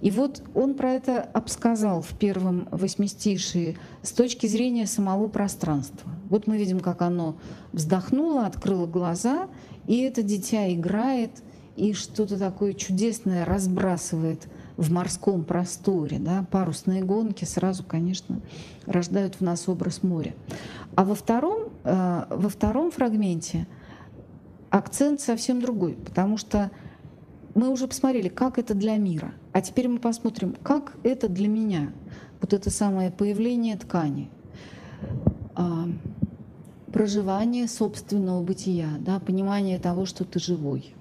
И 0.00 0.10
вот 0.10 0.42
он 0.54 0.74
про 0.74 0.92
это 0.92 1.22
обсказал 1.22 2.02
в 2.02 2.18
первом 2.18 2.68
восьмистишии 2.70 3.78
с 4.02 4.12
точки 4.12 4.46
зрения 4.46 4.86
самого 4.86 5.26
пространства. 5.26 6.10
Вот 6.28 6.46
мы 6.46 6.58
видим, 6.58 6.80
как 6.80 7.02
оно 7.02 7.36
вздохнуло, 7.72 8.46
открыло 8.46 8.86
глаза, 8.86 9.48
и 9.86 10.00
это 10.02 10.22
дитя 10.22 10.72
играет, 10.72 11.42
и 11.76 11.92
что-то 11.92 12.38
такое 12.38 12.74
чудесное 12.74 13.44
разбрасывает 13.44 14.48
в 14.76 14.92
морском 14.92 15.44
просторе. 15.44 16.18
Да? 16.18 16.46
Парусные 16.50 17.02
гонки 17.02 17.44
сразу, 17.44 17.84
конечно, 17.84 18.40
рождают 18.86 19.36
в 19.36 19.40
нас 19.40 19.68
образ 19.68 20.02
моря. 20.02 20.34
А 20.94 21.04
во 21.04 21.14
втором, 21.14 21.70
э, 21.84 22.24
во 22.30 22.48
втором 22.48 22.90
фрагменте 22.90 23.66
акцент 24.70 25.20
совсем 25.20 25.60
другой, 25.60 25.94
потому 25.94 26.36
что 26.36 26.70
мы 27.54 27.70
уже 27.70 27.88
посмотрели, 27.88 28.28
как 28.28 28.58
это 28.58 28.74
для 28.74 28.96
мира. 28.96 29.32
А 29.52 29.62
теперь 29.62 29.88
мы 29.88 29.98
посмотрим, 29.98 30.54
как 30.62 30.94
это 31.02 31.28
для 31.28 31.48
меня. 31.48 31.92
Вот 32.42 32.52
это 32.52 32.68
самое 32.68 33.10
появление 33.10 33.76
ткани, 33.78 34.28
а, 35.54 35.88
проживание 36.92 37.66
собственного 37.66 38.42
бытия, 38.42 38.88
да, 39.00 39.18
понимание 39.18 39.78
того, 39.78 40.04
что 40.04 40.24
ты 40.24 40.38
живой, 40.38 40.94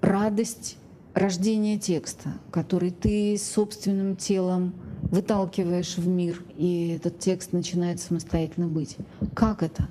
радость 0.00 0.78
рождения 1.14 1.78
текста, 1.78 2.34
который 2.50 2.90
ты 2.90 3.38
собственным 3.38 4.16
телом 4.16 4.74
выталкиваешь 5.02 5.96
в 5.96 6.06
мир, 6.08 6.42
и 6.56 6.96
этот 6.96 7.18
текст 7.18 7.52
начинает 7.52 8.00
самостоятельно 8.00 8.66
быть. 8.66 8.96
Как 9.34 9.62
это? 9.62 9.88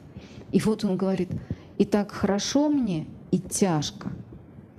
И 0.52 0.60
вот 0.60 0.84
он 0.84 0.98
говорит, 0.98 1.30
и 1.78 1.86
так 1.86 2.12
хорошо 2.12 2.70
мне, 2.70 3.08
и 3.32 3.40
тяжко– 3.40 4.12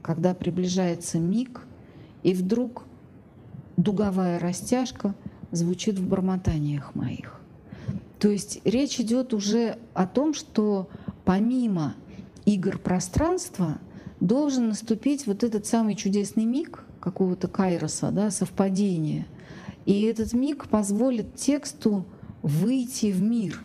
когда 0.04 0.34
приближается 0.34 1.18
миг, 1.18 1.62
и 2.22 2.34
вдруг 2.34 2.84
дуговая 3.78 4.38
растяжка 4.38 5.14
звучит 5.50 5.98
в 5.98 6.06
бормотаниях 6.06 6.94
моих. 6.94 7.40
То 8.18 8.28
есть 8.28 8.60
речь 8.64 9.00
идет 9.00 9.32
уже 9.32 9.78
о 9.94 10.06
том, 10.06 10.34
что 10.34 10.90
помимо 11.24 11.94
игр 12.44 12.78
пространства 12.78 13.78
должен 14.20 14.68
наступить 14.68 15.26
вот 15.26 15.44
этот 15.44 15.66
самый 15.66 15.94
чудесный 15.94 16.44
миг 16.44 16.84
какого-то 17.00 17.48
кайроса, 17.48 18.10
да, 18.10 18.30
совпадения. 18.30 19.26
И 19.86 20.02
этот 20.02 20.32
миг 20.32 20.68
позволит 20.68 21.34
тексту 21.36 22.06
выйти 22.42 23.12
в 23.12 23.22
мир. 23.22 23.62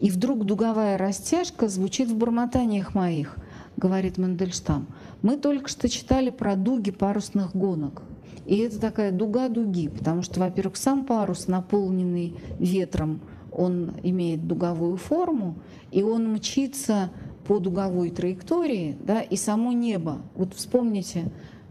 И 0.00 0.10
вдруг 0.10 0.44
дуговая 0.44 0.98
растяжка 0.98 1.68
звучит 1.68 2.08
в 2.08 2.16
бормотаниях 2.16 2.94
моих, 2.94 3.36
говорит 3.76 4.18
Мандельштам. 4.18 4.86
Мы 5.22 5.36
только 5.36 5.68
что 5.68 5.88
читали 5.88 6.30
про 6.30 6.56
дуги 6.56 6.90
парусных 6.90 7.54
гонок. 7.54 8.02
И 8.44 8.56
это 8.56 8.80
такая 8.80 9.12
дуга 9.12 9.48
дуги, 9.48 9.88
потому 9.88 10.22
что, 10.22 10.40
во-первых, 10.40 10.76
сам 10.76 11.04
парус, 11.04 11.46
наполненный 11.46 12.34
ветром, 12.58 13.20
он 13.52 13.92
имеет 14.02 14.46
дуговую 14.46 14.96
форму, 14.96 15.56
и 15.90 16.02
он 16.02 16.32
мчится 16.32 17.10
по 17.52 17.58
дуговой 17.58 18.08
траектории, 18.08 18.96
да, 19.04 19.20
и 19.20 19.36
само 19.36 19.72
небо. 19.72 20.22
Вот 20.34 20.54
вспомните, 20.54 21.30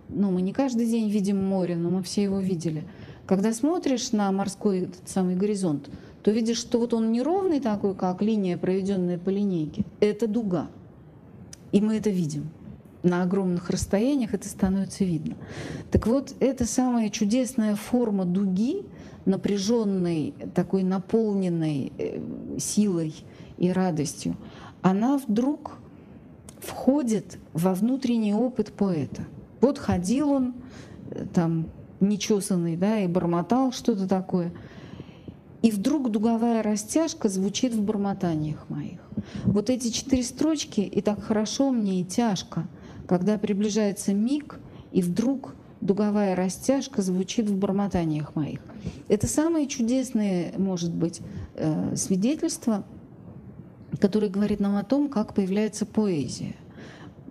ну, 0.09 0.29
мы 0.29 0.43
не 0.43 0.53
каждый 0.53 0.85
день 0.85 1.09
видим 1.09 1.43
море, 1.43 1.75
но 1.75 1.89
мы 1.89 2.03
все 2.03 2.21
его 2.21 2.39
видели. 2.39 2.83
Когда 3.25 3.51
смотришь 3.51 4.11
на 4.11 4.31
морской 4.31 4.81
этот 4.81 5.09
самый 5.09 5.35
горизонт, 5.35 5.89
то 6.21 6.29
видишь, 6.29 6.57
что 6.57 6.77
вот 6.77 6.93
он 6.93 7.11
неровный 7.11 7.59
такой, 7.59 7.95
как 7.95 8.21
линия, 8.21 8.59
проведенная 8.59 9.17
по 9.17 9.29
линейке. 9.29 9.83
Это 9.99 10.27
дуга. 10.27 10.67
И 11.71 11.81
мы 11.81 11.97
это 11.97 12.11
видим 12.11 12.51
на 13.01 13.23
огромных 13.23 13.71
расстояниях 13.71 14.35
это 14.35 14.47
становится 14.47 15.03
видно. 15.03 15.35
Так 15.91 16.05
вот, 16.05 16.35
эта 16.39 16.65
самая 16.65 17.09
чудесная 17.09 17.75
форма 17.75 18.25
дуги, 18.25 18.85
напряженной, 19.25 20.35
такой 20.53 20.83
наполненной 20.83 21.91
э, 21.97 22.19
силой 22.59 23.15
и 23.57 23.71
радостью, 23.71 24.35
она 24.81 25.17
вдруг 25.17 25.77
входит 26.59 27.37
во 27.53 27.73
внутренний 27.73 28.33
опыт 28.33 28.71
поэта. 28.73 29.23
Вот 29.59 29.77
ходил 29.77 30.31
он 30.31 30.53
э, 31.09 31.25
там 31.33 31.67
нечесанный, 31.99 32.77
да, 32.77 32.99
и 32.99 33.07
бормотал 33.07 33.71
что-то 33.71 34.07
такое. 34.07 34.53
И 35.61 35.69
вдруг 35.69 36.09
дуговая 36.09 36.63
растяжка 36.63 37.29
звучит 37.29 37.73
в 37.73 37.81
бормотаниях 37.83 38.67
моих. 38.69 38.99
Вот 39.43 39.69
эти 39.69 39.89
четыре 39.89 40.23
строчки, 40.23 40.81
и 40.81 41.01
так 41.01 41.23
хорошо 41.23 41.71
мне, 41.71 42.01
и 42.01 42.05
тяжко— 42.05 42.67
когда 43.11 43.37
приближается 43.37 44.13
миг, 44.13 44.57
и 44.93 45.01
вдруг 45.01 45.53
дуговая 45.81 46.33
растяжка 46.33 47.01
звучит 47.01 47.49
в 47.49 47.57
бормотаниях 47.57 48.37
моих. 48.37 48.61
Это 49.09 49.27
самое 49.27 49.67
чудесное, 49.67 50.53
может 50.57 50.93
быть, 50.93 51.19
э, 51.55 51.93
свидетельство, 51.97 52.85
которое 54.01 54.29
говорит 54.29 54.59
нам 54.59 54.75
о 54.75 54.83
том, 54.83 55.07
как 55.07 55.33
появляется 55.33 55.85
поэзия. 55.85 56.55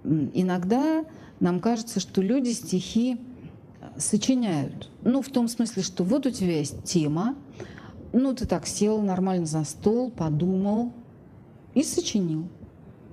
Иногда 0.04 1.04
нам 1.40 1.60
кажется, 1.60 2.00
что 2.00 2.22
люди 2.22 2.50
стихи 2.50 3.20
сочиняют. 3.98 4.88
Ну, 5.02 5.20
в 5.20 5.28
том 5.28 5.48
смысле, 5.48 5.82
что 5.82 6.04
вот 6.04 6.26
у 6.26 6.30
тебя 6.30 6.58
есть 6.58 6.84
тема, 6.84 7.34
ну, 8.12 8.34
ты 8.34 8.46
так 8.46 8.66
сел 8.66 9.00
нормально 9.02 9.46
за 9.46 9.64
стол, 9.64 10.10
подумал 10.10 10.92
и 11.74 11.82
сочинил. 11.82 12.48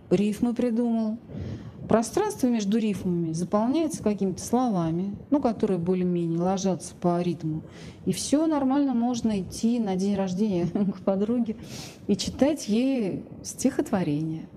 Рифмы 0.09 0.53
придумал, 0.53 1.17
Пространство 1.87 2.47
между 2.47 2.79
рифмами 2.79 3.31
заполняется 3.31 4.03
какими-то 4.03 4.41
словами, 4.41 5.15
ну, 5.29 5.39
которые 5.41 5.77
более-менее 5.77 6.39
ложатся 6.39 6.93
по 6.95 7.21
ритму. 7.21 7.61
И 8.05 8.11
все 8.11 8.45
нормально 8.45 8.93
можно 8.93 9.39
идти 9.39 9.79
на 9.79 9.95
день 9.95 10.15
рождения 10.15 10.67
к 10.97 10.99
подруге 10.99 11.55
и 12.07 12.17
читать 12.17 12.67
ей 12.67 13.23
стихотворение. 13.41 14.49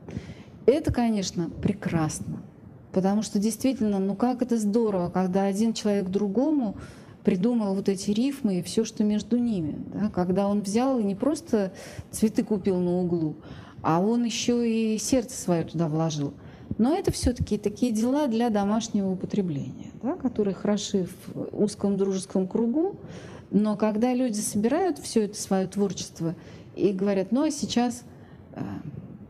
Это, 0.67 0.93
конечно, 0.93 1.51
прекрасно, 1.51 2.43
потому 2.91 3.23
что 3.23 3.39
действительно, 3.39 4.01
ну 4.01 4.17
как 4.17 4.43
это 4.43 4.59
здорово, 4.59 5.09
когда 5.09 5.45
один 5.45 5.73
человек 5.73 6.09
другому 6.09 6.77
придумал 7.23 7.75
вот 7.75 7.89
эти 7.89 8.11
рифмы 8.11 8.59
и 8.59 8.63
все, 8.63 8.85
что 8.85 9.05
между 9.05 9.37
ними. 9.37 9.79
Да? 9.95 10.09
Когда 10.09 10.49
он 10.49 10.63
взял 10.63 10.99
и 10.99 11.05
не 11.05 11.15
просто 11.15 11.73
цветы 12.11 12.43
купил 12.43 12.79
на 12.79 12.99
углу, 12.99 13.37
а 13.83 14.01
он 14.01 14.25
еще 14.25 14.69
и 14.69 14.99
сердце 14.99 15.37
свое 15.37 15.63
туда 15.63 15.87
вложил– 15.87 16.35
но 16.79 16.95
это 16.95 17.11
все-таки 17.11 17.59
такие 17.59 17.93
дела 17.93 18.27
для 18.27 18.51
домашнего 18.51 19.11
употребления, 19.11 19.91
да, 20.03 20.15
которые 20.17 20.55
хороши 20.55 21.07
в 21.07 21.63
узком 21.63 21.97
дружеском 21.97 22.47
кругу. 22.47 22.97
Но 23.51 23.77
когда 23.77 24.15
люди 24.15 24.39
собирают 24.39 24.99
все 24.99 25.25
это 25.25 25.41
свое 25.41 25.67
творчество 25.67 26.35
и 26.77 26.93
говорят, 26.93 27.33
ну 27.33 27.43
а 27.43 27.51
сейчас 27.51 28.05
э, 28.53 28.63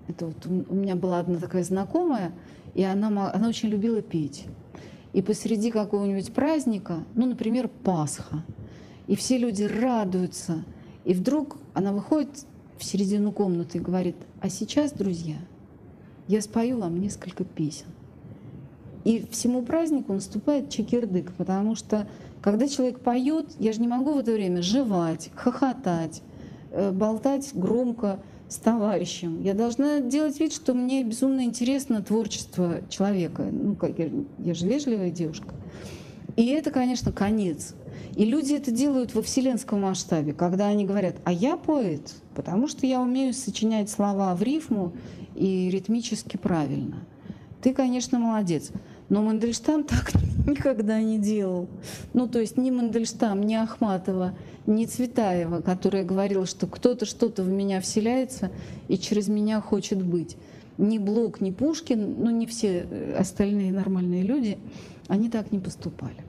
это 0.08 0.26
вот 0.26 0.46
у 0.46 0.74
меня 0.74 0.94
была 0.94 1.20
одна 1.20 1.38
такая 1.38 1.64
знакомая, 1.64 2.32
и 2.74 2.82
она, 2.82 3.08
она 3.32 3.48
очень 3.48 3.68
любила 3.68 4.02
петь. 4.02 4.44
И 5.12 5.22
посреди 5.22 5.70
какого-нибудь 5.70 6.32
праздника, 6.32 7.04
ну, 7.14 7.26
например, 7.26 7.68
Пасха, 7.68 8.44
и 9.06 9.16
все 9.16 9.38
люди 9.38 9.64
радуются, 9.64 10.64
И 11.04 11.14
вдруг 11.14 11.56
она 11.74 11.92
выходит 11.92 12.30
в 12.78 12.84
середину 12.84 13.32
комнаты 13.32 13.78
и 13.78 13.80
говорит, 13.80 14.14
а 14.40 14.48
сейчас, 14.48 14.92
друзья, 14.92 15.36
я 16.30 16.40
спою 16.40 16.78
вам 16.78 17.00
несколько 17.00 17.44
песен. 17.44 17.86
И 19.04 19.26
всему 19.30 19.62
празднику 19.62 20.12
наступает 20.12 20.70
чекирдык, 20.70 21.32
потому 21.32 21.74
что 21.74 22.06
когда 22.40 22.68
человек 22.68 23.00
поет, 23.00 23.46
я 23.58 23.72
же 23.72 23.80
не 23.80 23.88
могу 23.88 24.12
в 24.12 24.18
это 24.18 24.32
время 24.32 24.62
жевать, 24.62 25.30
хохотать, 25.34 26.22
э, 26.70 26.92
болтать 26.92 27.50
громко 27.54 28.20
с 28.48 28.56
товарищем. 28.56 29.42
Я 29.42 29.54
должна 29.54 30.00
делать 30.00 30.38
вид, 30.38 30.52
что 30.52 30.74
мне 30.74 31.02
безумно 31.02 31.44
интересно 31.44 32.02
творчество 32.02 32.80
человека. 32.88 33.48
Ну, 33.50 33.74
как 33.74 33.98
я, 33.98 34.10
я 34.38 34.54
же 34.54 34.66
вежливая 34.66 35.10
девушка. 35.10 35.54
И 36.36 36.46
это, 36.46 36.70
конечно, 36.70 37.10
конец. 37.10 37.74
И 38.16 38.24
люди 38.24 38.54
это 38.54 38.70
делают 38.70 39.14
во 39.14 39.22
вселенском 39.22 39.80
масштабе, 39.80 40.32
когда 40.32 40.66
они 40.66 40.84
говорят, 40.84 41.16
а 41.24 41.32
я 41.32 41.56
поэт, 41.56 42.14
потому 42.34 42.68
что 42.68 42.86
я 42.86 43.00
умею 43.00 43.34
сочинять 43.34 43.88
слова 43.90 44.34
в 44.34 44.42
рифму 44.42 44.92
и 45.40 45.70
ритмически 45.70 46.36
правильно. 46.36 46.98
Ты, 47.62 47.72
конечно, 47.72 48.18
молодец. 48.18 48.70
Но 49.08 49.22
Мандельштам 49.22 49.84
так 49.84 50.12
никогда 50.46 51.00
не 51.00 51.18
делал. 51.18 51.68
Ну, 52.12 52.28
то 52.28 52.38
есть 52.38 52.58
ни 52.58 52.70
Мандельштам, 52.70 53.42
ни 53.42 53.54
Ахматова, 53.54 54.34
ни 54.66 54.84
Цветаева, 54.84 55.62
которая 55.62 56.04
говорила, 56.04 56.44
что 56.44 56.66
кто-то 56.66 57.06
что-то 57.06 57.42
в 57.42 57.48
меня 57.48 57.80
вселяется 57.80 58.50
и 58.88 58.98
через 58.98 59.28
меня 59.28 59.60
хочет 59.60 60.04
быть. 60.04 60.36
Ни 60.76 60.98
Блок, 60.98 61.40
ни 61.40 61.50
Пушкин, 61.50 62.16
ну, 62.18 62.30
не 62.30 62.46
все 62.46 62.86
э, 62.88 63.14
остальные 63.18 63.72
нормальные 63.72 64.22
люди, 64.22 64.58
они 65.08 65.30
так 65.30 65.52
не 65.52 65.58
поступали. 65.58 66.24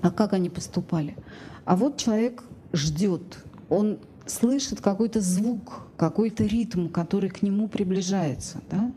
А 0.00 0.10
как 0.10 0.32
они 0.32 0.48
поступали? 0.48 1.16
А 1.64 1.76
вот 1.76 1.96
человек 1.96 2.44
ждет, 2.72 3.22
он 3.68 3.98
слышит 4.26 4.80
какой-то 4.80 5.20
звук, 5.20 5.85
какой-то 5.96 6.44
ритм, 6.44 6.88
который 6.88 7.30
к 7.30 7.42
нему 7.42 7.68
приближается. 7.68 8.60
Да? 8.70 8.92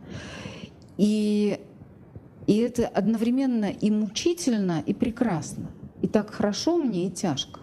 И 0.97 1.59
и 2.49 2.57
это 2.57 2.87
одновременно 2.87 3.65
и 3.65 3.91
мучительно, 3.91 4.81
и 4.83 4.95
прекрасно. 4.95 5.69
И 6.01 6.07
так 6.07 6.31
хорошо 6.31 6.77
мне, 6.77 7.05
и 7.05 7.11
тяжко. 7.11 7.59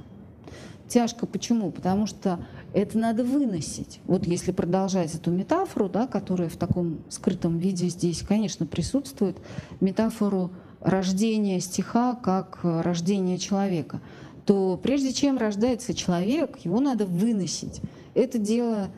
Тяжко 0.87 1.27
почему? 1.27 1.73
Потому 1.73 2.07
что 2.07 2.39
это 2.73 2.97
надо 2.97 3.25
выносить. 3.25 3.99
Вот 4.05 4.29
если 4.29 4.53
продолжать 4.53 5.13
эту 5.13 5.33
метафору, 5.33 5.89
да, 5.89 6.07
которая 6.07 6.49
в 6.49 6.57
таком 6.57 7.01
скрытом 7.09 7.59
виде 7.59 7.89
здесь, 7.89 8.23
конечно, 8.23 8.65
присутствует, 8.65 9.39
метафору 9.81 10.53
рождения 10.81 11.59
стиха 11.59 12.15
как 12.15 12.61
рождения 12.63 13.39
человека, 13.39 14.01
то 14.45 14.79
прежде 14.81 15.13
чем 15.13 15.37
рождается 15.37 15.95
человек, 15.95 16.59
его 16.59 16.79
надо 16.79 17.07
выносить. 17.07 17.81
Это 18.15 18.39
дело, 18.39 18.87
э, 18.87 18.89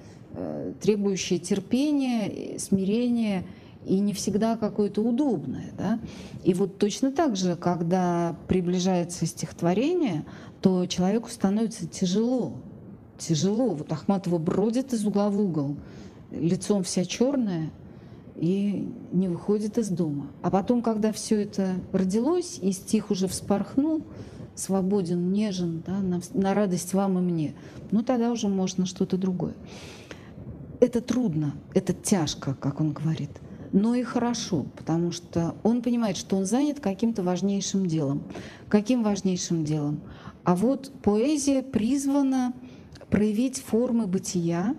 требующее 0.81 1.39
терпения, 1.39 2.59
смирения 2.59 3.45
и 3.87 3.99
не 4.01 4.13
всегда 4.13 4.57
какое-то 4.57 5.03
удобное. 5.03 5.71
Да? 5.77 5.99
И 6.45 6.55
вот 6.55 6.79
точно 6.79 7.11
так 7.11 7.37
же, 7.37 7.57
когда 7.57 8.37
приближается 8.47 9.27
стихотворение, 9.27 10.25
то 10.61 10.87
человеку 10.87 11.31
становится 11.31 11.87
тяжело. 11.87 12.55
Тяжело. 13.19 13.71
Вот 13.71 13.91
Ахматова 13.91 14.39
бродит 14.39 14.93
из 14.93 15.05
угла 15.05 15.31
в 15.31 15.41
угол, 15.41 15.77
лицом 16.31 16.83
вся 16.85 17.05
черная, 17.05 17.71
и 18.37 18.89
не 19.13 19.29
выходит 19.29 19.79
из 19.79 19.89
дома. 19.89 20.29
А 20.43 20.51
потом, 20.51 20.83
когда 20.83 21.11
все 21.13 21.43
это 21.43 21.75
родилось, 21.93 22.59
и 22.63 22.71
стих 22.71 23.11
уже 23.11 23.27
вспорхнул, 23.27 24.03
свободен, 24.55 25.33
нежен, 25.33 25.83
да, 25.87 25.99
на, 25.99 26.21
на 26.35 26.55
радость 26.55 26.95
вам 26.95 27.19
и 27.19 27.21
мне, 27.21 27.55
ну 27.91 28.03
тогда 28.03 28.31
уже 28.31 28.49
можно 28.49 28.87
что-то 28.87 29.17
другое. 29.17 29.55
Это 30.81 31.01
трудно, 31.01 31.55
это 31.75 31.93
тяжко, 31.93 32.55
как 32.55 32.81
он 32.81 32.93
говорит 32.93 33.31
но 33.73 33.95
и 33.95 34.03
хорошо, 34.03 34.67
потому 34.77 35.13
что 35.13 35.55
он 35.63 35.83
понимает, 35.83 36.17
что 36.17 36.37
он 36.37 36.47
занят 36.47 36.81
каким-то 36.81 37.23
важнейшим 37.23 37.87
делом. 37.87 38.23
Каким 38.69 39.03
важнейшим 39.03 39.65
делом? 39.65 40.01
А 40.45 40.57
вот 40.57 40.93
поэзия 41.03 41.63
призвана 41.63 42.53
проявить 43.11 43.61
формы 43.61 44.07
бытия 44.07 44.75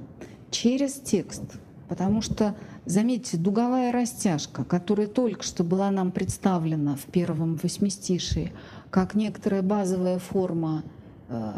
через 0.51 0.93
текст, 0.93 1.43
потому 1.87 2.21
что, 2.21 2.55
заметьте, 2.85 3.37
дуговая 3.37 3.91
растяжка, 3.91 4.63
которая 4.63 5.07
только 5.07 5.43
что 5.43 5.63
была 5.63 5.91
нам 5.91 6.11
представлена 6.11 6.95
в 6.95 7.05
первом 7.05 7.59
восьмистишии, 7.61 8.51
как 8.89 9.15
некоторая 9.15 9.61
базовая 9.61 10.19
форма 10.19 10.83
э, 11.27 11.51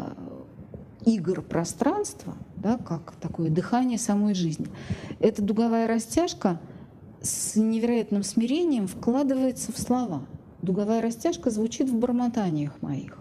игр 1.04 1.42
пространства, 1.42 2.34
да, 2.56 2.78
как 2.78 3.12
такое 3.20 3.50
дыхание 3.50 3.98
самой 3.98 4.34
жизни. 4.34 4.66
Эта 5.20 5.42
дуговая 5.42 5.86
растяжка— 5.86 6.60
с 7.22 7.56
невероятным 7.56 8.22
смирением 8.22 8.86
вкладывается 8.86 9.72
в 9.72 9.78
слова. 9.78 10.26
Дуговая 10.60 11.00
растяжка 11.00 11.50
звучит 11.50 11.88
в 11.88 11.94
бормотаниях 11.94 12.80
моих. 12.82 13.18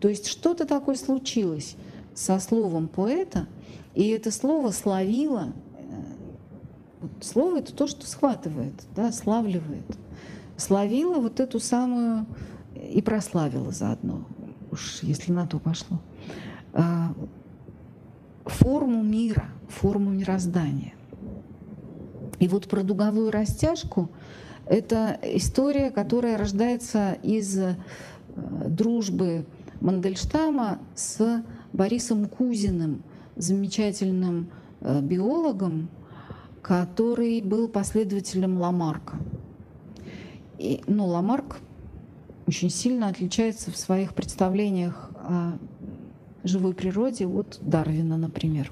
То 0.00 0.08
есть 0.08 0.26
что-то 0.26 0.66
такое 0.66 0.96
случилось 0.96 1.76
со 2.14 2.38
словом 2.38 2.88
поэта, 2.88 3.46
и 3.94 4.08
это 4.08 4.30
слово 4.30 4.70
словило. 4.70 5.52
Э, 5.78 7.06
слово— 7.20 7.58
это 7.58 7.72
то, 7.74 7.86
что 7.86 8.06
схватывает, 8.06 8.74
да, 8.94 9.12
славливает. 9.12 9.86
Словило 10.56 11.14
вот 11.20 11.40
эту 11.40 11.58
самую 11.58 12.26
и 12.74 13.02
прославило 13.02 13.72
заодно, 13.72 14.24
уж 14.70 15.02
если 15.02 15.32
на 15.32 15.46
то 15.46 15.58
пошло, 15.58 16.00
форму 18.44 19.02
мира, 19.02 19.46
форму 19.68 20.10
мироздания— 20.10 20.94
и 22.38 22.48
вот 22.48 22.68
про 22.68 22.82
дуговую 22.82 23.30
растяжку— 23.30 24.10
это 24.66 25.18
история, 25.22 25.90
которая 25.90 26.36
рождается 26.36 27.16
из 27.22 27.58
э, 27.58 27.76
дружбы 28.36 29.46
Мандельштама 29.80 30.78
с 30.94 31.42
Борисом 31.72 32.26
Кузиным, 32.26 33.02
замечательным 33.36 34.50
э, 34.80 35.00
биологом, 35.00 35.88
который 36.62 37.40
был 37.42 37.68
последователем 37.68 38.58
Ламарка. 38.58 39.16
И, 40.58 40.82
ну, 40.86 41.06
Ламарк 41.06 41.60
очень 42.46 42.70
сильно 42.70 43.08
отличается 43.08 43.70
в 43.70 43.76
своих 43.76 44.14
представлениях 44.14 45.10
о 45.14 45.58
живой 46.44 46.74
природе 46.74 47.26
от 47.26 47.58
Дарвина, 47.60 48.16
например. 48.16 48.70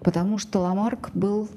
Потому 0.00 0.38
что 0.38 0.60
Ламарк 0.60 1.10
был 1.14 1.48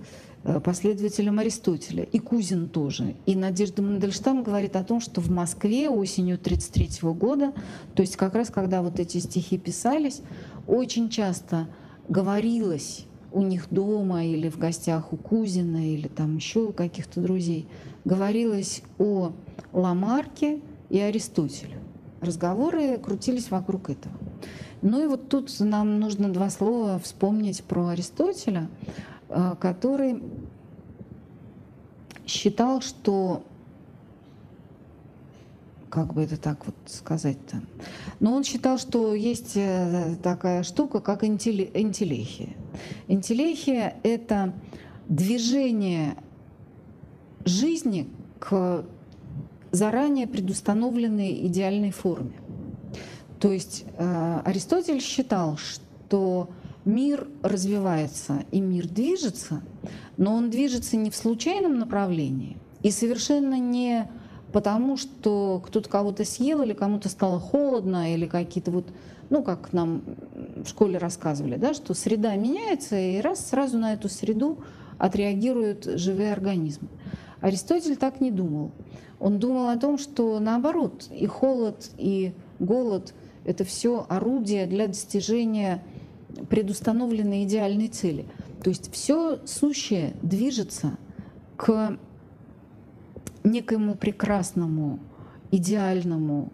Э, 0.50 0.62
последователем 0.62 1.40
Аристотеля, 1.40 2.04
и 2.04 2.20
Кузин 2.20 2.70
тоже. 2.70 3.16
И 3.26 3.36
Надежда 3.36 3.82
Мандельштам 3.82 4.44
говорит 4.44 4.78
о 4.78 4.84
том, 4.86 5.02
что 5.02 5.20
в 5.20 5.30
Москве 5.30 5.90
осенью 5.90 6.36
1933 6.36 7.10
года, 7.12 7.54
то 7.96 8.02
есть 8.02 8.16
как 8.16 8.34
раз 8.34 8.50
когда 8.50 8.82
вот 8.82 8.98
эти 8.98 9.18
стихи 9.18 9.58
писались, 9.58 10.22
очень 10.66 11.10
часто 11.10 11.68
говорилось 12.08 13.06
у 13.34 13.42
них 13.42 13.68
дома 13.70 14.24
или 14.24 14.48
в 14.48 14.58
гостях 14.58 15.12
у 15.12 15.18
Кузина 15.18 15.92
или 15.92 16.08
там 16.08 16.38
еще 16.38 16.60
у 16.60 16.72
каких-то 16.72 17.20
друзей, 17.20 17.68
говорилось 18.06 18.84
о 19.00 19.34
Ламарке 19.74 20.62
и 20.90 21.00
Аристотеле. 21.00 21.78
Разговоры 22.22 22.98
крутились 23.00 23.52
вокруг 23.52 23.90
этого. 23.90 24.16
Ну 24.82 25.04
и 25.04 25.08
вот 25.08 25.30
тут 25.30 25.52
нам 25.60 26.00
нужно 26.00 26.32
два 26.32 26.50
слова 26.50 27.00
вспомнить 27.00 27.64
про 27.64 27.88
Аристотеля. 27.88 28.70
Э, 29.30 29.56
который 29.60 30.22
считал, 32.26 32.82
что 32.82 33.44
как 35.90 36.14
бы 36.14 36.22
это 36.22 36.38
так 36.38 36.66
вот 36.66 36.76
сказать-то. 36.86 37.62
Но 38.20 38.34
он 38.34 38.44
считал, 38.44 38.78
что 38.78 39.14
есть 39.14 39.54
э, 39.56 40.16
такая 40.22 40.64
штука, 40.64 41.00
как 41.00 41.24
интеллехия. 41.24 42.56
Интеллехия— 43.08 43.96
это 44.04 44.54
движение 45.08 46.16
жизни 47.46 48.10
к 48.40 48.86
заранее 49.72 50.28
предустановленной 50.28 51.48
идеальной 51.48 51.92
форме. 51.92 52.34
То 53.40 53.52
есть 53.52 53.86
э, 53.98 54.42
Аристотель 54.46 55.00
считал, 55.00 55.58
что 55.58 56.50
мир 56.86 57.28
развивается 57.44 58.46
и 58.52 58.60
мир 58.60 58.88
движется, 58.88 59.62
но 60.16 60.34
он 60.34 60.50
движется 60.50 60.98
не 60.98 61.12
в 61.12 61.16
случайном 61.16 61.78
направлении 61.78 62.58
и 62.82 62.90
совершенно 62.90 63.60
не 63.60 64.10
потому, 64.54 64.98
что 64.98 65.62
кто-то 65.66 65.90
кого-то 65.90 66.26
съел 66.26 66.62
или 66.64 66.74
кому-то 66.74 67.10
стало 67.10 67.40
холодно 67.40 68.14
или 68.14 68.26
какие-то 68.26 68.72
вот, 68.72 68.88
ну, 69.30 69.44
как 69.44 69.74
нам 69.74 70.02
в 70.56 70.68
школе 70.68 70.98
рассказывали, 70.98 71.58
да, 71.58 71.74
что 71.74 71.94
среда 71.94 72.36
меняется, 72.36 72.98
и 72.98 73.20
раз 73.20 73.50
сразу 73.50 73.78
на 73.78 73.94
эту 73.94 74.10
среду 74.10 74.60
отреагируют 74.98 75.86
живые 75.86 76.32
организмы. 76.32 76.88
Аристотель 77.42 77.98
так 77.98 78.20
не 78.20 78.32
думал. 78.32 78.72
Он 79.20 79.38
думал 79.38 79.68
о 79.68 79.78
том, 79.78 80.00
что 80.00 80.40
наоборот, 80.40 81.08
и 81.12 81.28
холод, 81.28 81.92
и 81.98 82.34
голод— 82.60 83.14
это 83.48 83.64
все 83.64 84.06
орудия 84.10 84.68
для 84.68 84.88
достижения 84.88 85.84
предустановленной 86.50 87.46
идеальной 87.46 87.88
цели. 87.88 88.26
То 88.64 88.70
есть 88.70 88.92
все 88.94 89.40
сущее 89.46 90.14
движется 90.22 90.98
к 91.56 91.98
некоему 93.44 93.96
прекрасному, 93.96 95.00
идеальному 95.52 96.52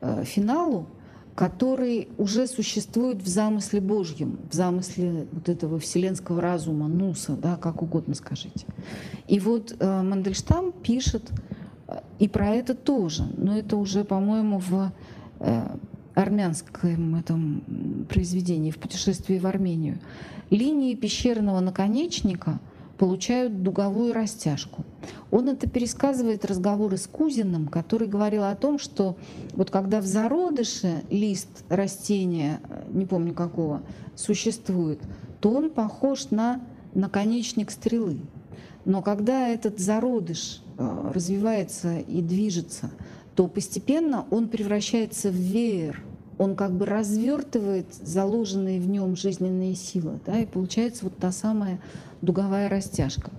э, 0.00 0.24
финалу, 0.24 0.88
который 1.34 2.08
уже 2.18 2.46
существует 2.46 3.22
в 3.22 3.28
замысле 3.28 3.80
Божьем, 3.80 4.38
в 4.50 4.54
замысле 4.54 5.26
вот 5.32 5.48
этого 5.48 5.78
вселенского 5.78 6.40
разума, 6.40 6.88
нуса, 6.88 7.36
да, 7.36 7.56
как 7.56 7.82
угодно 7.82 8.14
скажите. 8.14 8.66
И 9.28 9.38
вот 9.38 9.74
э, 9.78 10.02
Мандельштам 10.02 10.72
пишет 10.72 11.30
э, 11.86 12.00
и 12.18 12.28
про 12.28 12.50
это 12.50 12.74
тоже, 12.74 13.24
но 13.36 13.56
это 13.56 13.76
уже, 13.76 14.04
по-моему, 14.04 14.58
в 14.58 14.92
э, 15.40 15.76
армянском 16.14 17.16
этом 17.16 18.06
произведении, 18.08 18.70
в 18.70 18.78
путешествии 18.78 19.38
в 19.38 19.46
Армению. 19.46 19.98
Линии 20.50 20.94
пещерного 20.94 21.60
наконечника— 21.60 22.60
получают 23.02 23.64
дуговую 23.64 24.12
растяжку. 24.12 24.84
Он 25.32 25.48
это 25.48 25.68
пересказывает 25.68 26.44
разговоры 26.44 26.96
с 26.96 27.08
Кузиным, 27.08 27.66
который 27.66 28.06
говорил 28.06 28.44
о 28.44 28.54
том, 28.54 28.78
что 28.78 29.16
вот 29.54 29.72
когда 29.72 30.00
в 30.00 30.06
зародыше 30.06 31.02
лист 31.10 31.64
растения, 31.68 32.60
не 32.92 33.04
помню 33.04 33.34
какого, 33.34 33.82
существует, 34.14 35.00
то 35.40 35.50
он 35.50 35.70
похож 35.70 36.30
на 36.30 36.60
наконечник 36.94 37.72
стрелы. 37.72 38.20
Но 38.84 39.02
когда 39.02 39.48
этот 39.48 39.80
зародыш 39.80 40.62
э, 40.78 41.10
развивается 41.12 41.98
и 41.98 42.22
движется, 42.22 42.92
то 43.34 43.46
постепенно 43.46 44.26
он 44.30 44.48
превращается 44.48 45.30
в 45.30 45.34
веер, 45.34 46.02
он 46.38 46.56
как 46.56 46.72
бы 46.72 46.86
развертывает 46.86 47.94
заложенные 47.94 48.80
в 48.80 48.88
нем 48.88 49.16
жизненные 49.16 49.74
силы, 49.74 50.18
да, 50.26 50.40
и 50.40 50.46
получается 50.46 51.04
вот 51.04 51.16
та 51.16 51.30
самая 51.32 51.80
дуговая 52.20 52.68
растяжка. 52.68 53.30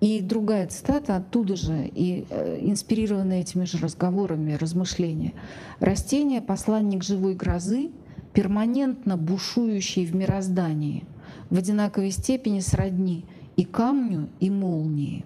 И 0.00 0.20
другая 0.20 0.66
цитата 0.66 1.14
оттуда 1.14 1.54
же, 1.54 1.88
и 1.94 2.26
э, 2.28 2.58
инспирированная 2.62 3.42
этими 3.42 3.64
же 3.64 3.78
разговорами, 3.78 4.54
размышления. 4.54 5.32
«Растение— 5.78 6.40
посланник 6.42 7.04
живой 7.04 7.34
грозы, 7.34 7.92
перманентно 8.32 9.16
бушующий 9.16 10.04
в 10.04 10.16
мироздании, 10.16 11.04
в 11.50 11.56
одинаковой 11.56 12.10
степени 12.10 12.58
сродни 12.58 13.24
и 13.56 13.64
камню, 13.64 14.28
и 14.40 14.50
молнии». 14.50 15.24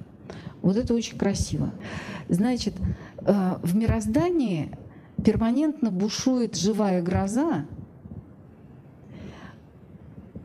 Вот 0.60 0.76
это 0.76 0.92
очень 0.92 1.16
красиво. 1.16 1.70
Значит, 2.28 2.74
в 3.26 3.74
мироздании 3.74 4.70
перманентно 5.24 5.90
бушует 5.90 6.56
живая 6.56 7.02
гроза, 7.02 7.66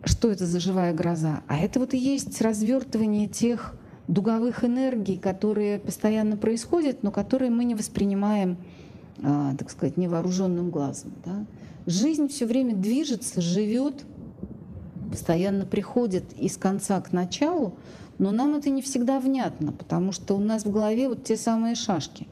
что 0.03 0.32
это 0.32 0.45
за 0.45 0.59
живая 0.59 0.93
гроза? 0.93 1.41
А 1.47 1.57
это 1.57 1.79
вот 1.79 1.93
и 1.93 1.97
есть 1.97 2.41
развертывание 2.41 3.27
тех 3.27 3.75
дуговых 4.07 4.63
энергий, 4.63 5.17
которые 5.17 5.79
постоянно 5.79 6.38
происходят, 6.38 7.03
но 7.03 7.11
которые 7.11 7.51
мы 7.51 7.63
не 7.65 7.75
воспринимаем, 7.75 8.57
а, 9.23 9.55
так 9.57 9.69
сказать, 9.69 9.97
невооруженным 9.97 10.69
глазом. 10.69 11.13
Да? 11.23 11.45
Жизнь 11.86 12.27
все 12.27 12.45
время 12.45 12.75
движется, 12.75 13.41
живет, 13.41 14.03
постоянно 15.09 15.65
приходит 15.65 16.34
из 16.34 16.57
конца 16.57 16.99
к 17.01 17.11
началу, 17.11 17.75
но 18.17 18.32
нам 18.32 18.55
это 18.55 18.69
не 18.69 18.82
всегда 18.82 19.19
внятно, 19.19 19.71
потому 19.71 20.11
что 20.11 20.36
у 20.36 20.39
нас 20.39 20.65
в 20.65 20.71
голове 20.71 21.09
вот 21.09 21.23
те 21.23 21.38
самые 21.38 21.75
шашки, 21.75 22.27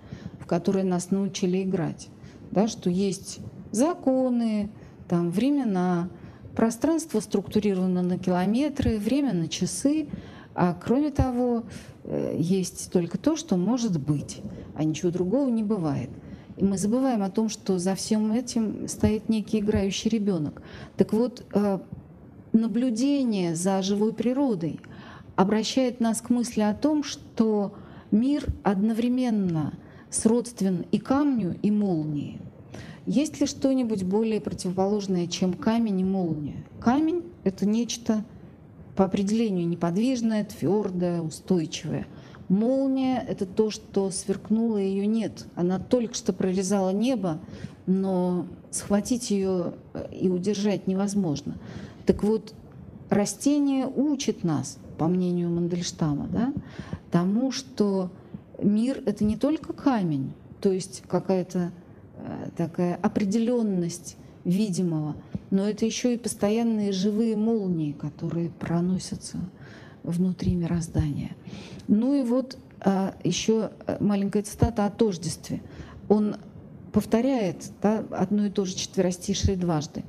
которые 0.50 0.84
нас 0.84 1.12
научили 1.12 1.64
играть, 1.64 2.10
да, 2.52 2.68
что 2.68 2.90
есть 2.90 3.40
законы, 3.72 4.70
там, 5.08 5.32
времена, 5.32 6.10
Пространство 6.60 7.22
структурировано 7.22 8.02
на 8.02 8.18
километры, 8.18 8.98
время 8.98 9.34
на 9.34 9.48
часы, 9.48 10.10
а 10.56 10.74
кроме 10.74 11.10
того, 11.10 11.64
э, 12.04 12.36
есть 12.38 12.92
только 12.92 13.18
то, 13.18 13.38
что 13.38 13.56
может 13.56 13.98
быть, 13.98 14.42
а 14.76 14.84
ничего 14.84 15.10
другого 15.10 15.50
не 15.50 15.64
бывает. 15.64 16.10
И 16.58 16.66
мы 16.66 16.78
забываем 16.78 17.24
о 17.24 17.30
том, 17.30 17.48
что 17.48 17.80
за 17.80 17.96
всем 17.96 18.34
этим 18.34 18.90
стоит 18.90 19.30
некий 19.30 19.60
играющий 19.60 20.10
ребенок. 20.10 20.62
Так 20.98 21.14
вот, 21.14 21.46
э, 21.54 21.80
наблюдение 22.52 23.56
за 23.56 23.82
живой 23.82 24.12
природой 24.12 24.82
обращает 25.38 26.02
нас 26.02 26.20
к 26.20 26.30
мысли 26.30 26.60
о 26.60 26.74
том, 26.74 27.04
что 27.04 27.74
мир 28.12 28.46
одновременно 28.64 29.76
сродствен 30.10 30.86
и 30.92 30.98
камню, 31.00 31.58
и 31.62 31.72
молнии. 31.72 32.40
Есть 33.06 33.40
ли 33.40 33.48
что-нибудь 33.48 34.04
более 34.04 34.40
противоположное, 34.40 35.28
чем 35.28 35.54
камень 35.54 36.02
и 36.02 36.04
молния? 36.04 36.64
Камень— 36.80 37.24
это 37.44 37.66
нечто 37.66 38.24
по 38.96 39.06
определению 39.06 39.68
неподвижное, 39.68 40.44
твердое, 40.44 41.22
устойчивое. 41.22 42.06
Молния— 42.50 43.24
это 43.28 43.46
то, 43.46 43.70
что 43.70 44.12
сверкнуло, 44.12 44.78
ее 44.78 45.06
нет. 45.08 45.46
Она 45.56 45.80
только 45.80 46.16
что 46.16 46.34
прорезала 46.34 46.90
небо, 46.92 47.40
но 47.86 48.48
схватить 48.72 49.32
ее 49.32 49.74
э, 49.94 50.08
и 50.12 50.30
удержать 50.30 50.88
невозможно. 50.88 51.58
Так 52.06 52.24
вот, 52.24 52.54
растение 53.10 53.88
учит 53.88 54.44
нас, 54.44 54.78
по 54.98 55.08
мнению 55.08 55.50
Мандельштама, 55.50 56.28
да, 56.28 56.54
тому, 57.12 57.52
что 57.52 58.12
мир— 58.62 59.02
это 59.06 59.24
не 59.24 59.38
только 59.38 59.74
камень, 59.74 60.34
то 60.62 60.72
есть 60.72 61.04
какая-то 61.08 61.72
Э, 62.22 62.50
такая 62.58 62.96
определенность 62.96 64.18
видимого, 64.44 65.16
но 65.52 65.70
это 65.70 65.86
еще 65.86 66.16
и 66.16 66.18
постоянные 66.18 66.92
живые 66.92 67.38
молнии, 67.38 67.94
которые 67.94 68.50
проносятся 68.50 69.38
внутри 70.04 70.56
мироздания. 70.56 71.32
Ну 71.88 72.20
и 72.20 72.24
вот 72.24 72.58
а, 72.82 73.16
еще 73.24 73.72
э, 73.88 73.98
маленькая 74.02 74.44
цитата 74.44 74.86
о 74.86 74.90
тождестве. 74.90 75.62
Он 76.10 76.36
повторяет 76.92 77.72
да, 77.82 78.04
одно 78.12 78.48
и 78.48 78.50
то 78.50 78.66
же 78.66 78.76
четверостишее 78.76 79.56
дважды. 79.56 80.04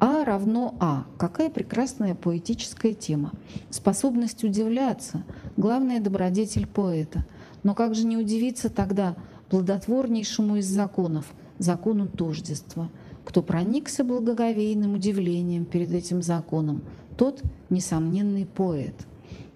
А 0.00 0.24
равно 0.24 0.74
А. 0.80 1.06
Какая 1.16 1.48
прекрасная 1.48 2.14
поэтическая 2.14 2.92
тема. 2.92 3.32
Способность 3.70 4.44
удивляться— 4.44 5.24
главная 5.56 6.00
добродетель 6.00 6.66
поэта. 6.66 7.24
Но 7.64 7.74
как 7.74 7.96
же 7.96 8.06
не 8.06 8.16
удивиться 8.16 8.70
тогда 8.70 9.16
плодотворнейшему 9.48 10.56
из 10.56 10.66
законов— 10.66 11.34
закону 11.58 12.06
тождества. 12.08 12.90
Кто 13.24 13.42
проникся 13.42 14.04
благоговейным 14.04 14.94
удивлением 14.94 15.64
перед 15.64 15.92
этим 15.92 16.22
законом, 16.22 16.82
тот 17.16 17.42
несомненный 17.70 18.46
поэт. 18.46 18.94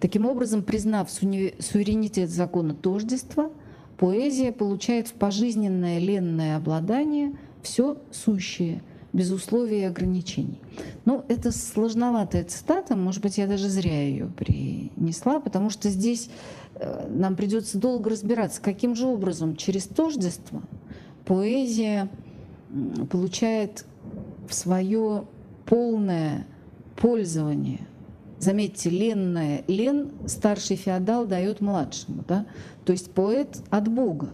Таким 0.01 0.27
образом, 0.27 0.63
признав 0.63 1.11
суверенитет 1.11 2.31
закона 2.31 2.75
тождества, 2.75 3.51
поэзия 3.99 4.53
получает 4.53 5.09
в 5.09 5.13
пожизненное 5.15 5.99
ленное 5.99 6.57
обладание 6.57 7.37
все 7.63 7.99
сущее, 8.11 8.83
без 9.13 9.31
условий 9.31 9.81
и 9.81 9.85
ограничений. 9.85 10.61
Ну, 11.05 11.25
это 11.29 11.51
сложноватая 11.51 12.45
цитата, 12.45 12.97
может 12.97 13.23
быть, 13.23 13.39
я 13.39 13.47
даже 13.47 13.69
зря 13.69 14.03
ее 14.03 14.27
принесла, 14.27 15.41
потому 15.41 15.71
что 15.71 15.89
здесь 15.89 16.29
э, 16.75 17.09
нам 17.09 17.37
придется 17.37 17.79
долго 17.79 18.11
разбираться, 18.11 18.61
каким 18.61 18.95
же 18.95 19.07
образом 19.07 19.57
через 19.57 19.85
тождество– 19.85 20.63
поэзия 21.29 22.09
получает 23.11 23.85
в 24.49 24.55
свое 24.55 25.25
полное 25.67 26.47
пользование. 26.97 27.81
Заметьте, 28.39 28.89
ленное. 28.89 29.63
Лен 29.69 30.11
старший 30.27 30.77
феодал 30.77 31.27
дает 31.27 31.61
младшему. 31.61 32.25
Да? 32.27 32.47
То 32.87 32.93
есть 32.93 33.13
поэт 33.13 33.61
от 33.69 33.89
Бога, 33.89 34.31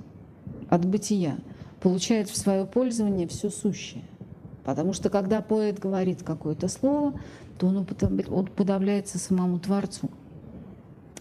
от 0.69 0.85
бытия, 0.85 1.37
получает 1.81 2.31
в 2.31 2.37
свое 2.37 2.65
пользование 2.65 3.27
все 3.27 3.51
сущее. 3.51 4.05
Потому 4.65 4.93
что 4.93 5.11
когда 5.11 5.41
поэт 5.43 5.79
говорит 5.79 6.23
какое-то 6.23 6.69
слово, 6.69 7.19
то 7.59 7.67
он 7.67 7.79
уподобляется 7.79 9.19
самому 9.19 9.59
Творцу. 9.59 10.11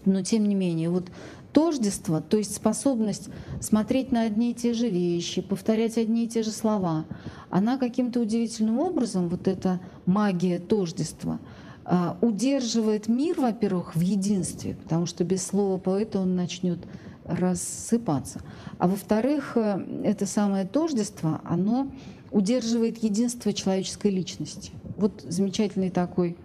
Но 0.04 0.22
тем 0.22 0.46
не 0.48 0.54
менее, 0.54 0.90
вот 0.90 1.10
Тождество, 1.54 2.20
то 2.20 2.36
есть 2.36 2.56
способность 2.56 3.28
смотреть 3.60 4.10
на 4.10 4.22
одни 4.22 4.50
и 4.50 4.54
те 4.54 4.74
же 4.74 4.88
вещи, 4.88 5.40
повторять 5.40 5.96
одни 5.96 6.24
и 6.24 6.28
те 6.28 6.42
же 6.42 6.50
слова, 6.50 7.04
она 7.48 7.78
каким-то 7.78 8.18
удивительным 8.18 8.80
образом, 8.80 9.28
вот 9.28 9.46
эта 9.46 9.80
магия 10.04 10.58
тождества, 10.58 11.38
а, 11.84 12.18
удерживает 12.20 13.06
мир, 13.06 13.40
во-первых, 13.40 13.94
в 13.94 14.00
единстве, 14.00 14.74
потому 14.82 15.06
что 15.06 15.22
без 15.22 15.46
слова 15.46 15.78
поэта 15.78 16.18
он 16.18 16.34
начнет 16.34 16.80
рассыпаться. 17.24 18.40
А 18.78 18.88
во-вторых, 18.88 19.56
э, 19.56 19.80
это 20.02 20.26
самое 20.26 20.66
тождество, 20.66 21.40
оно 21.44 21.86
удерживает 22.34 22.98
единство 22.98 23.52
человеческой 23.52 24.10
личности. 24.10 24.72
Вот 24.96 25.24
замечательный 25.26 25.90
такой 25.90 26.36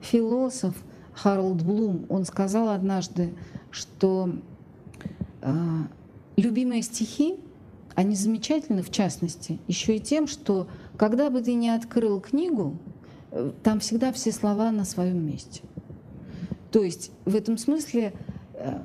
философ 0.00 0.74
Харалд 1.14 1.62
Блум, 1.62 2.06
он 2.08 2.24
сказал 2.24 2.70
однажды, 2.70 3.32
что 3.70 4.34
э, 5.42 5.54
любимые 6.36 6.82
стихи, 6.82 7.36
они 7.94 8.16
замечательны, 8.16 8.82
в 8.82 8.90
частности, 8.90 9.60
еще 9.68 9.96
и 9.96 10.00
тем, 10.00 10.26
что 10.26 10.66
когда 10.96 11.30
бы 11.30 11.40
ты 11.40 11.54
ни 11.54 11.68
открыл 11.68 12.20
книгу, 12.20 12.76
э, 13.30 13.52
там 13.62 13.78
всегда 13.78 14.12
все 14.12 14.32
слова 14.32 14.72
на 14.72 14.84
своем 14.84 15.24
месте. 15.24 15.62
То 16.72 16.82
есть 16.82 17.12
в 17.24 17.36
этом 17.36 17.58
смысле, 17.58 18.12
э, 18.54 18.80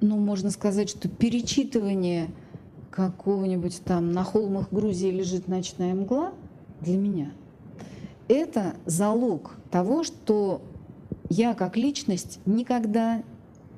ну, 0.00 0.16
можно 0.16 0.50
сказать, 0.50 0.90
что 0.90 1.08
перечитывание 1.08 2.28
какого-нибудь 2.90 3.82
там 3.84 4.12
на 4.12 4.24
холмах 4.24 4.68
Грузии 4.70 5.10
лежит 5.10 5.48
ночная 5.48 5.94
мгла 5.94 6.32
для 6.80 6.96
меня– 6.96 7.32
это 8.30 8.76
залог 8.86 9.56
того, 9.72 10.04
что 10.04 10.62
я 11.28 11.54
как 11.54 11.76
личность 11.76 12.38
никогда 12.46 13.24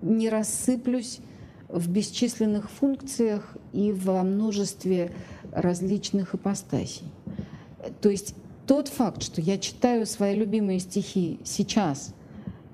не 0.02 0.28
рассыплюсь 0.28 1.20
в 1.68 1.88
бесчисленных 1.88 2.70
функциях 2.70 3.56
и 3.72 3.92
во 3.92 4.22
множестве 4.22 5.14
различных 5.52 6.34
ипостасей. 6.34 7.06
То 8.02 8.10
есть 8.10 8.34
тот 8.66 8.88
факт, 8.88 9.22
что 9.22 9.40
я 9.40 9.56
читаю 9.56 10.04
свои 10.04 10.36
любимые 10.36 10.80
стихи 10.80 11.40
сейчас, 11.44 12.12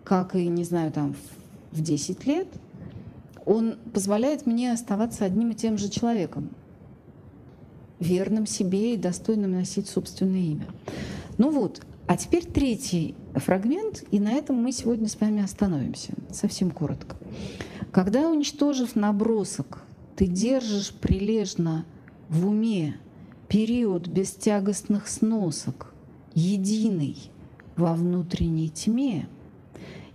как 0.03 0.34
и, 0.34 0.49
не 0.49 0.64
знаю, 0.64 0.91
там 0.91 1.14
в 1.70 1.80
10 1.80 2.26
лет, 2.26 2.49
он 3.49 3.78
позволяет 3.94 4.44
мне 4.44 4.70
оставаться 4.70 5.24
одним 5.24 5.53
и 5.53 5.55
тем 5.55 5.78
же 5.78 5.88
человеком, 5.88 6.51
верным 7.99 8.46
себе 8.46 8.92
и 8.92 8.99
достойным 8.99 9.53
носить 9.53 9.88
собственное 9.88 10.42
имя. 10.42 10.66
Ну 11.38 11.51
вот, 11.51 11.80
а 12.07 12.18
теперь 12.18 12.44
третий 12.44 13.14
фрагмент, 13.34 14.05
и 14.11 14.20
на 14.20 14.32
этом 14.32 14.62
мы 14.62 14.70
сегодня 14.70 15.09
с 15.09 15.18
вами 15.18 15.42
остановимся, 15.42 16.12
совсем 16.30 16.70
коротко. 16.70 17.16
Когда, 17.90 18.28
уничтожив 18.28 18.94
набросок, 18.94 19.82
ты 20.14 20.26
держишь 20.26 20.92
прилежно 20.92 21.86
в 22.28 22.49
уме 22.49 22.96
период 23.49 24.09
бестягостных 24.09 25.09
сносок, 25.09 25.94
единый 26.34 27.16
во 27.76 27.94
внутренней 27.94 28.68
тьме, 28.68 29.26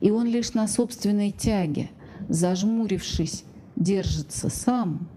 и 0.02 0.12
он 0.12 0.28
лишь 0.28 0.54
на 0.54 0.68
собственной 0.68 1.32
тяге, 1.32 1.90
зажмурившись, 2.30 3.46
держится 3.76 4.50
сам, 4.50 5.08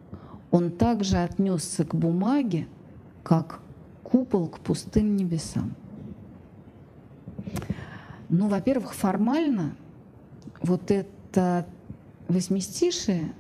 он 0.51 0.71
также 0.71 1.19
отнесся 1.19 1.85
к 1.85 1.95
бумаге, 1.95 2.67
как 3.23 3.61
купол 4.03 4.49
к 4.49 4.61
пустым 4.61 5.17
небесам. 5.17 5.75
Ну, 8.29 8.49
во-первых, 8.49 8.95
формально 8.95 9.77
вот 10.63 10.91
это 10.91 11.67
восьмистишие 12.29 13.33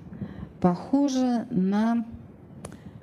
похоже 0.61 1.47
на 1.51 2.07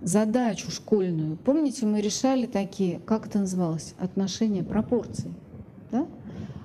задачу 0.01 0.71
школьную. 0.71 1.37
Помните, 1.37 1.85
мы 1.85 2.01
решали 2.01 2.45
такие, 2.45 2.99
как 2.99 3.27
это 3.27 3.39
называлось, 3.39 3.95
отношения 3.99 4.63
пропорций. 4.63 5.31
Да? 5.91 6.05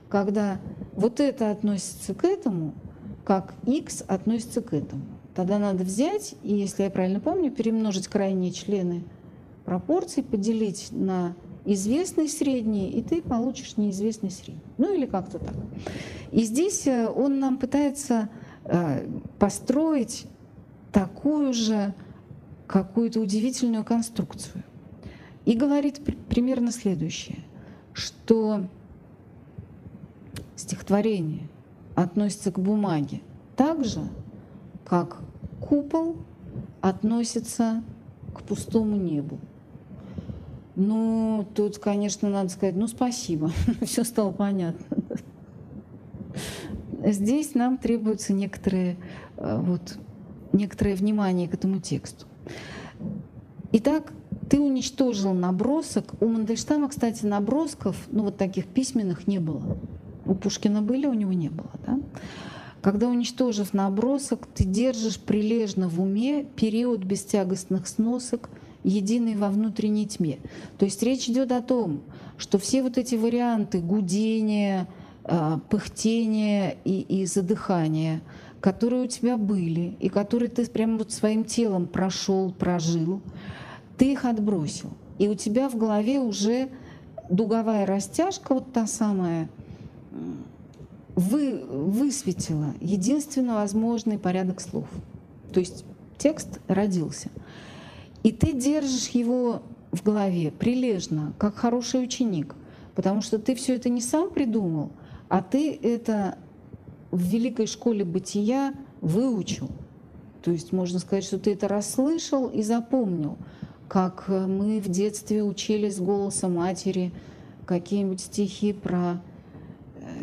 Когда 0.08 0.58
вот 0.94 1.20
это 1.20 1.50
относится 1.50 2.14
к 2.14 2.24
этому, 2.24 2.74
как 3.28 3.52
x 3.66 4.02
относится 4.08 4.62
к 4.62 4.72
этому. 4.72 5.02
Тогда 5.34 5.58
надо 5.58 5.84
взять 5.84 6.34
и, 6.42 6.54
если 6.54 6.84
я 6.84 6.90
правильно 6.90 7.20
помню, 7.20 7.50
перемножить 7.50 8.08
крайние 8.08 8.52
члены 8.52 9.04
пропорций, 9.66 10.22
поделить 10.22 10.88
на 10.92 11.36
известный 11.66 12.26
средний, 12.26 12.88
и 12.88 13.02
ты 13.02 13.20
получишь 13.20 13.76
неизвестный 13.76 14.30
средний. 14.30 14.62
Ну 14.78 14.94
или 14.94 15.04
как-то 15.04 15.38
так. 15.38 15.54
И 16.32 16.42
здесь 16.42 16.86
э, 16.86 17.06
он 17.06 17.38
нам 17.38 17.58
пытается 17.58 18.30
э, 18.64 19.06
построить 19.38 20.24
такую 20.90 21.52
же 21.52 21.92
какую-то 22.66 23.20
удивительную 23.20 23.84
конструкцию. 23.84 24.64
И 25.44 25.52
говорит 25.52 26.00
примерно 26.30 26.72
следующее, 26.72 27.40
что 27.92 28.66
стихотворение 30.56 31.46
относится 32.02 32.52
к 32.52 32.58
бумаге 32.58 33.22
так 33.56 33.84
же, 33.84 34.00
как 34.84 35.18
купол 35.60 36.16
относится 36.80 37.82
к 38.34 38.42
пустому 38.42 38.96
небу. 38.96 39.38
Ну, 40.76 41.44
тут, 41.54 41.78
конечно, 41.78 42.28
надо 42.28 42.50
сказать, 42.50 42.76
ну, 42.76 42.86
спасибо, 42.86 43.50
все 43.82 44.04
стало 44.04 44.30
понятно. 44.30 44.96
Здесь 47.04 47.54
нам 47.54 47.78
требуется 47.78 48.32
некоторое, 48.32 48.96
э, 49.36 49.58
вот, 49.60 49.98
некоторое 50.52 50.94
внимание 50.94 51.48
к 51.48 51.54
этому 51.54 51.80
тексту. 51.80 52.26
Итак, 53.72 54.12
ты 54.48 54.60
уничтожил 54.60 55.32
набросок. 55.34 56.14
У 56.20 56.26
Мандельштама, 56.26 56.88
кстати, 56.88 57.26
набросков, 57.26 57.96
ну 58.10 58.22
вот 58.22 58.36
таких 58.36 58.66
письменных 58.66 59.26
не 59.26 59.40
было. 59.40 59.78
У 60.28 60.34
Пушкина 60.34 60.82
были, 60.82 61.06
у 61.06 61.14
него 61.14 61.32
не 61.32 61.48
было. 61.48 61.70
Да? 61.84 61.98
Когда 62.82 63.08
уничтожив 63.08 63.74
набросок, 63.74 64.46
ты 64.46 64.64
держишь 64.64 65.18
прилежно 65.18 65.88
в 65.88 66.00
уме 66.00 66.44
период 66.44 67.02
бестягостных 67.02 67.88
сносок– 67.88 68.50
единый 68.84 69.36
во 69.36 69.48
внутренней 69.48 70.06
тьме. 70.06 70.38
То 70.78 70.84
есть 70.84 71.02
речь 71.02 71.28
идет 71.28 71.52
о 71.52 71.62
том, 71.62 72.02
что 72.36 72.58
все 72.58 72.82
вот 72.82 72.98
эти 72.98 73.14
варианты 73.14 73.80
гудения, 73.80 74.88
а, 75.24 75.58
пыхтения 75.68 76.76
и, 76.84 77.00
и 77.00 77.26
задыхания, 77.26 78.22
которые 78.60 79.04
у 79.04 79.06
тебя 79.06 79.36
были, 79.36 79.96
и 80.00 80.08
которые 80.08 80.48
ты 80.48 80.66
прямо 80.66 80.98
вот 80.98 81.12
своим 81.12 81.44
телом 81.44 81.86
прошел, 81.86 82.52
прожил, 82.52 83.20
ты 83.96 84.12
их 84.12 84.24
отбросил. 84.24 84.90
И 85.18 85.28
у 85.28 85.34
тебя 85.34 85.68
в 85.68 85.76
голове 85.76 86.20
уже 86.20 86.68
дуговая 87.28 87.84
растяжка, 87.86 88.54
вот 88.54 88.72
та 88.72 88.86
самая, 88.86 89.48
вы, 91.14 91.64
высветила 91.64 92.74
единственно 92.80 93.56
возможный 93.56 94.18
порядок 94.18 94.60
слов. 94.60 94.86
То 95.52 95.60
есть 95.60 95.84
текст 96.16 96.60
родился. 96.68 97.30
И 98.22 98.32
ты 98.32 98.52
держишь 98.52 99.08
его 99.08 99.62
в 99.90 100.02
голове 100.02 100.50
прилежно, 100.50 101.32
как 101.38 101.56
хороший 101.56 102.02
ученик, 102.02 102.54
потому 102.94 103.22
что 103.22 103.38
ты 103.38 103.54
все 103.54 103.76
это 103.76 103.88
не 103.88 104.00
сам 104.00 104.30
придумал, 104.30 104.92
а 105.28 105.42
ты 105.42 105.72
это 105.74 106.36
в 107.10 107.20
великой 107.20 107.66
школе 107.66 108.04
бытия 108.04 108.74
выучил. 109.00 109.70
То 110.42 110.50
есть 110.50 110.72
можно 110.72 110.98
сказать, 110.98 111.24
что 111.24 111.38
ты 111.38 111.52
это 111.52 111.68
расслышал 111.68 112.48
и 112.48 112.62
запомнил, 112.62 113.38
как 113.88 114.28
мы 114.28 114.80
в 114.80 114.88
детстве 114.88 115.42
учили 115.42 115.88
с 115.90 115.98
голоса 115.98 116.48
матери 116.48 117.12
какие-нибудь 117.66 118.20
стихи 118.20 118.72
про 118.72 119.14
э, 119.14 119.37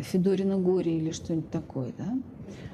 Федорина 0.06 0.56
горе 0.56 0.96
или 0.96 1.10
что-нибудь 1.10 1.50
такое, 1.50 1.92
да? 1.98 2.18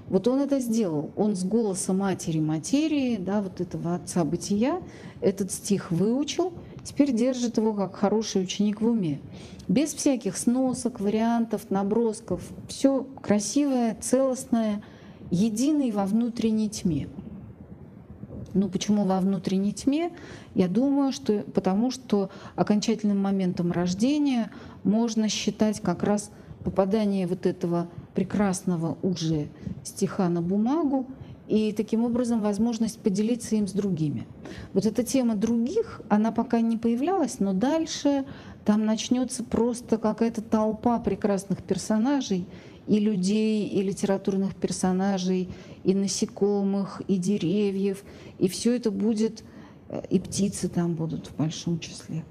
Вот 0.09 0.29
он 0.29 0.41
это 0.41 0.61
сделал. 0.61 1.11
Он 1.17 1.35
с 1.35 1.45
голоса 1.45 1.93
матери 1.93 2.39
материи, 2.39 3.17
да, 3.17 3.41
вот 3.41 3.61
этого 3.61 3.95
отца 3.95 4.25
бытия, 4.25 4.81
этот 5.21 5.51
стих 5.51 5.91
выучил, 5.91 6.53
теперь 6.85 7.13
держит 7.13 7.57
его 7.57 7.73
как 7.73 7.95
хороший 7.95 8.43
ученик 8.43 8.81
в 8.81 8.87
уме. 8.87 9.21
Без 9.69 9.95
всяких 9.95 10.37
сносок, 10.37 11.01
вариантов, 11.01 11.71
набросков. 11.71 12.43
Все 12.69 13.07
красивое, 13.23 13.97
целостное, 14.01 14.83
единый 15.31 15.93
во 15.93 16.05
внутренней 16.05 16.69
тьме. 16.69 17.09
Ну 18.55 18.69
почему 18.69 19.05
во 19.05 19.19
внутренней 19.21 19.73
тьме? 19.73 20.13
Я 20.55 20.69
думаю, 20.69 21.13
что 21.13 21.45
потому 21.55 21.91
что 21.91 22.29
окончательным 22.55 23.19
моментом 23.19 23.73
рождения 23.73 24.51
можно 24.85 25.29
считать 25.31 25.81
как 25.81 26.03
раз 26.03 26.31
попадание 26.63 27.27
вот 27.27 27.47
этого 27.47 27.89
прекрасного 28.15 28.97
уже 29.03 29.49
стиха 29.85 30.29
на 30.29 30.43
бумагу 30.43 31.07
и 31.49 31.73
таким 31.73 32.05
образом 32.05 32.41
возможность 32.41 32.99
поделиться 33.01 33.57
им 33.57 33.67
с 33.67 33.73
другими. 33.73 34.27
Вот 34.73 34.87
эта 34.87 35.03
тема 35.03 35.35
других, 35.35 36.01
она 36.09 36.33
пока 36.33 36.61
не 36.61 36.77
появлялась, 36.77 37.41
но 37.41 37.53
дальше 37.53 38.25
там 38.65 38.87
начнется 38.87 39.43
просто 39.45 39.99
какая-то 39.99 40.41
толпа 40.41 40.99
прекрасных 40.99 41.63
персонажей, 41.63 42.47
и 42.87 42.99
людей, 42.99 43.69
и 43.69 43.83
литературных 43.83 44.57
персонажей, 44.57 45.49
и 45.85 45.95
насекомых, 45.95 47.01
и 47.07 47.17
деревьев, 47.17 48.03
и 48.39 48.49
все 48.49 48.75
это 48.75 48.91
будет, 48.91 49.45
э, 49.89 50.03
и 50.11 50.19
птицы 50.19 50.69
там 50.69 50.95
будут 50.95 51.29
в 51.29 51.37
большом 51.37 51.79
числе, 51.79 52.25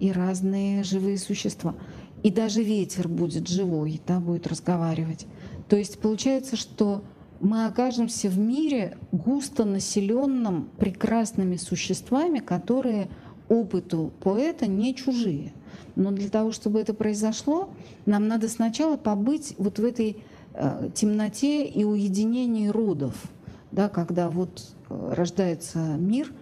и 0.00 0.10
разные 0.10 0.82
живые 0.82 1.18
существа 1.18 1.74
и 2.22 2.30
даже 2.30 2.62
ветер 2.62 3.08
будет 3.08 3.48
живой, 3.48 4.00
да, 4.06 4.20
будет 4.20 4.46
разговаривать. 4.46 5.26
То 5.68 5.76
есть 5.76 5.98
получается, 5.98 6.56
что 6.56 7.02
мы 7.40 7.66
окажемся 7.66 8.28
в 8.28 8.38
мире 8.38 8.98
густо 9.12 9.64
населенном 9.64 10.70
прекрасными 10.78 11.56
существами, 11.56 12.40
которые 12.40 13.08
опыту 13.48 14.12
поэта 14.20 14.66
не 14.66 14.94
чужие. 14.94 15.52
Но 15.94 16.10
для 16.10 16.28
того, 16.28 16.52
чтобы 16.52 16.80
это 16.80 16.94
произошло, 16.94 17.70
нам 18.06 18.28
надо 18.28 18.48
сначала 18.48 18.96
побыть 18.96 19.54
вот 19.58 19.78
в 19.78 19.84
этой 19.84 20.22
э, 20.54 20.90
темноте 20.94 21.64
и 21.64 21.84
уединении 21.84 22.68
родов, 22.68 23.14
да, 23.72 23.88
когда 23.88 24.30
вот 24.30 24.74
э, 24.88 25.12
рождается 25.14 25.78
мир, 25.78 26.32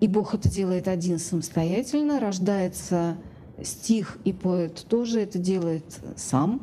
и 0.00 0.08
Бог 0.08 0.34
это 0.34 0.48
делает 0.48 0.88
один 0.88 1.18
самостоятельно, 1.18 2.20
рождается 2.20 3.16
стих 3.64 4.18
и 4.24 4.32
поэт 4.32 4.84
тоже 4.88 5.20
это 5.20 5.38
делает 5.38 6.00
сам. 6.16 6.60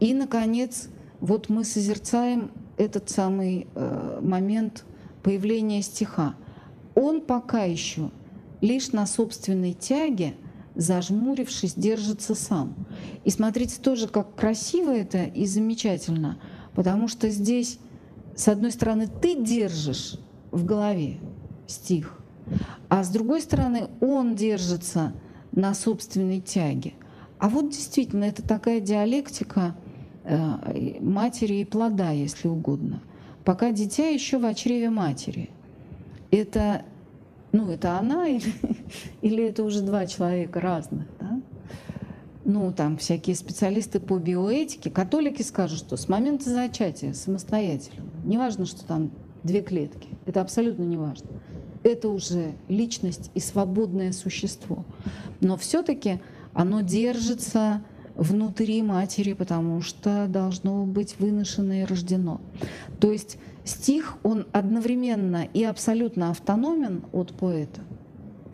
И, 0.00 0.14
наконец, 0.14 0.88
вот 1.20 1.48
мы 1.48 1.64
созерцаем 1.64 2.50
этот 2.76 3.08
самый 3.10 3.68
э, 3.74 4.18
момент 4.22 4.84
появления 5.22 5.82
стиха. 5.82 6.34
Он 6.94 7.20
пока 7.20 7.64
еще 7.64 8.10
лишь 8.60 8.92
на 8.92 9.06
собственной 9.06 9.72
тяге, 9.72 10.34
зажмурившись, 10.74 11.74
держится 11.74 12.34
сам. 12.34 12.74
И 13.24 13.30
смотрите 13.30 13.80
тоже, 13.80 14.08
как 14.08 14.34
красиво 14.34 14.90
это 14.90 15.24
и 15.24 15.46
замечательно, 15.46 16.38
потому 16.74 17.08
что 17.08 17.30
здесь, 17.30 17.78
с 18.34 18.48
одной 18.48 18.72
стороны, 18.72 19.06
ты 19.06 19.40
держишь 19.42 20.18
в 20.50 20.64
голове 20.64 21.18
стих, 21.66 22.18
а 22.88 23.04
с 23.04 23.08
другой 23.08 23.40
стороны, 23.40 23.88
он 24.00 24.34
держится 24.34 25.12
на 25.54 25.74
собственной 25.74 26.40
тяге. 26.40 26.94
А 27.38 27.48
вот 27.48 27.70
действительно, 27.70 28.24
это 28.24 28.42
такая 28.42 28.80
диалектика 28.80 29.76
э, 30.24 31.00
матери 31.00 31.54
и 31.56 31.64
плода, 31.64 32.10
если 32.10 32.48
угодно. 32.48 33.02
Пока 33.44 33.70
дитя 33.72 34.08
еще 34.08 34.38
в 34.38 34.54
чреве 34.54 34.90
матери. 34.90 35.50
Это 36.30 36.84
ну, 37.54 37.70
это 37.70 37.98
она 38.00 38.26
или, 38.26 38.52
или 39.22 39.44
это 39.44 39.62
уже 39.62 39.80
два 39.82 40.06
человека 40.06 40.60
разных, 40.60 41.06
да? 41.20 41.40
Ну, 42.44 42.72
там 42.72 42.98
всякие 42.98 43.36
специалисты 43.36 44.00
по 44.00 44.18
биоэтике, 44.18 44.90
католики 44.90 45.42
скажут, 45.42 45.78
что 45.78 45.96
с 45.96 46.08
момента 46.08 46.50
зачатия 46.50 47.12
самостоятельно, 47.12 48.10
неважно, 48.24 48.66
что 48.66 48.84
там 48.84 49.12
две 49.44 49.62
клетки, 49.62 50.08
это 50.26 50.40
абсолютно 50.40 50.82
не 50.82 50.96
важно. 50.96 51.28
Это 51.84 52.08
уже 52.08 52.54
личность 52.68 53.30
и 53.34 53.40
свободное 53.40 54.12
существо. 54.12 54.84
Но 55.40 55.56
все-таки 55.56 56.20
оно 56.54 56.80
держится 56.80 57.82
внутри 58.16 58.82
матери, 58.82 59.34
потому 59.34 59.82
что 59.82 60.26
должно 60.28 60.84
быть 60.86 61.16
выношено 61.18 61.82
и 61.82 61.84
рождено. 61.84 62.40
То 63.00 63.12
есть 63.12 63.38
стих, 63.64 64.16
он 64.22 64.46
одновременно 64.52 65.46
и 65.52 65.62
абсолютно 65.62 66.30
автономен 66.30 67.04
от 67.12 67.32
поэта. 67.32 67.82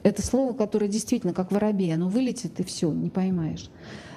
Это 0.02 0.22
слово, 0.22 0.54
которое 0.54 0.88
действительно 0.88 1.32
как 1.32 1.52
воробей, 1.52 1.94
оно 1.94 2.08
вылетит 2.08 2.58
и 2.58 2.64
все, 2.64 2.90
не 2.92 3.10
поймаешь. 3.10 3.70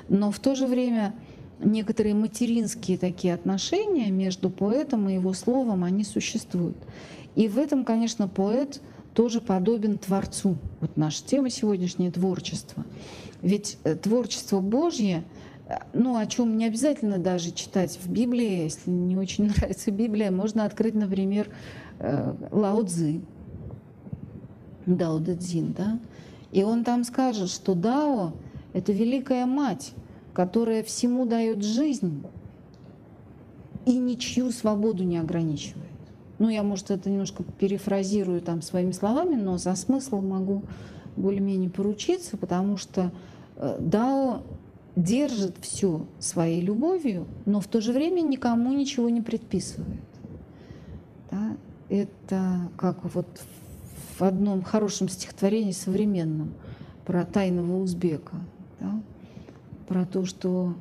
Но 0.10 0.32
в 0.32 0.40
то 0.40 0.56
же 0.56 0.66
время 0.66 1.14
некоторые 1.60 2.16
материнские 2.16 2.98
такие 2.98 3.34
отношения 3.34 4.10
между 4.10 4.50
поэтом 4.50 5.08
и 5.10 5.14
его 5.14 5.34
словом, 5.34 5.84
они 5.84 6.04
существуют. 6.04 6.78
И 7.36 7.48
в 7.48 7.58
этом, 7.58 7.84
конечно, 7.84 8.28
поэт 8.28 8.82
тоже 9.14 9.42
подобен 9.42 9.98
Творцу. 9.98 10.58
Вот 10.80 10.98
наша 10.98 11.24
тема 11.24 11.50
сегодняшняя— 11.50 12.12
творчество. 12.14 12.84
Ведь 13.42 13.78
э, 13.84 13.96
творчество 13.96 14.60
Божье— 14.60 15.24
ну, 15.94 16.18
о 16.18 16.26
чем 16.26 16.58
не 16.58 16.66
обязательно 16.66 17.18
даже 17.18 17.52
читать 17.52 17.98
в 18.02 18.10
Библии, 18.10 18.64
если 18.64 18.90
не 18.90 19.18
очень 19.18 19.46
нравится 19.56 19.92
Библия, 19.92 20.32
можно 20.32 20.66
открыть, 20.66 20.96
например, 20.96 21.50
э, 22.00 22.34
Лао 22.52 22.84
Цзы, 22.84 23.22
Дао 24.86 25.20
Дэ 25.20 25.36
Цзин, 25.36 25.74
да, 25.74 26.00
и 26.52 26.64
он 26.64 26.84
там 26.84 27.04
скажет, 27.04 27.50
что 27.50 27.74
Дао— 27.74 28.34
это 28.74 28.92
великая 28.92 29.46
мать, 29.46 29.94
которая 30.34 30.84
всему 30.84 31.26
дает 31.26 31.64
жизнь 31.64 32.24
и 33.86 33.98
ничью 33.98 34.52
свободу 34.52 35.04
не 35.04 35.18
ограничивает. 35.18 35.93
Ну, 36.40 36.50
я, 36.50 36.64
может, 36.64 36.92
это 36.92 37.10
немножко 37.10 37.44
перефразирую 37.44 38.42
там 38.42 38.62
своими 38.62 38.92
словами, 38.92 39.36
но 39.36 39.58
за 39.58 39.76
смысл 39.76 40.22
могу 40.22 40.64
более-менее 41.16 41.70
поручиться, 41.70 42.38
потому 42.38 42.78
что 42.78 43.12
э, 43.56 43.78
Дао 43.80 44.42
держит 44.96 45.56
все 45.62 46.06
своей 46.20 46.62
любовью, 46.62 47.26
но 47.46 47.60
в 47.60 47.68
то 47.68 47.82
же 47.82 47.94
время 47.94 48.22
никому 48.22 48.74
ничего 48.74 49.10
не 49.10 49.22
предписывает. 49.22 50.02
Да? 51.32 51.58
Это 51.90 52.70
как 52.78 53.04
вот 53.14 53.28
в 54.18 54.24
одном 54.24 54.62
хорошем 54.62 55.10
стихотворении 55.10 55.72
современном 55.72 56.54
про 57.06 57.26
тайного 57.26 57.82
узбека, 57.82 58.38
да? 58.80 59.02
про 59.88 60.06
то, 60.06 60.26
что 60.26 60.76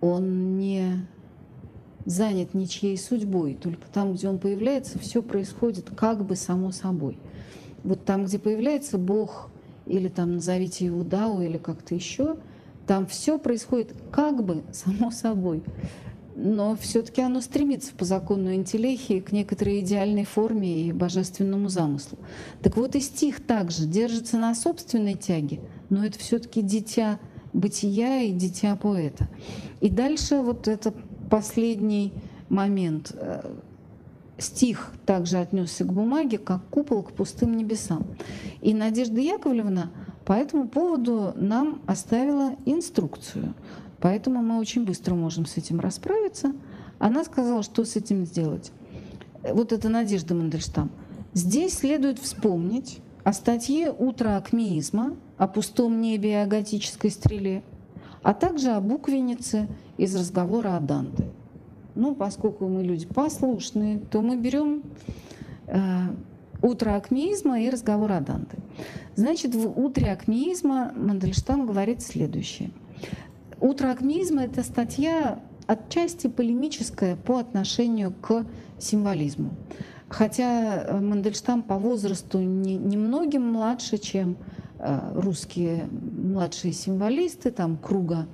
он 0.00 0.58
не 0.58 1.06
занят 2.08 2.54
ничьей 2.54 2.98
судьбой, 2.98 3.54
только 3.54 3.86
там, 3.92 4.14
где 4.14 4.28
он 4.28 4.38
появляется, 4.38 4.98
все 4.98 5.22
происходит 5.22 5.90
как 5.96 6.24
бы 6.24 6.34
само 6.34 6.72
собой. 6.72 7.18
Вот 7.84 8.04
там, 8.04 8.24
где 8.24 8.38
появляется 8.38 8.98
Бог, 8.98 9.50
или 9.86 10.08
там 10.08 10.34
назовите 10.34 10.86
его 10.86 11.04
Дау, 11.04 11.40
или 11.40 11.58
как-то 11.58 11.94
еще– 11.94 12.36
там 12.88 13.06
все 13.06 13.38
происходит 13.38 13.94
как 14.10 14.42
бы 14.42 14.64
само 14.72 15.12
собой. 15.12 15.62
Но 16.34 16.76
все-таки 16.76 17.20
оно 17.20 17.40
стремится 17.40 17.92
по 17.94 18.04
закону 18.04 18.54
интеллихии 18.54 19.20
к 19.20 19.32
некоторой 19.32 19.80
идеальной 19.80 20.24
форме 20.24 20.82
и 20.82 20.92
божественному 20.92 21.68
замыслу. 21.68 22.18
Так 22.62 22.76
вот 22.76 22.94
и 22.94 23.00
стих 23.00 23.44
также 23.44 23.86
держится 23.86 24.38
на 24.38 24.54
собственной 24.54 25.14
тяге, 25.14 25.60
но 25.90 26.04
это 26.04 26.18
все-таки 26.18 26.62
дитя 26.62 27.18
бытия 27.52 28.22
и 28.22 28.32
дитя 28.32 28.76
поэта. 28.76 29.28
И 29.80 29.90
дальше 29.90 30.36
вот 30.36 30.68
это 30.68 30.94
последний 31.28 32.12
момент. 32.48 33.14
Стих 34.38 34.92
также 35.04 35.38
отнесся 35.38 35.84
к 35.84 35.92
бумаге, 35.92 36.38
как 36.38 36.64
купол 36.68 37.02
к 37.02 37.12
пустым 37.12 37.56
небесам. 37.56 38.06
И 38.60 38.72
Надежда 38.72 39.20
Яковлевна 39.20 39.90
по 40.24 40.32
этому 40.32 40.68
поводу 40.68 41.32
нам 41.34 41.82
оставила 41.86 42.54
инструкцию. 42.64 43.54
Поэтому 43.98 44.42
мы 44.42 44.58
очень 44.60 44.84
быстро 44.84 45.14
можем 45.14 45.44
с 45.44 45.56
этим 45.56 45.80
расправиться. 45.80 46.52
Она 47.00 47.24
сказала, 47.24 47.62
что 47.62 47.84
с 47.84 47.96
этим 47.96 48.26
сделать. 48.26 48.70
Вот 49.42 49.72
это 49.72 49.88
Надежда 49.88 50.34
Мандельштам. 50.34 50.90
Здесь 51.34 51.74
следует 51.74 52.18
вспомнить 52.18 53.00
о 53.24 53.32
статье 53.32 53.90
«Утро 53.90 54.36
акмеизма», 54.36 55.16
о 55.36 55.48
пустом 55.48 56.00
небе 56.00 56.30
и 56.30 56.34
о 56.34 56.46
готической 56.46 57.10
стреле, 57.10 57.62
а 58.28 58.34
также 58.34 58.72
о 58.72 58.80
буквеннице 58.82 59.68
из 59.96 60.14
разговора 60.14 60.76
о 60.76 60.80
Данте. 60.80 61.24
Ну, 61.94 62.14
поскольку 62.14 62.68
мы 62.68 62.82
люди 62.82 63.06
послушные, 63.06 64.00
то 64.00 64.20
мы 64.20 64.36
берем 64.36 64.82
э, 65.66 65.78
«Утро 66.60 66.96
акмеизма» 66.96 67.62
и 67.62 67.70
разговор 67.70 68.12
о 68.12 68.20
Данте. 68.20 68.58
Значит, 69.14 69.54
в 69.54 69.80
«Утре 69.80 70.12
акмеизма» 70.12 70.92
Мандельштам 70.94 71.64
говорит 71.64 72.02
следующее. 72.02 72.70
«Утро 73.62 73.90
акмеизма»— 73.90 74.42
это 74.44 74.62
статья 74.62 75.40
отчасти 75.66 76.26
полемическая 76.26 77.16
по 77.16 77.38
отношению 77.38 78.12
к 78.12 78.44
символизму. 78.78 79.52
Хотя 80.10 80.82
э, 80.82 81.00
Мандельштам 81.00 81.62
по 81.62 81.78
возрасту 81.78 82.40
немногим 82.40 83.46
не 83.46 83.52
младше, 83.52 83.96
чем 83.96 84.36
русские 84.78 85.88
младшие 85.90 86.72
символисты, 86.72 87.50
там 87.50 87.76
круга 87.76 88.26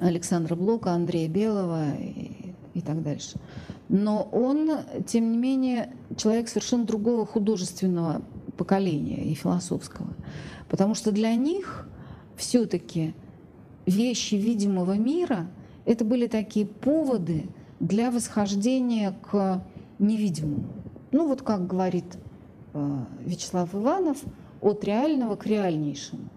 Александра 0.00 0.54
Блока, 0.54 0.92
Андрея 0.92 1.28
Белого 1.28 1.94
и, 1.96 2.54
и 2.74 2.80
так 2.80 3.02
дальше. 3.02 3.38
Но 3.88 4.22
он, 4.32 4.70
тем 5.06 5.32
не 5.32 5.38
менее, 5.38 5.92
человек 6.16 6.48
совершенно 6.48 6.84
другого 6.84 7.24
художественного 7.26 8.22
поколения 8.56 9.24
и 9.24 9.34
философского. 9.34 10.08
Потому 10.68 10.94
что 10.94 11.10
для 11.12 11.34
них 11.34 11.88
все-таки 12.36 13.14
вещи 13.86 14.34
видимого 14.34 14.96
мира 14.98 15.48
это 15.86 16.04
были 16.04 16.26
такие 16.26 16.66
поводы 16.66 17.46
для 17.80 18.10
восхождения 18.10 19.16
к 19.30 19.64
невидимому. 19.98 20.66
Ну 21.12 21.26
вот 21.26 21.42
как 21.42 21.66
говорит 21.66 22.04
э, 22.74 22.98
Вячеслав 23.24 23.74
Иванов, 23.74 24.18
от 24.60 24.84
реального 24.84 25.36
к 25.36 25.46
реальнейшему. 25.46 26.28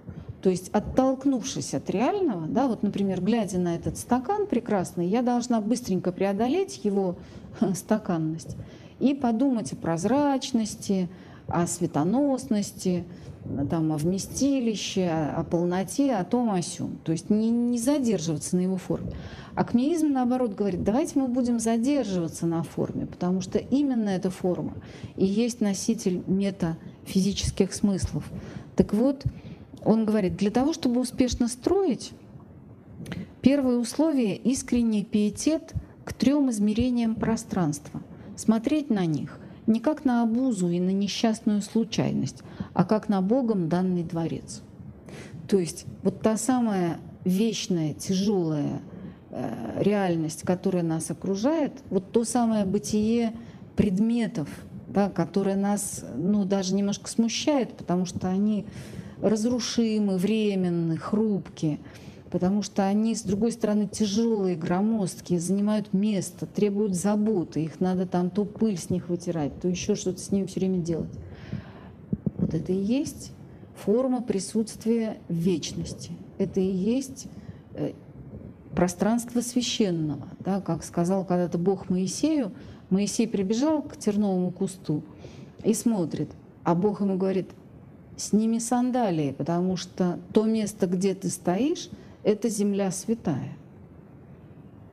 То 0.41 0.49
есть 0.49 0.69
оттолкнувшись 0.69 1.73
от 1.73 1.89
реального, 1.89 2.48
да, 2.48 2.68
вот, 2.68 2.81
например, 2.81 3.22
глядя 3.22 3.60
на 3.60 3.76
этот 3.76 3.98
стакан 3.98 4.48
прекрасный, 4.48 5.07
я 5.07 5.22
должна 5.22 5.61
быстренько 5.61 6.11
преодолеть 6.11 6.84
его 6.84 7.15
стаканность 7.76 8.57
и 8.99 9.14
подумать 9.14 9.73
о 9.73 9.76
прозрачности, 9.76 11.10
о 11.48 11.68
светоносности, 11.68 13.03
там, 13.70 13.92
о 13.92 13.98
вместилище, 13.98 15.10
о 15.10 15.44
полноте, 15.44 16.14
о 16.16 16.24
том, 16.24 16.52
о 16.52 16.62
сём. 16.62 16.98
То 17.04 17.12
есть 17.12 17.30
не, 17.30 17.50
не 17.50 17.78
задерживаться 17.78 18.56
на 18.56 18.62
его 18.62 18.78
форме. 18.78 19.12
Акмеизм, 19.56 20.12
наоборот, 20.12 20.56
говорит, 20.56 20.84
давайте 20.84 21.20
мы 21.20 21.28
будем 21.28 21.60
задерживаться 21.60 22.46
на 22.46 22.64
форме, 22.64 23.06
потому 23.06 23.42
что 23.42 23.58
именно 23.58 24.10
эта 24.10 24.30
форма 24.30 24.74
и 25.18 25.26
есть 25.26 25.60
носитель 25.60 26.24
метафизических 26.28 27.74
смыслов. 27.74 28.24
Так 28.76 28.94
вот, 28.94 29.26
он 29.84 30.06
говорит, 30.06 30.38
для 30.38 30.52
того, 30.52 30.74
чтобы 30.74 31.02
успешно 31.02 31.48
строить, 31.48 32.12
первое 33.42 33.78
условие— 33.78 34.38
искренний 34.38 35.04
пиетет 35.04 35.74
к 36.06 36.14
трем 36.14 36.50
измерениям 36.50 37.16
пространства. 37.16 38.02
Смотреть 38.38 38.90
на 38.90 39.06
них 39.06 39.41
не 39.72 39.80
как 39.80 40.06
на 40.06 40.23
обузу 40.23 40.69
и 40.69 40.80
на 40.80 40.91
несчастную 40.91 41.61
случайность, 41.61 42.43
а 42.73 42.85
как 42.85 43.10
на 43.10 43.22
Богом 43.22 43.69
данный 43.69 44.03
дворец. 44.03 44.61
То 45.48 45.60
есть 45.60 45.85
вот 46.03 46.22
та 46.22 46.38
самая 46.38 46.99
вечная, 47.26 47.93
тяжелая 47.93 48.81
э, 49.31 49.81
реальность, 49.81 50.43
которая 50.43 50.84
нас 50.84 51.11
окружает, 51.11 51.73
вот 51.89 52.11
то 52.11 52.23
самое 52.23 52.65
бытие 52.65 53.34
предметов, 53.76 54.49
да, 54.88 55.10
которое 55.10 55.56
нас 55.56 56.06
ну, 56.15 56.45
даже 56.45 56.76
немножко 56.76 57.10
смущает, 57.10 57.73
потому 57.73 58.06
что 58.06 58.27
они 58.27 58.65
разрушимы, 59.22 60.18
временны, 60.18 60.98
хрупкие, 60.98 61.80
потому 62.32 62.62
что 62.62 62.88
они, 62.88 63.14
с 63.14 63.22
другой 63.22 63.52
стороны, 63.52 63.88
тяжелые, 63.88 64.56
громоздкие, 64.56 65.40
занимают 65.40 65.94
место, 65.94 66.45
требуют 66.45 66.95
заботы, 66.95 67.64
их 67.64 67.80
надо 67.82 68.08
там 68.08 68.30
то 68.30 68.45
пыль 68.45 68.78
с 68.78 68.90
них 68.90 69.10
вытирать, 69.10 69.60
то 69.60 69.68
еще 69.68 69.95
что-то 69.95 70.20
с 70.20 70.32
ними 70.32 70.45
все 70.45 70.62
время 70.62 70.80
делать. 70.80 71.12
Вот 72.38 72.53
это 72.53 72.72
и 72.72 72.78
есть 72.78 73.34
форма 73.76 74.22
присутствия 74.22 75.18
вечности. 75.28 76.12
Это 76.38 76.60
и 76.60 76.72
есть 76.72 77.28
э, 77.74 77.91
пространство 78.74 79.41
священного. 79.41 80.28
Да, 80.40 80.62
как 80.62 80.84
сказал 80.84 81.26
когда-то 81.26 81.58
Бог 81.58 81.90
Моисею, 81.90 82.53
Моисей 82.90 83.28
прибежал 83.28 83.82
к 83.82 83.98
терновому 83.98 84.52
кусту 84.52 85.03
и 85.64 85.74
смотрит, 85.74 86.30
а 86.64 86.76
Бог 86.76 87.02
ему 87.02 87.18
говорит, 87.18 87.49
сними 88.18 88.60
сандалии, 88.60 89.34
потому 89.38 89.78
что 89.78 90.20
то 90.34 90.45
место, 90.45 90.88
где 90.88 91.14
ты 91.16 91.30
стоишь, 91.30 91.90
это 92.23 92.49
земля 92.49 92.91
святая. 92.91 93.57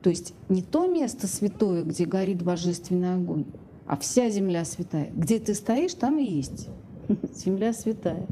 То 0.01 0.09
есть 0.09 0.33
не 0.47 0.61
то 0.61 0.87
место 0.87 1.27
святое, 1.27 1.83
где 1.83 2.05
горит 2.05 2.41
божественный 2.41 3.13
огонь, 3.15 3.45
а 3.85 3.97
вся 3.97 4.29
земля 4.29 4.65
святая. 4.65 5.11
Где 5.13 5.39
ты 5.39 5.53
стоишь, 5.53 5.93
там 5.93 6.19
и 6.19 6.23
есть 6.23 6.69
земля 7.33 7.73
святая. 7.73 8.25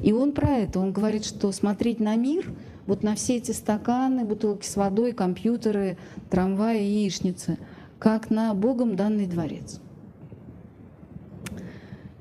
И 0.00 0.12
он 0.12 0.32
про 0.32 0.50
это, 0.58 0.80
он 0.80 0.92
говорит, 0.92 1.24
что 1.24 1.50
смотреть 1.52 2.00
на 2.00 2.16
мир, 2.16 2.52
вот 2.86 3.02
на 3.02 3.14
все 3.14 3.36
эти 3.36 3.52
стаканы, 3.52 4.24
бутылки 4.24 4.66
с 4.66 4.76
водой, 4.76 5.12
компьютеры, 5.12 5.96
трамваи, 6.30 6.82
яичницы, 6.82 7.58
как 7.98 8.30
на 8.30 8.52
Богом 8.52 8.96
данный 8.96 9.26
дворец. 9.26 9.80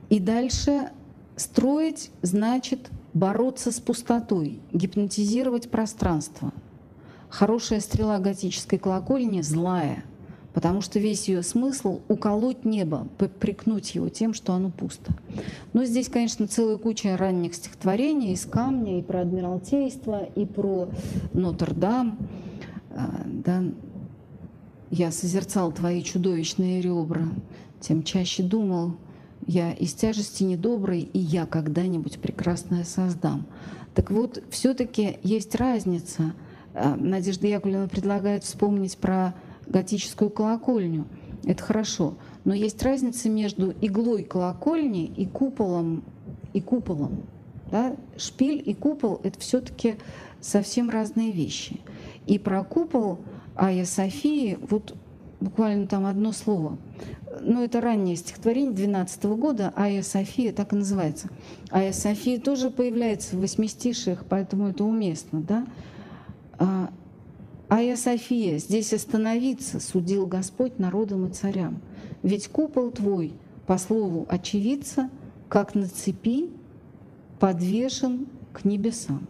И 0.09 0.19
дальше 0.19 0.91
строить 1.35 2.11
значит 2.21 2.89
бороться 3.13 3.71
с 3.71 3.79
пустотой, 3.79 4.59
гипнотизировать 4.71 5.69
пространство. 5.69 6.51
Хорошая 7.29 7.79
стрела 7.79 8.19
готической 8.19 8.77
колокольни 8.77 9.41
злая, 9.41 10.03
потому 10.53 10.81
что 10.81 10.99
весь 10.99 11.27
ее 11.27 11.41
смысл— 11.41 12.01
уколоть 12.07 12.65
небо, 12.65 13.07
прикнуть 13.39 13.95
его 13.95 14.09
тем, 14.09 14.33
что 14.33 14.53
оно 14.53 14.69
пусто. 14.69 15.13
Но 15.73 15.83
здесь, 15.85 16.09
конечно, 16.09 16.47
целая 16.47 16.77
куча 16.77 17.17
ранних 17.17 17.55
стихотворений 17.55 18.33
из 18.33 18.45
камня, 18.45 18.99
и 18.99 19.01
про 19.01 19.21
Адмиралтейство, 19.21 20.23
и 20.35 20.45
про 20.45 20.89
Нотр-Дам. 21.33 22.17
А, 22.91 23.23
да. 23.25 23.63
«Я 24.91 25.11
созерцал 25.11 25.71
твои 25.71 26.03
чудовищные 26.03 26.79
ребра, 26.79 27.27
тем 27.79 28.03
чаще 28.03 28.43
думал, 28.43 28.93
я 29.47 29.73
из 29.73 29.93
тяжести 29.93 30.43
недоброй, 30.43 31.01
и 31.01 31.19
я 31.19 31.45
когда-нибудь 31.45 32.19
прекрасное 32.19 32.83
создам. 32.83 33.45
Так 33.95 34.11
вот, 34.11 34.43
все-таки 34.49 35.17
есть 35.23 35.55
разница. 35.55 36.33
А, 36.73 36.95
Надежда 36.95 37.47
Яковлевна 37.47 37.87
предлагает 37.87 38.43
вспомнить 38.43 38.97
про 38.97 39.35
готическую 39.67 40.29
колокольню. 40.29 41.05
Это 41.43 41.61
хорошо. 41.63 42.15
Но 42.45 42.53
есть 42.53 42.81
разница 42.81 43.29
между 43.29 43.73
иглой 43.81 44.23
колокольни 44.23 45.05
и 45.05 45.25
куполом. 45.25 46.03
И 46.53 46.61
куполом. 46.61 47.23
Да? 47.71 47.95
Шпиль 48.17 48.61
и 48.65 48.73
купол— 48.73 49.19
это 49.23 49.39
все-таки 49.39 49.95
совсем 50.41 50.89
разные 50.89 51.31
вещи. 51.31 51.79
И 52.27 52.39
про 52.39 52.63
купол 52.63 53.19
Ая 53.55 53.85
Софии, 53.85 54.57
вот 54.69 54.95
буквально 55.39 55.87
там 55.87 56.05
одно 56.05 56.31
слово— 56.31 56.77
ну, 57.41 57.63
это 57.63 57.81
раннее 57.81 58.15
стихотворение 58.15 58.73
12 58.73 59.23
года, 59.25 59.73
Ая 59.75 60.03
София, 60.03 60.53
так 60.53 60.73
и 60.73 60.75
называется. 60.75 61.29
Ая 61.71 61.93
София 61.93 62.39
тоже 62.39 62.69
появляется 62.69 63.35
в 63.35 63.41
восьмистишиях, 63.41 64.25
поэтому 64.27 64.69
это 64.69 64.83
уместно, 64.83 65.41
да? 65.41 65.67
А, 66.59 66.89
Ая 67.69 67.95
София, 67.95 68.57
здесь 68.57 68.93
остановиться, 68.93 69.79
судил 69.79 70.27
Господь 70.27 70.79
народам 70.79 71.27
и 71.27 71.33
царям. 71.33 71.81
Ведь 72.21 72.47
купол 72.47 72.91
твой, 72.91 73.33
по 73.65 73.77
слову 73.77 74.25
очевидца, 74.29 75.09
как 75.49 75.75
на 75.75 75.87
цепи, 75.87 76.49
подвешен 77.39 78.27
к 78.53 78.65
небесам. 78.65 79.27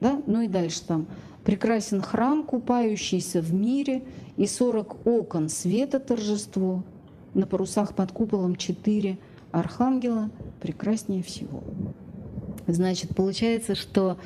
Да? 0.00 0.22
Ну 0.26 0.42
и 0.42 0.48
дальше 0.48 0.82
там. 0.86 1.06
Прекрасен 1.44 2.02
храм, 2.02 2.44
купающийся 2.44 3.40
в 3.40 3.54
мире, 3.54 4.02
и 4.36 4.46
сорок 4.46 5.06
окон 5.06 5.48
света 5.48 5.98
торжество, 5.98 6.82
на 7.34 7.46
парусах 7.46 7.94
под 7.94 8.12
куполом 8.12 8.56
четыре 8.56 9.18
архангела 9.52 10.30
прекраснее 10.60 11.22
всего. 11.22 11.62
Значит, 12.66 13.14
получается, 13.14 13.74
что 13.74 14.18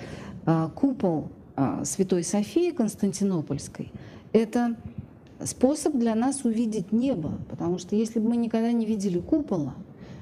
а, 0.47 0.69
купол 0.71 1.29
а, 1.57 1.85
Святой 1.85 2.25
Софии 2.25 2.71
Константинопольской– 2.71 3.93
это 4.33 4.77
способ 5.45 5.95
для 5.95 6.15
нас 6.15 6.45
увидеть 6.45 6.93
небо, 6.93 7.39
потому 7.49 7.79
что 7.79 7.97
если 7.97 8.19
бы 8.19 8.31
мы 8.31 8.37
никогда 8.37 8.73
не 8.73 8.87
видели 8.87 9.19
купола, 9.19 9.75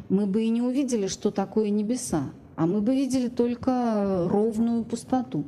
мы 0.08 0.26
бы 0.26 0.44
и 0.44 0.48
не 0.48 0.62
увидели, 0.62 1.06
что 1.06 1.30
такое 1.30 1.68
небеса, 1.68 2.30
а 2.56 2.66
мы 2.66 2.80
бы 2.80 2.94
видели 2.94 3.28
только 3.28 4.26
ровную 4.28 4.84
пустоту. 4.84 5.44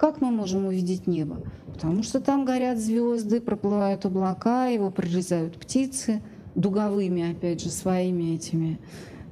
Как 0.00 0.22
мы 0.22 0.30
можем 0.30 0.64
увидеть 0.64 1.06
небо? 1.06 1.42
Потому 1.66 2.02
что 2.02 2.20
там 2.20 2.46
горят 2.46 2.78
звезды, 2.78 3.38
проплывают 3.38 4.06
облака, 4.06 4.68
его 4.68 4.90
прорезают 4.90 5.58
птицы 5.60 6.22
дуговыми, 6.54 7.32
опять 7.32 7.60
же, 7.60 7.68
своими 7.68 8.34
этими 8.34 8.80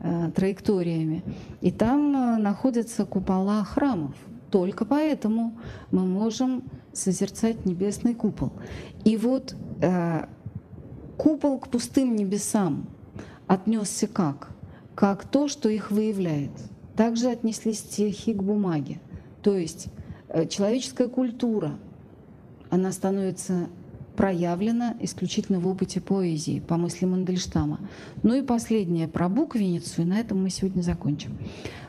э, 0.00 0.30
траекториями. 0.36 1.24
И 1.62 1.70
там 1.70 2.14
э, 2.14 2.36
находятся 2.36 3.06
купола 3.06 3.64
храмов. 3.64 4.14
Только 4.50 4.84
поэтому 4.84 5.58
мы 5.90 6.04
можем 6.04 6.64
созерцать 6.92 7.64
небесный 7.64 8.14
купол. 8.14 8.52
И 9.06 9.16
вот 9.16 9.56
э, 9.80 10.26
купол 11.16 11.60
к 11.60 11.68
пустым 11.68 12.14
небесам 12.14 12.90
отнесся 13.46 14.06
как? 14.06 14.50
Как 14.94 15.24
то, 15.24 15.48
что 15.48 15.70
их 15.70 15.90
выявляет. 15.90 16.52
Также 16.94 17.28
отнеслись 17.28 17.78
стихи 17.78 18.34
к 18.34 18.42
бумаге. 18.42 19.00
То 19.40 19.56
есть 19.56 19.88
человеческая 20.48 21.08
культура— 21.08 21.76
она 22.70 22.92
становится 22.92 23.68
проявлена 24.16 24.96
исключительно 25.00 25.60
в 25.60 25.68
опыте 25.68 26.00
поэзии, 26.00 26.60
по 26.60 26.76
мысли 26.76 27.06
Мандельштама. 27.06 27.80
Ну 28.22 28.34
и 28.34 28.42
последнее 28.42 29.06
про 29.06 29.28
буквенницу, 29.28 30.02
и 30.02 30.04
на 30.04 30.18
этом 30.18 30.42
мы 30.42 30.50
сегодня 30.50 30.82
закончим. 30.82 31.38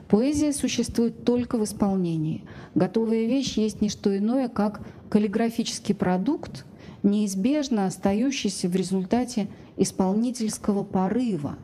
Поэзия 0.07 0.53
существует 0.53 1.24
только 1.26 1.57
в 1.57 1.64
исполнении. 1.64 2.44
Готовая 2.76 3.26
вещь 3.26 3.57
есть 3.57 3.82
не 3.82 3.90
что 3.90 4.16
иное, 4.16 4.48
как 4.48 4.82
каллиграфический 5.10 5.95
продукт, 5.95 6.66
неизбежно 7.03 7.86
остающийся 7.86 8.68
в 8.70 8.76
результате 8.76 9.48
исполнительского 9.78 10.84
порыва. 10.84 11.57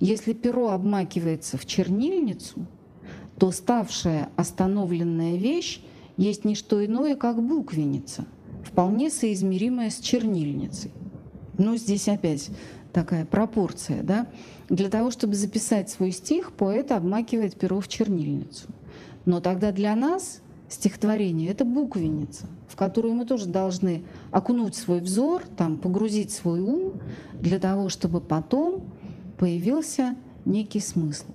Если 0.00 0.32
перо 0.32 0.70
обмакивается 0.70 1.56
в 1.56 1.66
чернильницу, 1.66 2.66
то 3.38 3.50
ставшая 3.50 4.28
остановленная 4.36 5.36
вещь 5.36 5.80
есть 6.16 6.44
не 6.44 6.54
что 6.54 6.84
иное, 6.84 7.16
как 7.16 7.42
буквенница– 7.42 8.24
вполне 8.64 9.10
соизмеримая 9.10 9.90
с 9.90 9.98
чернильницей. 9.98 10.90
Ну, 11.58 11.76
здесь 11.76 12.08
опять 12.08 12.50
такая 12.92 13.24
пропорция, 13.24 14.02
да? 14.02 14.26
Для 14.68 14.88
того, 14.88 15.10
чтобы 15.10 15.34
записать 15.34 15.90
свой 15.90 16.10
стих, 16.10 16.52
поэт 16.52 16.90
обмакивает 16.90 17.56
перо 17.56 17.80
в 17.80 17.88
чернильницу. 17.88 18.68
Но 19.26 19.40
тогда 19.40 19.70
для 19.72 19.94
нас 19.94 20.40
стихотворение— 20.68 21.50
это 21.52 21.64
буквенница, 21.64 22.46
в 22.66 22.76
которую 22.76 23.14
мы 23.14 23.26
тоже 23.26 23.46
должны 23.46 24.04
окунуть 24.30 24.74
свой 24.74 25.00
взор, 25.00 25.42
там, 25.56 25.76
погрузить 25.76 26.32
свой 26.32 26.60
ум, 26.60 26.94
для 27.40 27.58
того, 27.58 27.88
чтобы 27.88 28.20
потом 28.20 28.82
появился 29.38 30.16
некий 30.44 30.80
смысл. 30.80 31.26